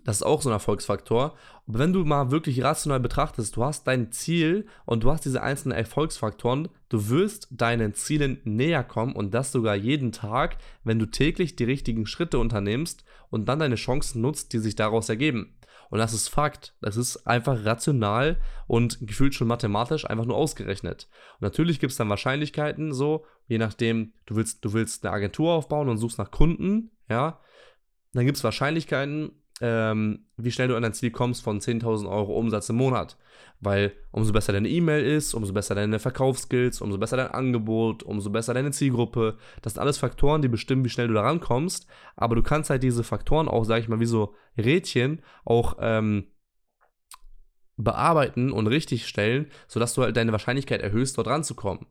Das 0.05 0.17
ist 0.19 0.23
auch 0.23 0.43
so 0.43 0.49
ein 0.49 0.53
Erfolgsfaktor. 0.53 1.37
Aber 1.67 1.79
wenn 1.79 1.93
du 1.93 2.05
mal 2.05 2.31
wirklich 2.31 2.63
rational 2.63 3.01
betrachtest, 3.01 3.57
du 3.57 3.65
hast 3.65 3.87
dein 3.87 4.13
Ziel 4.13 4.67
und 4.87 5.03
du 5.05 5.11
hast 5.11 5.25
diese 5.25 5.43
einzelnen 5.43 5.77
Erfolgsfaktoren, 5.77 6.69
du 6.89 7.09
wirst 7.09 7.49
deinen 7.51 7.95
Zielen 7.95 8.41
näher 8.45 8.85
kommen 8.85 9.15
und 9.17 9.35
das 9.35 9.51
sogar 9.53 9.75
jeden 9.75 10.13
Tag, 10.13 10.59
wenn 10.85 10.99
du 11.01 11.07
täglich 11.07 11.57
die 11.57 11.65
richtigen 11.65 12.07
Schritte 12.07 12.39
unternimmst 12.39 13.05
und 13.31 13.49
dann 13.49 13.59
deine 13.59 13.75
Chancen 13.75 14.23
nutzt, 14.23 14.53
die 14.53 14.59
sich 14.61 14.77
daraus 14.77 15.09
ergeben. 15.09 15.58
Und 15.91 15.99
das 15.99 16.13
ist 16.13 16.29
Fakt. 16.29 16.75
Das 16.81 16.97
ist 16.97 17.27
einfach 17.27 17.65
rational 17.65 18.37
und 18.67 18.99
gefühlt 19.07 19.35
schon 19.35 19.49
mathematisch 19.49 20.09
einfach 20.09 20.25
nur 20.25 20.37
ausgerechnet. 20.37 21.09
Und 21.35 21.43
natürlich 21.43 21.81
gibt 21.81 21.93
es 21.93 21.97
dann 21.97 22.09
Wahrscheinlichkeiten, 22.09 22.93
so, 22.93 23.25
je 23.47 23.59
nachdem, 23.59 24.13
du 24.27 24.37
willst, 24.37 24.65
du 24.65 24.73
willst 24.73 25.05
eine 25.05 25.15
Agentur 25.15 25.53
aufbauen 25.53 25.89
und 25.89 25.99
suchst 25.99 26.19
nach 26.19 26.31
Kunden, 26.31 26.91
ja. 27.09 27.41
Dann 28.13 28.25
gibt 28.25 28.39
es 28.39 28.45
Wahrscheinlichkeiten, 28.45 29.33
ähm, 29.61 30.27
wie 30.37 30.51
schnell 30.51 30.69
du 30.69 30.77
an 30.77 30.83
dein 30.83 30.95
Ziel 30.95 31.11
kommst 31.11 31.43
von 31.43 31.61
10.000 31.61 32.09
Euro 32.09 32.37
Umsatz 32.39 32.69
im 32.69 32.77
Monat. 32.77 33.17
Weil 33.61 33.93
umso 34.13 34.33
besser 34.33 34.53
deine 34.53 34.69
E-Mail 34.69 35.05
ist, 35.05 35.35
umso 35.35 35.53
besser 35.53 35.75
deine 35.75 35.99
Verkaufsskills, 35.99 36.81
umso 36.81 36.99
besser 36.99 37.17
dein 37.17 37.33
Angebot, 37.33 38.05
umso 38.05 38.31
besser 38.31 38.55
deine 38.55 38.71
Zielgruppe. 38.71 39.37
Das 39.63 39.75
sind 39.75 39.81
alles 39.81 39.99
Faktoren, 39.99 40.43
die 40.43 40.49
bestimmen, 40.49 40.85
wie 40.85 40.89
schnell 40.89 41.09
du 41.09 41.15
da 41.15 41.23
rankommst. 41.23 41.89
Aber 42.15 42.37
du 42.37 42.43
kannst 42.43 42.71
halt 42.71 42.83
diese 42.83 43.03
Faktoren 43.03 43.49
auch, 43.49 43.65
sag 43.65 43.81
ich 43.81 43.89
mal, 43.89 44.01
wie 44.01 44.07
so 44.07 44.35
Rädchen 44.57 45.23
auch 45.45 45.77
ähm, 45.81 46.29
bearbeiten 47.77 48.53
und 48.53 48.67
richtig 48.67 49.07
stellen, 49.07 49.51
sodass 49.67 49.95
du 49.95 50.03
halt 50.03 50.17
deine 50.17 50.33
Wahrscheinlichkeit 50.33 50.83
erhöhst, 50.83 51.19
dort 51.19 51.29
ranzukommen. 51.29 51.87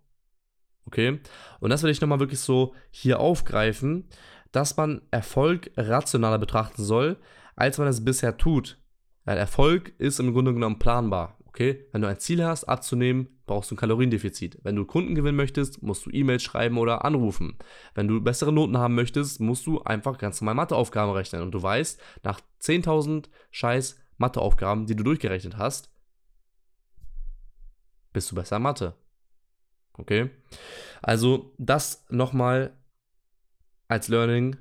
Okay? 0.86 1.20
Und 1.60 1.70
das 1.70 1.84
will 1.84 1.92
ich 1.92 2.02
nochmal 2.02 2.20
wirklich 2.20 2.40
so 2.40 2.74
hier 2.92 3.20
aufgreifen, 3.20 4.08
dass 4.52 4.78
man 4.78 5.02
Erfolg 5.12 5.72
rationaler 5.76 6.40
betrachten 6.40 6.84
soll, 6.84 7.18
als 7.58 7.78
man 7.78 7.88
es 7.88 8.06
bisher 8.06 8.38
tut. 8.38 8.78
Weil 9.26 9.38
Erfolg 9.38 9.93
ist 9.98 10.22
im 10.22 10.32
Grunde 10.32 10.54
genommen 10.54 10.80
planbar. 10.80 11.38
Okay, 11.48 11.86
wenn 11.91 12.02
du 12.02 12.08
ein 12.08 12.20
Ziel 12.20 12.46
hast, 12.46 12.63
abzunehmen, 12.65 13.28
brauchst 13.48 13.72
du 13.72 13.76
ein 13.76 13.80
Kaloriendefizit. 13.80 14.60
Wenn 14.63 14.76
du 14.76 14.86
Kunden 14.86 15.15
gewinnen 15.15 15.36
möchtest, 15.36 15.82
musst 15.82 16.06
du 16.06 16.12
E-Mails 16.12 16.43
schreiben 16.43 16.78
oder 16.78 17.04
anrufen. 17.04 17.58
Wenn 17.96 18.08
du 18.08 18.22
bessere 18.22 18.54
Noten 18.54 18.78
haben 18.78 18.93
möchtest, 18.93 19.41
musst 19.41 19.65
du 19.65 19.82
einfach 19.82 20.20
ganz 20.20 20.39
normal 20.39 20.56
Matheaufgaben 20.56 21.13
rechnen. 21.13 21.41
Und 21.41 21.52
du 21.52 21.62
weißt, 21.62 22.00
nach 22.24 22.39
10.000 22.62 23.26
scheiß 23.50 24.00
Matheaufgaben, 24.17 24.86
die 24.86 24.96
du 24.96 25.04
durchgerechnet 25.04 25.58
hast, 25.58 25.89
bist 28.13 28.32
du 28.32 28.36
besser 28.36 28.60
Mathe. 28.60 28.93
Okay? 29.93 30.30
Also, 31.02 31.56
das 31.58 32.06
nochmal 32.10 32.78
als 33.88 34.10
Learning, 34.10 34.58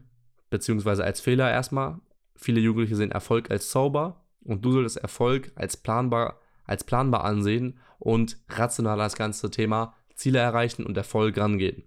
beziehungsweise 0.49 1.05
als 1.05 1.21
Fehler 1.21 1.51
erstmal. 1.51 2.01
Viele 2.37 2.61
Jugendliche 2.61 2.97
sehen 2.97 3.11
Erfolg 3.11 3.51
als 3.51 3.71
Zauber 3.71 4.25
und 4.45 4.65
du 4.65 4.73
solltest 4.73 4.99
Erfolg 4.99 5.53
als 5.55 5.77
planbar, 5.77 6.41
als 6.65 6.85
planbar 6.85 7.25
ansehen 7.25 7.79
und 7.99 8.39
rational 8.49 8.99
das 8.99 9.17
ganze 9.17 9.51
Thema 9.51 9.95
Ziele 10.15 10.39
erreichen 10.39 10.85
und 10.85 10.97
Erfolg 10.97 11.37
rangehen. 11.39 11.85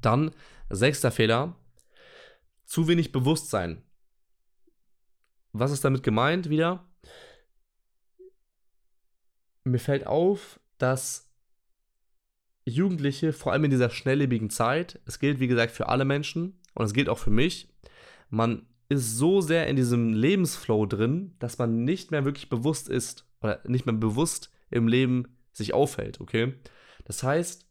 Dann, 0.00 0.32
sechster 0.68 1.10
Fehler, 1.10 1.56
zu 2.64 2.88
wenig 2.88 3.12
Bewusstsein. 3.12 3.82
Was 5.52 5.72
ist 5.72 5.84
damit 5.84 6.02
gemeint 6.02 6.48
wieder? 6.48 6.86
Mir 9.64 9.78
fällt 9.78 10.06
auf, 10.06 10.60
dass 10.78 11.28
Jugendliche, 12.64 13.32
vor 13.32 13.52
allem 13.52 13.64
in 13.64 13.70
dieser 13.70 13.90
schnelllebigen 13.90 14.50
Zeit, 14.50 15.00
es 15.04 15.18
gilt 15.18 15.40
wie 15.40 15.48
gesagt 15.48 15.72
für 15.72 15.88
alle 15.88 16.04
Menschen 16.04 16.60
und 16.74 16.84
es 16.84 16.92
gilt 16.92 17.08
auch 17.08 17.18
für 17.18 17.30
mich, 17.30 17.68
man 18.28 18.66
ist 18.90 19.16
so 19.16 19.40
sehr 19.40 19.68
in 19.68 19.76
diesem 19.76 20.12
Lebensflow 20.12 20.84
drin, 20.84 21.34
dass 21.38 21.58
man 21.58 21.84
nicht 21.84 22.10
mehr 22.10 22.24
wirklich 22.24 22.50
bewusst 22.50 22.88
ist 22.88 23.24
oder 23.40 23.60
nicht 23.64 23.86
mehr 23.86 23.94
bewusst 23.94 24.52
im 24.68 24.88
Leben 24.88 25.36
sich 25.52 25.72
aufhält, 25.72 26.20
okay? 26.20 26.54
Das 27.04 27.22
heißt, 27.22 27.66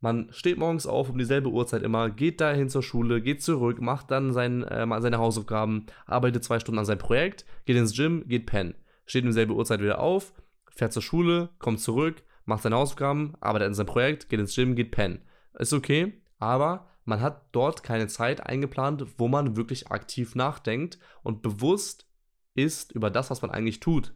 man 0.00 0.28
steht 0.30 0.58
morgens 0.58 0.86
auf 0.86 1.08
um 1.08 1.16
dieselbe 1.16 1.48
Uhrzeit 1.48 1.82
immer, 1.82 2.10
geht 2.10 2.40
dahin 2.40 2.68
zur 2.68 2.82
Schule, 2.82 3.22
geht 3.22 3.42
zurück, 3.42 3.80
macht 3.80 4.10
dann 4.10 4.32
sein, 4.32 4.62
äh, 4.62 4.86
seine 5.00 5.18
Hausaufgaben, 5.18 5.86
arbeitet 6.06 6.44
zwei 6.44 6.60
Stunden 6.60 6.80
an 6.80 6.84
seinem 6.84 6.98
Projekt, 6.98 7.46
geht 7.64 7.76
ins 7.76 7.96
Gym, 7.96 8.28
geht 8.28 8.44
pennen, 8.44 8.74
steht 9.06 9.22
um 9.22 9.30
dieselbe 9.30 9.54
Uhrzeit 9.54 9.80
wieder 9.80 10.00
auf, 10.00 10.34
fährt 10.70 10.92
zur 10.92 11.02
Schule, 11.02 11.48
kommt 11.58 11.80
zurück, 11.80 12.22
macht 12.44 12.62
seine 12.62 12.76
Hausaufgaben, 12.76 13.34
arbeitet 13.40 13.68
an 13.68 13.74
seinem 13.74 13.86
Projekt, 13.86 14.28
geht 14.28 14.40
ins 14.40 14.54
Gym, 14.54 14.74
geht 14.74 14.90
pennen. 14.90 15.22
Ist 15.58 15.72
okay, 15.72 16.20
aber 16.38 16.91
man 17.04 17.20
hat 17.20 17.46
dort 17.52 17.82
keine 17.82 18.06
Zeit 18.06 18.44
eingeplant, 18.46 19.06
wo 19.18 19.28
man 19.28 19.56
wirklich 19.56 19.90
aktiv 19.90 20.34
nachdenkt 20.34 20.98
und 21.22 21.42
bewusst 21.42 22.06
ist 22.54 22.92
über 22.92 23.10
das, 23.10 23.30
was 23.30 23.42
man 23.42 23.50
eigentlich 23.50 23.80
tut. 23.80 24.14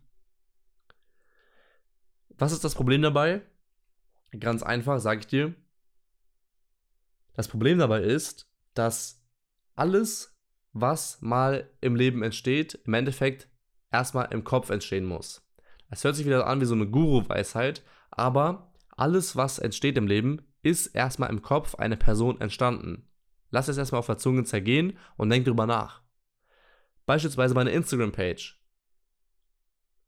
Was 2.39 2.53
ist 2.53 2.65
das 2.65 2.75
Problem 2.75 3.03
dabei? 3.03 3.43
Ganz 4.39 4.63
einfach, 4.63 5.01
sage 5.01 5.21
ich 5.21 5.27
dir. 5.27 5.55
Das 7.35 7.49
Problem 7.49 7.79
dabei 7.79 8.03
ist, 8.03 8.51
dass 8.75 9.23
alles, 9.75 10.37
was 10.73 11.21
mal 11.21 11.71
im 11.81 11.97
Leben 11.97 12.23
entsteht, 12.23 12.75
im 12.85 12.95
Endeffekt 12.95 13.49
erstmal 13.91 14.33
im 14.33 14.45
Kopf 14.45 14.71
entstehen 14.71 15.05
muss. 15.05 15.47
Es 15.91 16.05
hört 16.05 16.17
sich 16.17 16.27
wieder 16.27 16.47
an 16.47 16.61
wie 16.61 16.67
so 16.67 16.75
eine 16.75 16.89
Guru-Weisheit, 16.89 17.83
aber 18.11 18.73
alles, 18.91 19.37
was 19.37 19.59
entsteht 19.59 19.97
im 19.97 20.07
Leben, 20.07 20.46
ist 20.63 20.89
erstmal 20.89 21.31
im 21.31 21.43
Kopf 21.43 21.75
eine 21.77 21.97
Person 21.97 22.41
entstanden. 22.41 23.09
Lass 23.51 23.69
es 23.69 23.79
erstmal 23.79 24.01
auf 24.01 24.07
der 24.07 24.19
Zunge 24.19 24.45
zergehen 24.45 24.99
und 25.17 25.31
denk 25.31 25.45
drüber 25.45 25.67
nach. 25.67 26.03
Beispielsweise 27.07 27.55
meine 27.55 27.71
Instagram-Page. 27.71 28.61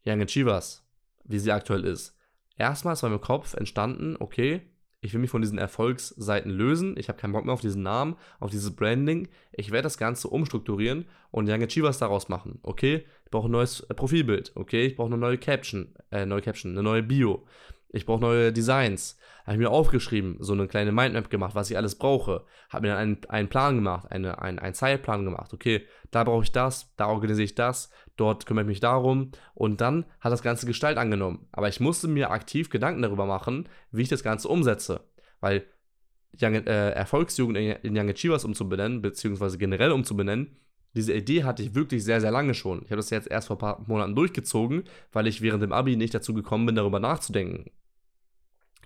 Young 0.05 0.21
Achievers, 0.21 0.87
wie 1.25 1.39
sie 1.39 1.53
aktuell 1.53 1.85
ist. 1.85 2.17
Erstmal 2.57 2.95
ist 2.95 3.03
bei 3.03 3.09
meinem 3.09 3.21
Kopf 3.21 3.55
entstanden, 3.55 4.17
okay, 4.19 4.63
ich 5.01 5.13
will 5.13 5.21
mich 5.21 5.31
von 5.31 5.43
diesen 5.43 5.59
Erfolgsseiten 5.59 6.51
lösen. 6.51 6.97
Ich 6.99 7.09
habe 7.09 7.19
keinen 7.19 7.33
Bock 7.33 7.45
mehr 7.45 7.55
auf 7.55 7.61
diesen 7.61 7.85
Namen, 7.85 8.17
auf 8.41 8.51
dieses 8.51 8.75
Branding. 8.75 9.29
Ich 9.53 9.71
werde 9.71 9.85
das 9.85 9.97
Ganze 9.97 10.27
umstrukturieren 10.27 11.07
und 11.31 11.49
Young 11.49 11.63
Achievers 11.63 11.99
daraus 11.99 12.29
machen. 12.29 12.59
Okay, 12.65 13.07
ich 13.25 13.31
brauche 13.31 13.49
ein 13.49 13.53
neues 13.53 13.87
Profilbild. 13.87 14.53
Okay, 14.57 14.87
ich 14.87 14.97
brauche 14.97 15.07
eine 15.07 15.19
neue 15.19 15.39
Caption, 15.39 15.95
äh, 16.11 16.27
neue 16.27 16.43
Caption, 16.43 16.73
eine 16.73 16.83
neue 16.83 17.05
Bio 17.05 17.47
ich 17.91 18.07
brauche 18.07 18.21
neue 18.21 18.53
Designs. 18.53 19.19
Habe 19.45 19.55
ich 19.55 19.59
mir 19.61 19.71
aufgeschrieben, 19.71 20.37
so 20.41 20.53
eine 20.53 20.69
kleine 20.69 20.93
Mindmap 20.93 21.31
gemacht, 21.31 21.55
was 21.55 21.71
ich 21.71 21.77
alles 21.77 21.95
brauche. 21.95 22.45
Habe 22.69 22.87
mir 22.87 22.95
dann 22.95 22.99
einen, 22.99 23.19
einen 23.29 23.49
Plan 23.49 23.77
gemacht, 23.77 24.11
eine, 24.13 24.43
einen, 24.43 24.59
einen 24.59 24.75
Zeitplan 24.75 25.25
gemacht. 25.25 25.55
Okay, 25.55 25.87
da 26.11 26.25
brauche 26.25 26.45
ich 26.45 26.53
das, 26.53 26.95
da 26.97 27.07
organisiere 27.07 27.45
ich 27.45 27.55
das, 27.55 27.91
dort 28.17 28.45
kümmere 28.45 28.65
ich 28.65 28.69
mich 28.69 28.81
darum. 28.81 29.31
Und 29.55 29.81
dann 29.81 30.05
hat 30.21 30.33
das 30.33 30.43
Ganze 30.43 30.67
Gestalt 30.67 30.99
angenommen. 30.99 31.47
Aber 31.53 31.69
ich 31.69 31.81
musste 31.81 32.09
mir 32.09 32.31
aktiv 32.31 32.69
Gedanken 32.69 33.01
darüber 33.01 33.25
machen, 33.25 33.69
wie 33.91 34.03
ich 34.03 34.09
das 34.11 34.23
Ganze 34.23 34.49
umsetze. 34.49 35.01
Weil 35.41 35.65
Young, 36.39 36.55
äh, 36.55 36.91
Erfolgsjugend 36.91 37.57
in, 37.57 37.71
in 37.83 37.97
Young 37.97 38.11
Achievers 38.11 38.45
umzubenennen, 38.45 39.01
beziehungsweise 39.01 39.57
generell 39.57 39.93
umzubenennen, 39.93 40.59
diese 40.95 41.13
Idee 41.13 41.45
hatte 41.45 41.63
ich 41.63 41.75
wirklich 41.75 42.05
sehr, 42.05 42.21
sehr 42.21 42.31
lange 42.31 42.55
schon. 42.55 42.79
Ich 42.85 42.91
habe 42.91 42.97
das 42.97 43.11
jetzt 43.11 43.31
erst 43.31 43.49
vor 43.49 43.57
ein 43.57 43.61
paar 43.61 43.85
Monaten 43.87 44.15
durchgezogen, 44.15 44.85
weil 45.13 45.27
ich 45.27 45.43
während 45.43 45.63
dem 45.63 45.73
Abi 45.73 45.97
nicht 45.97 46.15
dazu 46.15 46.35
gekommen 46.35 46.67
bin, 46.67 46.75
darüber 46.75 47.01
nachzudenken. 47.01 47.71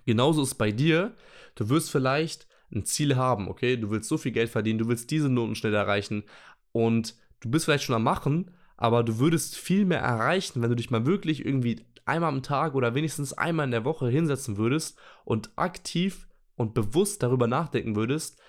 Genauso 0.05 0.41
ist 0.41 0.49
es 0.49 0.55
bei 0.55 0.71
dir. 0.71 1.15
Du 1.55 1.69
wirst 1.69 1.91
vielleicht 1.91 2.47
ein 2.73 2.85
Ziel 2.85 3.15
haben, 3.15 3.47
okay? 3.47 3.77
Du 3.77 3.89
willst 3.89 4.09
so 4.09 4.17
viel 4.17 4.31
Geld 4.31 4.49
verdienen, 4.49 4.79
du 4.79 4.87
willst 4.87 5.11
diese 5.11 5.29
Noten 5.29 5.55
schnell 5.55 5.73
erreichen 5.73 6.23
und 6.71 7.15
du 7.39 7.49
bist 7.49 7.65
vielleicht 7.65 7.83
schon 7.83 7.95
am 7.95 8.03
Machen, 8.03 8.51
aber 8.77 9.03
du 9.03 9.19
würdest 9.19 9.55
viel 9.55 9.85
mehr 9.85 9.99
erreichen, 9.99 10.61
wenn 10.61 10.69
du 10.69 10.75
dich 10.75 10.89
mal 10.89 11.05
wirklich 11.05 11.45
irgendwie 11.45 11.85
einmal 12.05 12.29
am 12.29 12.43
Tag 12.43 12.75
oder 12.75 12.95
wenigstens 12.95 13.33
einmal 13.33 13.65
in 13.65 13.71
der 13.71 13.85
Woche 13.85 14.09
hinsetzen 14.09 14.57
würdest 14.57 14.97
und 15.23 15.51
aktiv 15.55 16.27
und 16.55 16.73
bewusst 16.73 17.23
darüber 17.23 17.47
nachdenken 17.47 17.95
würdest, 17.95 18.41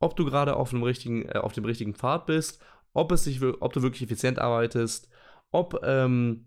ob 0.00 0.16
du 0.16 0.24
gerade 0.24 0.56
auf 0.56 0.70
dem 0.70 0.82
richtigen, 0.82 1.28
äh, 1.28 1.38
auf 1.38 1.52
dem 1.52 1.64
richtigen 1.64 1.94
Pfad 1.94 2.26
bist, 2.26 2.62
ob, 2.92 3.12
es 3.12 3.24
sich, 3.24 3.42
ob 3.42 3.72
du 3.72 3.82
wirklich 3.82 4.02
effizient 4.02 4.38
arbeitest, 4.38 5.08
ob 5.50 5.80
ähm, 5.84 6.46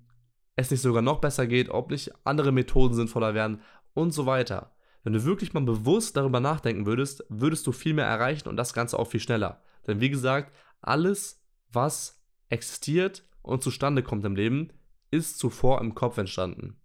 es 0.56 0.72
nicht 0.72 0.82
sogar 0.82 1.02
noch 1.02 1.20
besser 1.20 1.48
geht, 1.48 1.70
ob 1.70 1.92
nicht 1.92 2.12
andere 2.26 2.52
Methoden 2.52 2.96
sinnvoller 2.96 3.34
werden 3.34 3.62
und 3.94 4.12
so 4.12 4.26
weiter. 4.26 4.76
Wenn 5.04 5.14
du 5.14 5.24
wirklich 5.24 5.54
mal 5.54 5.62
bewusst 5.62 6.18
darüber 6.18 6.40
nachdenken 6.40 6.86
würdest, 6.86 7.24
würdest 7.30 7.66
du 7.68 7.72
viel 7.72 7.94
mehr 7.94 8.06
erreichen 8.06 8.50
und 8.50 8.58
das 8.58 8.74
Ganze 8.74 9.00
auch 9.00 9.08
viel 9.08 9.20
schneller. 9.20 9.62
Denn 9.86 10.02
wie 10.02 10.10
gesagt, 10.10 10.54
alles, 10.82 11.42
was 11.72 12.22
existiert 12.50 13.24
und 13.42 13.64
zustande 13.64 14.04
kommt 14.04 14.26
im 14.26 14.36
Leben, 14.36 14.74
ist 15.12 15.40
zuvor 15.40 15.80
im 15.80 15.96
Kopf 15.96 16.18
entstanden. 16.18 16.82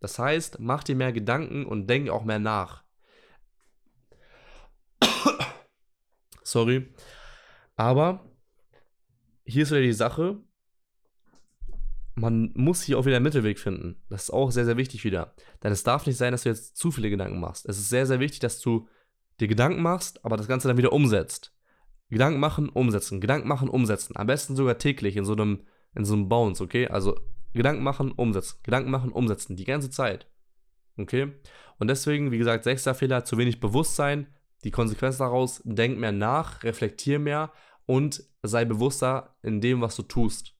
Das 0.00 0.18
heißt, 0.18 0.58
mach 0.58 0.82
dir 0.82 0.96
mehr 0.96 1.12
Gedanken 1.12 1.64
und 1.64 1.86
denk 1.86 2.10
auch 2.10 2.24
mehr 2.24 2.40
nach. 2.40 2.82
Sorry. 6.42 6.92
Aber 7.76 8.24
hier 9.44 9.62
ist 9.62 9.70
wieder 9.70 9.80
die 9.80 9.92
Sache, 9.92 10.38
man 12.14 12.52
muss 12.54 12.82
hier 12.82 12.98
auch 12.98 13.06
wieder 13.06 13.16
einen 13.16 13.24
Mittelweg 13.24 13.58
finden. 13.58 13.96
Das 14.08 14.24
ist 14.24 14.30
auch 14.30 14.50
sehr, 14.50 14.64
sehr 14.64 14.76
wichtig 14.76 15.04
wieder. 15.04 15.34
Denn 15.62 15.72
es 15.72 15.82
darf 15.82 16.06
nicht 16.06 16.18
sein, 16.18 16.32
dass 16.32 16.42
du 16.42 16.50
jetzt 16.50 16.76
zu 16.76 16.90
viele 16.90 17.10
Gedanken 17.10 17.40
machst. 17.40 17.66
Es 17.66 17.78
ist 17.78 17.88
sehr, 17.88 18.06
sehr 18.06 18.20
wichtig, 18.20 18.40
dass 18.40 18.60
du 18.60 18.88
dir 19.40 19.48
Gedanken 19.48 19.82
machst, 19.82 20.24
aber 20.24 20.36
das 20.36 20.48
Ganze 20.48 20.68
dann 20.68 20.76
wieder 20.76 20.92
umsetzt. 20.92 21.54
Gedanken 22.10 22.40
machen, 22.40 22.68
umsetzen, 22.68 23.20
Gedanken 23.20 23.48
machen, 23.48 23.68
umsetzen. 23.70 24.16
Am 24.16 24.26
besten 24.26 24.54
sogar 24.54 24.76
täglich 24.76 25.16
in 25.16 25.24
so 25.24 25.32
einem, 25.32 25.66
in 25.94 26.04
so 26.04 26.12
einem 26.12 26.28
Bounce, 26.28 26.62
okay? 26.62 26.88
Also 26.88 27.18
Gedanken 27.54 27.82
machen, 27.82 28.12
umsetzen, 28.12 28.58
Gedanken 28.62 28.90
machen, 28.90 29.12
umsetzen, 29.12 29.56
die 29.56 29.64
ganze 29.64 29.90
Zeit. 29.90 30.28
Okay? 30.98 31.32
Und 31.78 31.88
deswegen, 31.88 32.30
wie 32.30 32.38
gesagt, 32.38 32.64
sechster 32.64 32.94
Fehler, 32.94 33.24
zu 33.24 33.38
wenig 33.38 33.60
Bewusstsein, 33.60 34.26
die 34.64 34.70
Konsequenz 34.70 35.18
daraus, 35.18 35.60
denk 35.64 35.98
mehr 35.98 36.12
nach, 36.12 36.62
reflektier 36.62 37.18
mehr 37.18 37.52
und 37.86 38.24
sei 38.42 38.64
bewusster 38.64 39.36
in 39.42 39.60
dem, 39.60 39.80
was 39.80 39.96
du 39.96 40.02
tust. 40.02 40.54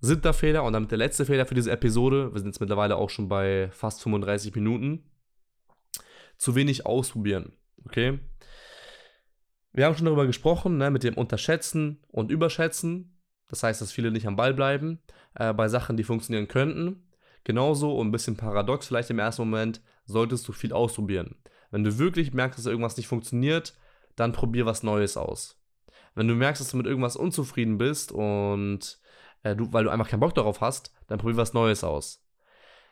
Siebter 0.00 0.32
Fehler 0.32 0.64
und 0.64 0.72
damit 0.72 0.90
der 0.90 0.98
letzte 0.98 1.26
Fehler 1.26 1.44
für 1.44 1.54
diese 1.54 1.70
Episode, 1.70 2.32
wir 2.32 2.38
sind 2.38 2.48
jetzt 2.48 2.60
mittlerweile 2.60 2.96
auch 2.96 3.10
schon 3.10 3.28
bei 3.28 3.70
fast 3.70 4.02
35 4.02 4.54
Minuten, 4.54 5.10
zu 6.38 6.54
wenig 6.54 6.86
ausprobieren. 6.86 7.52
Okay? 7.84 8.18
Wir 9.72 9.84
haben 9.84 9.94
schon 9.94 10.06
darüber 10.06 10.26
gesprochen, 10.26 10.78
ne, 10.78 10.90
mit 10.90 11.04
dem 11.04 11.14
Unterschätzen 11.14 12.02
und 12.08 12.30
Überschätzen. 12.30 13.20
Das 13.48 13.62
heißt, 13.62 13.80
dass 13.80 13.92
viele 13.92 14.10
nicht 14.10 14.26
am 14.26 14.36
Ball 14.36 14.54
bleiben 14.54 15.00
äh, 15.34 15.52
bei 15.52 15.68
Sachen, 15.68 15.96
die 15.96 16.04
funktionieren 16.04 16.48
könnten. 16.48 17.09
Genauso 17.44 17.96
und 17.96 18.08
ein 18.08 18.12
bisschen 18.12 18.36
paradox 18.36 18.86
vielleicht 18.86 19.10
im 19.10 19.18
ersten 19.18 19.42
Moment, 19.42 19.80
solltest 20.04 20.46
du 20.46 20.52
viel 20.52 20.72
ausprobieren. 20.72 21.36
Wenn 21.70 21.84
du 21.84 21.98
wirklich 21.98 22.32
merkst, 22.32 22.58
dass 22.58 22.66
irgendwas 22.66 22.96
nicht 22.96 23.06
funktioniert, 23.06 23.74
dann 24.16 24.32
probier 24.32 24.66
was 24.66 24.82
Neues 24.82 25.16
aus. 25.16 25.56
Wenn 26.14 26.28
du 26.28 26.34
merkst, 26.34 26.60
dass 26.60 26.72
du 26.72 26.76
mit 26.76 26.86
irgendwas 26.86 27.16
unzufrieden 27.16 27.78
bist 27.78 28.12
und 28.12 28.98
äh, 29.42 29.54
du, 29.54 29.72
weil 29.72 29.84
du 29.84 29.90
einfach 29.90 30.08
keinen 30.08 30.20
Bock 30.20 30.34
darauf 30.34 30.60
hast, 30.60 30.92
dann 31.06 31.18
probier 31.18 31.36
was 31.36 31.54
Neues 31.54 31.84
aus. 31.84 32.26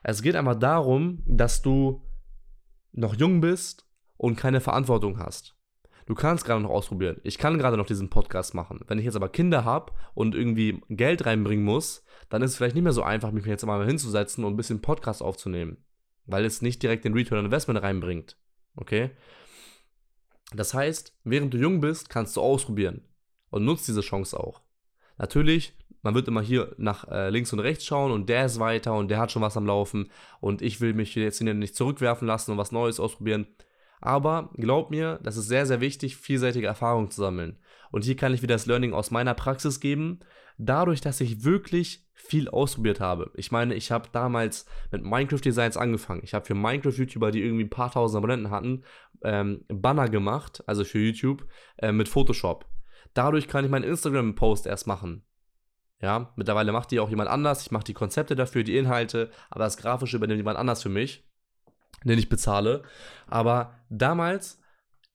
Es 0.03 0.23
geht 0.23 0.37
einfach 0.37 0.55
darum, 0.55 1.23
dass 1.27 1.61
du 1.61 2.03
noch 2.93 3.15
jung 3.15 3.41
bist 3.41 3.87
und 4.17 4.37
keine 4.37 4.61
Verantwortung 4.61 5.19
hast. 5.19 5.58
Du 6.09 6.15
kannst 6.15 6.47
gerade 6.47 6.63
noch 6.63 6.71
ausprobieren. 6.71 7.21
Ich 7.23 7.37
kann 7.37 7.59
gerade 7.59 7.77
noch 7.77 7.85
diesen 7.85 8.09
Podcast 8.09 8.55
machen. 8.55 8.81
Wenn 8.87 8.99
ich 8.99 9.05
jetzt 9.05 9.15
aber 9.15 9.29
Kinder 9.29 9.67
habe 9.67 9.93
und 10.15 10.35
irgendwie 10.35 10.81
Geld 10.89 11.27
reinbringen 11.27 11.67
muss, 11.67 12.03
dann 12.31 12.41
ist 12.41 12.53
es 12.53 12.57
vielleicht 12.57 12.75
nicht 12.75 12.85
mehr 12.85 12.95
so 12.95 13.03
einfach, 13.03 13.31
mich 13.31 13.45
jetzt 13.45 13.67
mal 13.67 13.85
hinzusetzen 13.85 14.43
und 14.43 14.55
ein 14.55 14.57
bisschen 14.57 14.81
Podcast 14.81 15.23
aufzunehmen. 15.23 15.85
Weil 16.25 16.47
es 16.47 16.63
nicht 16.63 16.83
direkt 16.83 17.05
den 17.05 17.13
Return 17.13 17.41
on 17.41 17.45
Investment 17.45 17.83
reinbringt. 17.83 18.39
Okay? 18.75 19.11
Das 20.55 20.73
heißt, 20.73 21.15
während 21.25 21.53
du 21.53 21.59
jung 21.59 21.83
bist, 21.83 22.09
kannst 22.09 22.39
du 22.39 22.41
ausprobieren. 22.41 23.05
Und 23.51 23.67
nutzt 23.67 23.87
diese 23.87 24.01
Chance 24.01 24.41
auch. 24.41 24.63
Natürlich, 25.19 25.77
man 26.01 26.15
wird 26.15 26.27
immer 26.27 26.41
hier 26.41 26.75
nach 26.79 27.07
äh, 27.09 27.29
links 27.29 27.53
und 27.53 27.61
rechts 27.61 27.85
schauen 27.85 28.13
und 28.13 28.31
der 28.31 28.47
ist 28.47 28.59
weiter 28.59 28.95
und 28.95 29.09
der 29.09 29.19
hat 29.19 29.31
schon 29.31 29.43
was 29.43 29.59
am 29.59 29.67
Laufen 29.67 30.11
und 30.41 30.63
ich 30.63 30.81
will 30.81 30.95
mich 30.95 31.15
jetzt 31.17 31.39
hier 31.39 31.53
nicht 31.53 31.77
zurückwerfen 31.77 32.27
lassen 32.27 32.53
und 32.53 32.57
was 32.57 32.73
Neues 32.73 32.99
ausprobieren. 32.99 33.47
Aber 34.01 34.51
glaub 34.55 34.91
mir, 34.91 35.19
das 35.23 35.37
ist 35.37 35.49
sehr, 35.49 35.67
sehr 35.67 35.81
wichtig, 35.81 36.17
vielseitige 36.17 36.67
Erfahrungen 36.67 37.11
zu 37.11 37.21
sammeln. 37.21 37.59
Und 37.91 38.05
hier 38.05 38.17
kann 38.17 38.35
ich 38.35 38.43
wieder 38.43 38.55
das 38.55 38.67
Learning 38.67 38.93
aus 38.93 39.11
meiner 39.11 39.35
Praxis 39.35 39.81
geben. 39.81 40.21
Dadurch, 40.59 41.01
dass 41.01 41.21
ich 41.21 41.45
wirklich 41.45 42.07
viel 42.15 42.49
ausprobiert 42.49 43.01
habe. 43.01 43.31
Ich 43.35 43.53
meine, 43.53 43.75
ich 43.75 43.91
habe 43.91 44.09
damals 44.13 44.67
mit 44.91 45.05
Minecraft 45.05 45.41
Designs 45.41 45.77
angefangen. 45.77 46.21
Ich 46.25 46.35
habe 46.35 46.45
für 46.45 46.55
Minecraft-YouTuber, 46.55 47.31
die 47.31 47.43
irgendwie 47.43 47.65
ein 47.65 47.71
paar 47.71 47.93
tausend 47.93 48.19
Abonnenten 48.19 48.51
hatten, 48.51 48.83
ähm, 49.23 49.65
Banner 49.69 50.09
gemacht, 50.09 50.63
also 50.67 50.85
für 50.85 50.99
YouTube, 50.99 51.47
äh, 51.79 51.93
mit 51.93 52.09
Photoshop. 52.09 52.67
Dadurch 53.15 53.49
kann 53.49 53.65
ich 53.65 53.71
meinen 53.71 53.85
Instagram-Post 53.85 54.67
erst 54.67 54.87
machen. 54.87 55.25
Ja, 56.01 56.33
mittlerweile 56.37 56.73
macht 56.73 56.91
die 56.91 57.01
auch 57.01 57.09
jemand 57.11 57.31
anders. 57.31 57.63
Ich 57.63 57.71
mache 57.71 57.85
die 57.85 57.95
Konzepte 57.95 58.37
dafür, 58.37 58.63
die 58.63 58.77
Inhalte, 58.77 59.31
aber 59.51 59.65
das 59.65 59.77
Grafische 59.77 60.17
übernimmt 60.17 60.39
jemand 60.39 60.59
anders 60.59 60.83
für 60.83 60.89
mich 60.89 61.28
den 62.05 62.19
ich 62.19 62.29
bezahle. 62.29 62.83
Aber 63.27 63.75
damals 63.91 64.61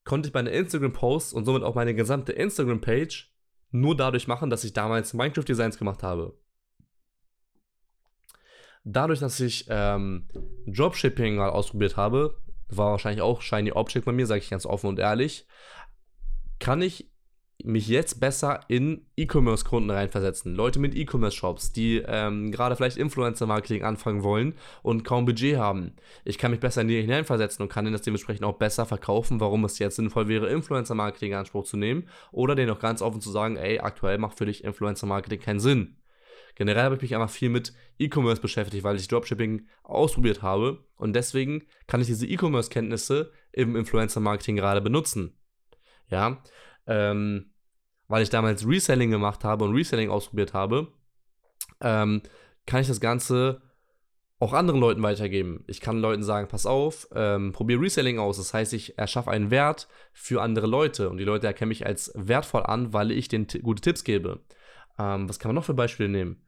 konnte 0.04 0.28
ich 0.28 0.34
meine 0.34 0.50
Instagram-Posts 0.50 1.34
und 1.34 1.46
somit 1.46 1.64
auch 1.64 1.76
meine 1.76 1.96
gesamte 1.96 2.34
Instagram-Page 2.34 3.32
nur 3.72 3.96
dadurch 3.96 4.28
machen, 4.28 4.50
dass 4.50 4.64
ich 4.64 4.74
damals 4.74 5.14
Minecraft-Designs 5.14 5.78
gemacht 5.78 6.04
habe. 6.04 6.38
Dadurch, 8.84 9.20
dass 9.20 9.40
ich 9.40 9.66
ähm, 9.70 10.28
Dropshipping 10.68 11.36
mal 11.36 11.50
ausprobiert 11.50 11.96
habe, 11.96 12.38
war 12.68 12.92
wahrscheinlich 12.92 13.22
auch 13.22 13.42
Shiny 13.42 13.72
Object 13.72 14.06
bei 14.06 14.12
mir, 14.12 14.28
sage 14.28 14.42
ich 14.42 14.50
ganz 14.50 14.66
offen 14.66 14.88
und 14.88 15.00
ehrlich, 15.00 15.48
kann 16.60 16.82
ich 16.82 17.13
mich 17.64 17.88
jetzt 17.88 18.20
besser 18.20 18.62
in 18.68 19.06
E-Commerce-Kunden 19.16 19.90
reinversetzen. 19.90 20.56
Leute 20.56 20.80
mit 20.80 20.96
E-Commerce-Shops, 20.96 21.72
die 21.72 22.04
ähm, 22.06 22.52
gerade 22.52 22.76
vielleicht 22.76 22.98
Influencer-Marketing 22.98 23.84
anfangen 23.84 24.24
wollen 24.24 24.56
und 24.82 25.04
kaum 25.04 25.26
Budget 25.26 25.58
haben. 25.58 25.96
Ich 26.26 26.38
kann 26.38 26.52
mich 26.52 26.60
besser 26.60 26.82
in 26.82 26.90
die 26.90 27.00
hineinversetzen 27.00 27.64
und 27.64 27.70
kann 27.70 27.86
ihnen 27.86 27.94
das 27.94 28.02
dementsprechend 28.02 28.44
auch 28.46 28.58
besser 28.58 28.86
verkaufen, 28.86 29.40
warum 29.40 29.64
es 29.66 29.80
jetzt 29.80 29.96
sinnvoll 29.96 30.28
wäre, 30.28 30.50
Influencer-Marketing 30.50 31.32
in 31.32 31.38
Anspruch 31.38 31.64
zu 31.64 31.78
nehmen 31.78 32.08
oder 32.32 32.56
denen 32.56 32.72
auch 32.72 32.80
ganz 32.80 33.02
offen 33.02 33.22
zu 33.22 33.32
sagen, 33.32 33.56
ey, 33.56 33.80
aktuell 33.80 34.18
macht 34.18 34.38
für 34.38 34.46
dich 34.46 34.64
Influencer-Marketing 34.64 35.40
keinen 35.40 35.60
Sinn. 35.60 35.98
Generell 36.56 36.84
habe 36.84 36.96
ich 36.96 37.02
mich 37.02 37.16
einfach 37.16 37.30
viel 37.30 37.50
mit 37.50 37.74
E-Commerce 37.98 38.42
beschäftigt, 38.42 38.84
weil 38.84 38.98
ich 38.98 39.08
Dropshipping 39.08 39.68
ausprobiert 39.84 40.42
habe 40.42 40.86
und 40.98 41.14
deswegen 41.14 41.64
kann 41.88 42.02
ich 42.02 42.08
diese 42.08 42.28
E-Commerce-Kenntnisse 42.28 43.32
im 43.52 43.76
Influencer-Marketing 43.76 44.56
gerade 44.56 44.82
benutzen. 44.82 45.36
Ja, 46.10 46.44
ähm, 46.86 47.53
weil 48.14 48.22
ich 48.22 48.30
damals 48.30 48.68
Reselling 48.68 49.10
gemacht 49.10 49.44
habe 49.44 49.66
und 49.66 49.74
Reselling 49.74 50.12
ausprobiert 50.12 50.54
habe, 50.54 50.90
ähm, 51.82 52.22
kann 52.68 52.80
ich 52.80 52.88
das 52.88 53.02
Ganze 53.02 53.64
auch 54.38 54.54
anderen 54.54 54.80
Leuten 54.80 55.02
weitergeben. 55.02 55.64
Ich 55.66 55.82
kann 55.82 55.98
Leuten 55.98 56.22
sagen, 56.22 56.48
pass 56.48 56.68
auf, 56.68 57.08
ähm, 57.16 57.54
probier 57.54 57.82
Reselling 57.82 58.20
aus. 58.20 58.38
Das 58.38 58.54
heißt, 58.54 58.72
ich 58.74 59.00
erschaffe 59.00 59.32
einen 59.32 59.50
Wert 59.50 59.88
für 60.12 60.44
andere 60.44 60.68
Leute 60.68 61.10
und 61.10 61.18
die 61.18 61.24
Leute 61.24 61.48
erkennen 61.48 61.70
mich 61.70 61.88
als 61.88 62.12
wertvoll 62.14 62.62
an, 62.62 62.94
weil 62.94 63.10
ich 63.10 63.30
denen 63.30 63.48
gute 63.64 63.82
Tipps 63.82 64.04
gebe. 64.04 64.42
Ähm, 65.00 65.28
was 65.28 65.40
kann 65.40 65.50
man 65.50 65.56
noch 65.56 65.66
für 65.66 65.74
Beispiele 65.74 66.10
nehmen? 66.10 66.46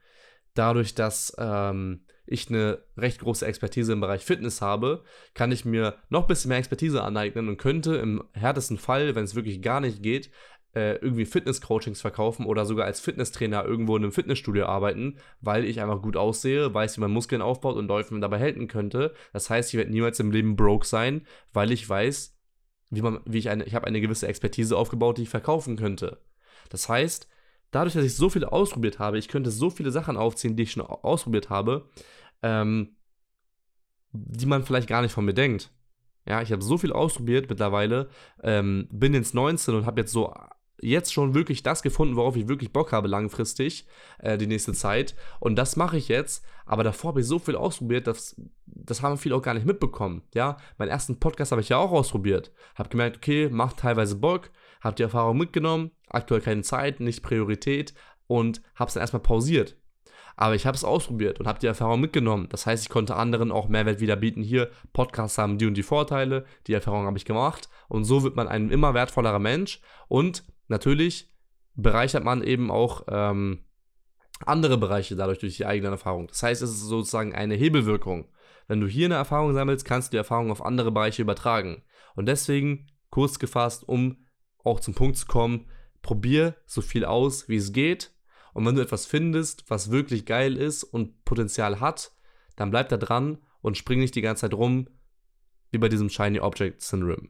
Dadurch, 0.53 0.93
dass 0.93 1.35
ähm, 1.39 2.05
ich 2.27 2.49
eine 2.49 2.83
recht 2.95 3.21
große 3.21 3.45
Expertise 3.45 3.93
im 3.93 4.01
Bereich 4.01 4.23
Fitness 4.23 4.61
habe, 4.61 5.03
kann 5.33 5.51
ich 5.51 5.65
mir 5.65 5.95
noch 6.09 6.23
ein 6.23 6.27
bisschen 6.27 6.49
mehr 6.49 6.57
Expertise 6.57 7.03
aneignen 7.03 7.49
und 7.49 7.57
könnte 7.57 7.95
im 7.95 8.23
härtesten 8.33 8.77
Fall, 8.77 9.15
wenn 9.15 9.23
es 9.23 9.35
wirklich 9.35 9.61
gar 9.61 9.79
nicht 9.79 10.01
geht, 10.01 10.29
äh, 10.75 10.95
irgendwie 10.95 11.25
Fitness-Coachings 11.25 12.01
verkaufen 12.01 12.45
oder 12.45 12.65
sogar 12.65 12.85
als 12.85 12.99
Fitnesstrainer 12.99 13.63
irgendwo 13.63 13.95
in 13.95 14.03
einem 14.03 14.11
Fitnessstudio 14.11 14.65
arbeiten, 14.65 15.17
weil 15.39 15.63
ich 15.63 15.81
einfach 15.81 16.01
gut 16.01 16.17
aussehe, 16.17 16.73
weiß, 16.73 16.97
wie 16.97 17.01
man 17.01 17.11
Muskeln 17.11 17.41
aufbaut 17.41 17.77
und 17.77 17.87
Läufen 17.87 18.19
dabei 18.21 18.39
halten 18.39 18.67
könnte. 18.67 19.13
Das 19.31 19.49
heißt, 19.49 19.73
ich 19.73 19.77
werde 19.77 19.91
niemals 19.91 20.19
im 20.19 20.31
Leben 20.31 20.55
broke 20.55 20.85
sein, 20.85 21.25
weil 21.53 21.71
ich 21.71 21.87
weiß, 21.87 22.37
wie 22.89 23.01
man, 23.01 23.21
wie 23.25 23.39
ich 23.39 23.49
eine, 23.49 23.63
ich 23.63 23.73
habe 23.73 23.87
eine 23.87 24.01
gewisse 24.01 24.27
Expertise 24.27 24.77
aufgebaut, 24.77 25.17
die 25.17 25.23
ich 25.23 25.29
verkaufen 25.29 25.77
könnte. 25.77 26.21
Das 26.69 26.89
heißt, 26.89 27.29
dadurch, 27.71 27.93
dass 27.93 28.05
ich 28.05 28.15
so 28.15 28.29
viel 28.29 28.43
ausprobiert 28.43 28.99
habe, 28.99 29.17
ich 29.17 29.29
könnte 29.29 29.51
so 29.51 29.69
viele 29.69 29.91
Sachen 29.91 30.17
aufziehen, 30.17 30.55
die 30.57 30.63
ich 30.63 30.71
schon 30.71 30.83
ausprobiert 30.83 31.49
habe, 31.49 31.89
ähm, 32.43 32.97
die 34.11 34.45
man 34.45 34.63
vielleicht 34.63 34.87
gar 34.89 35.01
nicht 35.01 35.13
von 35.13 35.25
mir 35.25 35.33
denkt. 35.33 35.71
Ja, 36.27 36.41
ich 36.41 36.51
habe 36.51 36.63
so 36.63 36.77
viel 36.77 36.91
ausprobiert 36.91 37.49
mittlerweile, 37.49 38.09
ähm, 38.43 38.87
bin 38.91 39.13
ins 39.13 39.33
19 39.33 39.75
und 39.75 39.85
habe 39.85 40.01
jetzt 40.01 40.11
so 40.11 40.33
jetzt 40.81 41.13
schon 41.13 41.33
wirklich 41.33 41.63
das 41.63 41.81
gefunden, 41.81 42.15
worauf 42.15 42.35
ich 42.35 42.47
wirklich 42.47 42.71
Bock 42.71 42.91
habe 42.91 43.07
langfristig, 43.07 43.87
äh, 44.19 44.37
die 44.37 44.47
nächste 44.47 44.73
Zeit. 44.73 45.15
Und 45.39 45.55
das 45.55 45.75
mache 45.75 45.97
ich 45.97 46.07
jetzt. 46.07 46.43
Aber 46.65 46.83
davor 46.83 47.09
habe 47.09 47.21
ich 47.21 47.27
so 47.27 47.39
viel 47.39 47.55
ausprobiert, 47.55 48.07
dass, 48.07 48.35
das 48.65 49.01
haben 49.01 49.17
viele 49.17 49.35
auch 49.35 49.41
gar 49.41 49.53
nicht 49.53 49.65
mitbekommen. 49.65 50.23
Ja, 50.33 50.57
meinen 50.77 50.89
ersten 50.89 51.19
Podcast 51.19 51.51
habe 51.51 51.61
ich 51.61 51.69
ja 51.69 51.77
auch 51.77 51.91
ausprobiert. 51.91 52.51
Habe 52.75 52.89
gemerkt, 52.89 53.17
okay, 53.17 53.49
macht 53.49 53.77
teilweise 53.77 54.15
Bock, 54.15 54.49
habe 54.81 54.95
die 54.95 55.03
Erfahrung 55.03 55.37
mitgenommen, 55.37 55.91
aktuell 56.09 56.41
keine 56.41 56.63
Zeit, 56.63 56.99
nicht 56.99 57.23
Priorität 57.23 57.93
und 58.27 58.61
habe 58.75 58.87
es 58.87 58.95
dann 58.95 59.01
erstmal 59.01 59.21
pausiert. 59.21 59.77
Aber 60.37 60.55
ich 60.55 60.65
habe 60.65 60.75
es 60.75 60.83
ausprobiert 60.83 61.39
und 61.39 61.47
habe 61.47 61.59
die 61.59 61.67
Erfahrung 61.67 62.01
mitgenommen. 62.01 62.47
Das 62.49 62.65
heißt, 62.65 62.83
ich 62.83 62.89
konnte 62.89 63.15
anderen 63.15 63.51
auch 63.51 63.69
Mehrwert 63.69 64.01
wieder 64.01 64.17
bieten. 64.17 64.43
Hier, 64.43 64.69
Podcasts 64.91 65.37
haben 65.37 65.57
die 65.57 65.65
und 65.65 65.75
die 65.75 65.83
Vorteile. 65.83 66.45
Die 66.67 66.73
Erfahrung 66.73 67.05
habe 67.05 67.17
ich 67.17 67.25
gemacht. 67.25 67.69
Und 67.87 68.03
so 68.03 68.23
wird 68.23 68.35
man 68.35 68.49
ein 68.49 68.69
immer 68.69 68.93
wertvollerer 68.93 69.39
Mensch. 69.39 69.79
Und 70.09 70.43
natürlich 70.67 71.31
bereichert 71.75 72.23
man 72.23 72.43
eben 72.43 72.71
auch 72.71 73.05
ähm, 73.07 73.65
andere 74.45 74.77
Bereiche 74.77 75.15
dadurch 75.15 75.39
durch 75.39 75.57
die 75.57 75.65
eigene 75.65 75.91
Erfahrung. 75.91 76.27
Das 76.27 76.43
heißt, 76.43 76.61
es 76.61 76.71
ist 76.71 76.81
sozusagen 76.81 77.33
eine 77.33 77.55
Hebelwirkung. 77.55 78.29
Wenn 78.67 78.81
du 78.81 78.87
hier 78.87 79.05
eine 79.05 79.15
Erfahrung 79.15 79.53
sammelst, 79.53 79.85
kannst 79.85 80.09
du 80.09 80.11
die 80.11 80.17
Erfahrung 80.17 80.51
auf 80.51 80.63
andere 80.63 80.91
Bereiche 80.91 81.21
übertragen. 81.21 81.83
Und 82.15 82.27
deswegen, 82.27 82.87
kurz 83.09 83.39
gefasst, 83.39 83.87
um 83.87 84.25
auch 84.63 84.79
zum 84.79 84.93
Punkt 84.93 85.17
zu 85.17 85.27
kommen, 85.27 85.69
probier 86.01 86.55
so 86.65 86.81
viel 86.81 87.05
aus, 87.05 87.47
wie 87.47 87.57
es 87.57 87.71
geht 87.71 88.15
und 88.55 88.65
wenn 88.65 88.75
du 88.75 88.81
etwas 88.81 89.05
findest, 89.05 89.69
was 89.69 89.91
wirklich 89.91 90.25
geil 90.25 90.55
ist 90.55 90.85
und 90.85 91.25
Potenzial 91.25 91.81
hat, 91.81 92.13
dann 92.55 92.71
bleib 92.71 92.87
da 92.87 92.95
dran 92.95 93.39
und 93.59 93.77
spring 93.77 93.99
nicht 93.99 94.15
die 94.15 94.21
ganze 94.21 94.41
Zeit 94.41 94.53
rum, 94.53 94.87
wie 95.71 95.77
bei 95.77 95.89
diesem 95.89 96.09
Shiny 96.09 96.39
Object 96.39 96.81
Syndrome. 96.81 97.27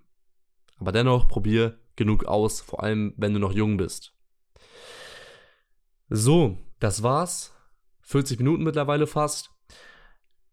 Aber 0.78 0.92
dennoch 0.92 1.28
probier 1.28 1.80
genug 1.96 2.26
aus, 2.26 2.62
vor 2.62 2.84
allem 2.84 3.14
wenn 3.18 3.34
du 3.34 3.40
noch 3.40 3.54
jung 3.54 3.78
bist. 3.78 4.14
So, 6.10 6.58
das 6.80 7.04
war's. 7.04 7.54
40 8.04 8.38
Minuten 8.40 8.64
mittlerweile 8.64 9.08
fast. 9.08 9.50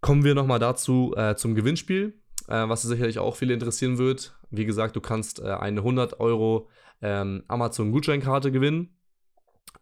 Kommen 0.00 0.24
wir 0.24 0.34
nochmal 0.34 0.58
dazu 0.58 1.14
äh, 1.16 1.36
zum 1.36 1.54
Gewinnspiel. 1.54 2.18
äh, 2.48 2.68
was 2.68 2.82
sicherlich 2.82 3.18
auch 3.18 3.36
viele 3.36 3.54
interessieren 3.54 3.98
wird. 3.98 4.34
Wie 4.50 4.64
gesagt, 4.64 4.96
du 4.96 5.00
kannst 5.00 5.40
äh, 5.40 5.44
eine 5.44 5.80
100 5.80 6.20
Euro 6.20 6.68
ähm, 7.00 7.44
Amazon-Gutscheinkarte 7.48 8.52
gewinnen, 8.52 8.96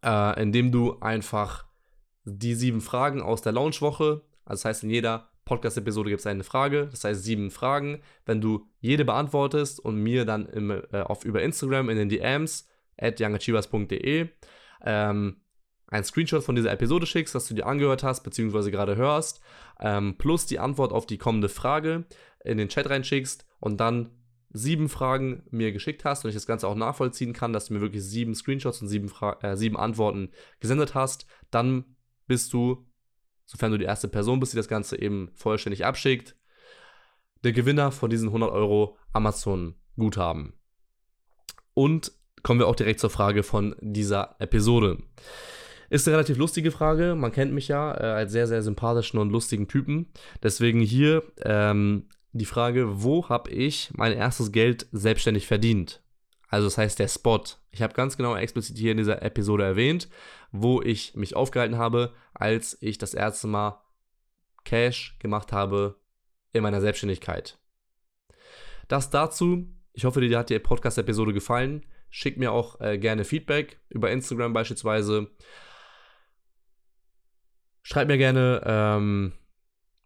äh, 0.05 0.43
indem 0.43 0.73
du 0.73 0.99
einfach 1.01 1.67
die 2.25 2.55
sieben 2.55 2.81
Fragen 2.81 3.23
aus 3.23 3.43
der 3.43 3.53
Launchwoche, 3.53 4.23
also 4.45 4.63
das 4.63 4.65
heißt 4.65 4.85
in 4.85 4.91
jeder 4.91 5.30
Podcast-Episode 5.51 6.11
gibt 6.11 6.21
es 6.21 6.27
eine 6.27 6.45
Frage, 6.45 6.87
das 6.93 7.03
heißt 7.03 7.25
sieben 7.25 7.51
Fragen. 7.51 8.03
Wenn 8.25 8.41
du 8.41 8.69
jede 8.79 9.05
beantwortest 9.05 9.81
und 9.81 9.97
mir 9.97 10.25
dann 10.25 10.47
im, 10.47 10.71
äh, 10.71 11.01
auf, 11.01 11.25
über 11.25 11.43
Instagram 11.43 11.91
in 11.91 11.97
den 11.97 12.09
DMs 12.09 12.69
at 12.97 13.21
youngachievers.de 13.21 14.29
ähm, 14.85 15.41
ein 15.89 16.05
Screenshot 16.05 16.45
von 16.45 16.55
dieser 16.55 16.71
Episode 16.71 17.05
schickst, 17.05 17.35
das 17.35 17.49
du 17.49 17.55
dir 17.55 17.67
angehört 17.67 18.05
hast, 18.05 18.23
beziehungsweise 18.23 18.71
gerade 18.71 18.95
hörst, 18.95 19.41
ähm, 19.81 20.17
plus 20.19 20.47
die 20.47 20.61
Antwort 20.61 20.93
auf 20.93 21.05
die 21.05 21.19
kommende 21.19 21.49
Frage 21.49 22.05
in 22.45 22.57
den 22.57 22.69
Chat 22.69 22.89
reinschickst 22.89 23.45
und 23.59 23.81
dann 23.81 24.11
sieben 24.51 24.89
Fragen 24.89 25.43
mir 25.51 25.73
geschickt 25.73 26.05
hast 26.05 26.25
und 26.25 26.29
ich 26.29 26.37
das 26.37 26.47
Ganze 26.47 26.69
auch 26.69 26.77
nachvollziehen 26.77 27.33
kann, 27.33 27.53
dass 27.53 27.67
du 27.67 27.75
mir 27.75 27.81
wirklich 27.81 28.05
sieben 28.05 28.37
Screenshots 28.37 28.83
und 28.83 28.89
sieben, 28.89 29.09
Fra 29.09 29.37
äh, 29.43 29.57
sieben 29.57 29.77
Antworten 29.77 30.31
gesendet 30.61 30.95
hast, 30.95 31.27
dann 31.51 31.97
bist 32.29 32.53
du, 32.53 32.87
sofern 33.51 33.73
du 33.73 33.79
die 33.79 33.85
erste 33.85 34.07
Person 34.07 34.39
bist, 34.39 34.53
die 34.53 34.57
das 34.57 34.69
Ganze 34.69 35.01
eben 35.01 35.29
vollständig 35.35 35.85
abschickt, 35.85 36.37
der 37.43 37.51
Gewinner 37.51 37.91
von 37.91 38.09
diesen 38.09 38.29
100 38.29 38.53
Euro 38.53 38.97
Amazon-Guthaben. 39.13 40.53
Und 41.75 42.13
kommen 42.45 42.61
wir 42.61 42.69
auch 42.69 42.77
direkt 42.77 43.01
zur 43.01 43.11
Frage 43.11 43.43
von 43.43 43.75
dieser 43.81 44.37
Episode. 44.39 44.99
Ist 45.89 46.07
eine 46.07 46.17
relativ 46.17 46.37
lustige 46.37 46.71
Frage. 46.71 47.17
Man 47.17 47.33
kennt 47.33 47.53
mich 47.53 47.67
ja 47.67 47.93
äh, 47.93 48.05
als 48.05 48.31
sehr, 48.31 48.47
sehr 48.47 48.63
sympathischen 48.63 49.19
und 49.19 49.31
lustigen 49.31 49.67
Typen. 49.67 50.13
Deswegen 50.45 50.81
hier 50.81 51.25
ähm, 51.43 52.07
die 52.31 52.45
Frage, 52.45 53.03
wo 53.03 53.29
habe 53.29 53.51
ich 53.51 53.91
mein 53.95 54.13
erstes 54.13 54.53
Geld 54.53 54.87
selbstständig 54.93 55.49
verdient? 55.49 56.03
Also 56.51 56.67
das 56.67 56.79
heißt 56.79 56.99
der 56.99 57.09
Spot. 57.09 57.43
Ich 57.71 57.81
habe 57.81 57.95
ganz 57.95 58.17
genau 58.17 58.35
explizit 58.37 58.77
hier 58.77 58.91
in 58.91 58.99
dieser 58.99 59.23
Episode 59.23 59.65
erwähnt, 59.65 60.09
wo 60.51 60.83
ich 60.83 61.15
mich 61.15 61.37
aufgehalten 61.37 61.79
habe, 61.79 62.13
als 62.35 62.77
ich 62.81 62.99
das 62.99 63.15
erste 63.15 63.47
Mal 63.47 63.81
Cash 64.65 65.17
gemacht 65.21 65.53
habe 65.53 66.01
in 66.53 66.63
meiner 66.63 66.81
Selbstständigkeit. 66.81 67.59
Das 68.89 69.11
dazu. 69.11 69.69
Ich 69.93 70.05
hoffe, 70.05 70.21
dir 70.21 70.39
hat 70.39 70.51
die 70.51 70.59
Podcast-Episode 70.59 71.33
gefallen. 71.33 71.87
Schick 72.11 72.37
mir 72.37 72.51
auch 72.51 72.81
äh, 72.81 72.99
gerne 72.99 73.25
Feedback 73.25 73.81
über 73.89 74.11
Instagram 74.11 74.53
beispielsweise. 74.53 75.31
Schreib 77.83 78.09
mir 78.09 78.19
gerne, 78.19 78.63
ähm, 78.67 79.33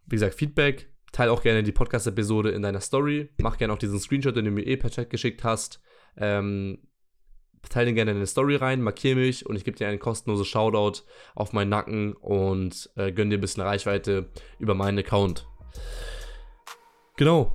wie 0.06 0.16
gesagt, 0.16 0.34
Feedback. 0.34 0.90
Teil 1.12 1.30
auch 1.30 1.42
gerne 1.42 1.62
die 1.62 1.72
Podcast-Episode 1.72 2.50
in 2.50 2.60
deiner 2.60 2.80
Story. 2.80 3.30
Mach 3.38 3.56
gerne 3.56 3.72
auch 3.72 3.78
diesen 3.78 3.98
Screenshot, 3.98 4.36
den 4.36 4.44
du 4.44 4.50
mir 4.50 4.66
eh 4.66 4.76
per 4.76 4.90
Chat 4.90 5.08
geschickt 5.08 5.44
hast. 5.44 5.80
Ähm, 6.16 6.78
teile 7.68 7.92
gerne 7.94 8.12
in 8.12 8.18
eine 8.18 8.26
Story 8.26 8.56
rein, 8.56 8.82
markiere 8.82 9.16
mich 9.16 9.46
und 9.46 9.56
ich 9.56 9.64
gebe 9.64 9.76
dir 9.76 9.88
ein 9.88 9.98
kostenloses 9.98 10.46
Shoutout 10.46 11.02
auf 11.34 11.52
meinen 11.52 11.70
Nacken 11.70 12.12
und 12.14 12.90
äh, 12.96 13.12
gönn 13.12 13.30
dir 13.30 13.38
ein 13.38 13.40
bisschen 13.40 13.62
Reichweite 13.62 14.30
über 14.58 14.74
meinen 14.74 14.98
Account. 14.98 15.46
Genau. 17.16 17.54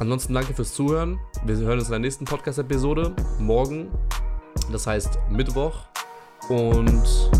Ansonsten 0.00 0.34
danke 0.34 0.54
fürs 0.54 0.74
Zuhören. 0.74 1.20
Wir 1.44 1.56
hören 1.56 1.78
uns 1.78 1.86
in 1.86 1.92
der 1.92 2.00
nächsten 2.00 2.24
Podcast-Episode 2.24 3.14
morgen. 3.38 3.90
Das 4.72 4.86
heißt 4.86 5.18
Mittwoch. 5.30 5.86
Und 6.48 7.30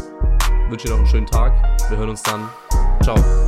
wünsche 0.70 0.86
dir 0.86 0.92
noch 0.92 0.98
einen 0.98 1.06
schönen 1.06 1.26
Tag. 1.26 1.52
Wir 1.90 1.98
hören 1.98 2.10
uns 2.10 2.22
dann. 2.22 2.48
Ciao. 3.02 3.43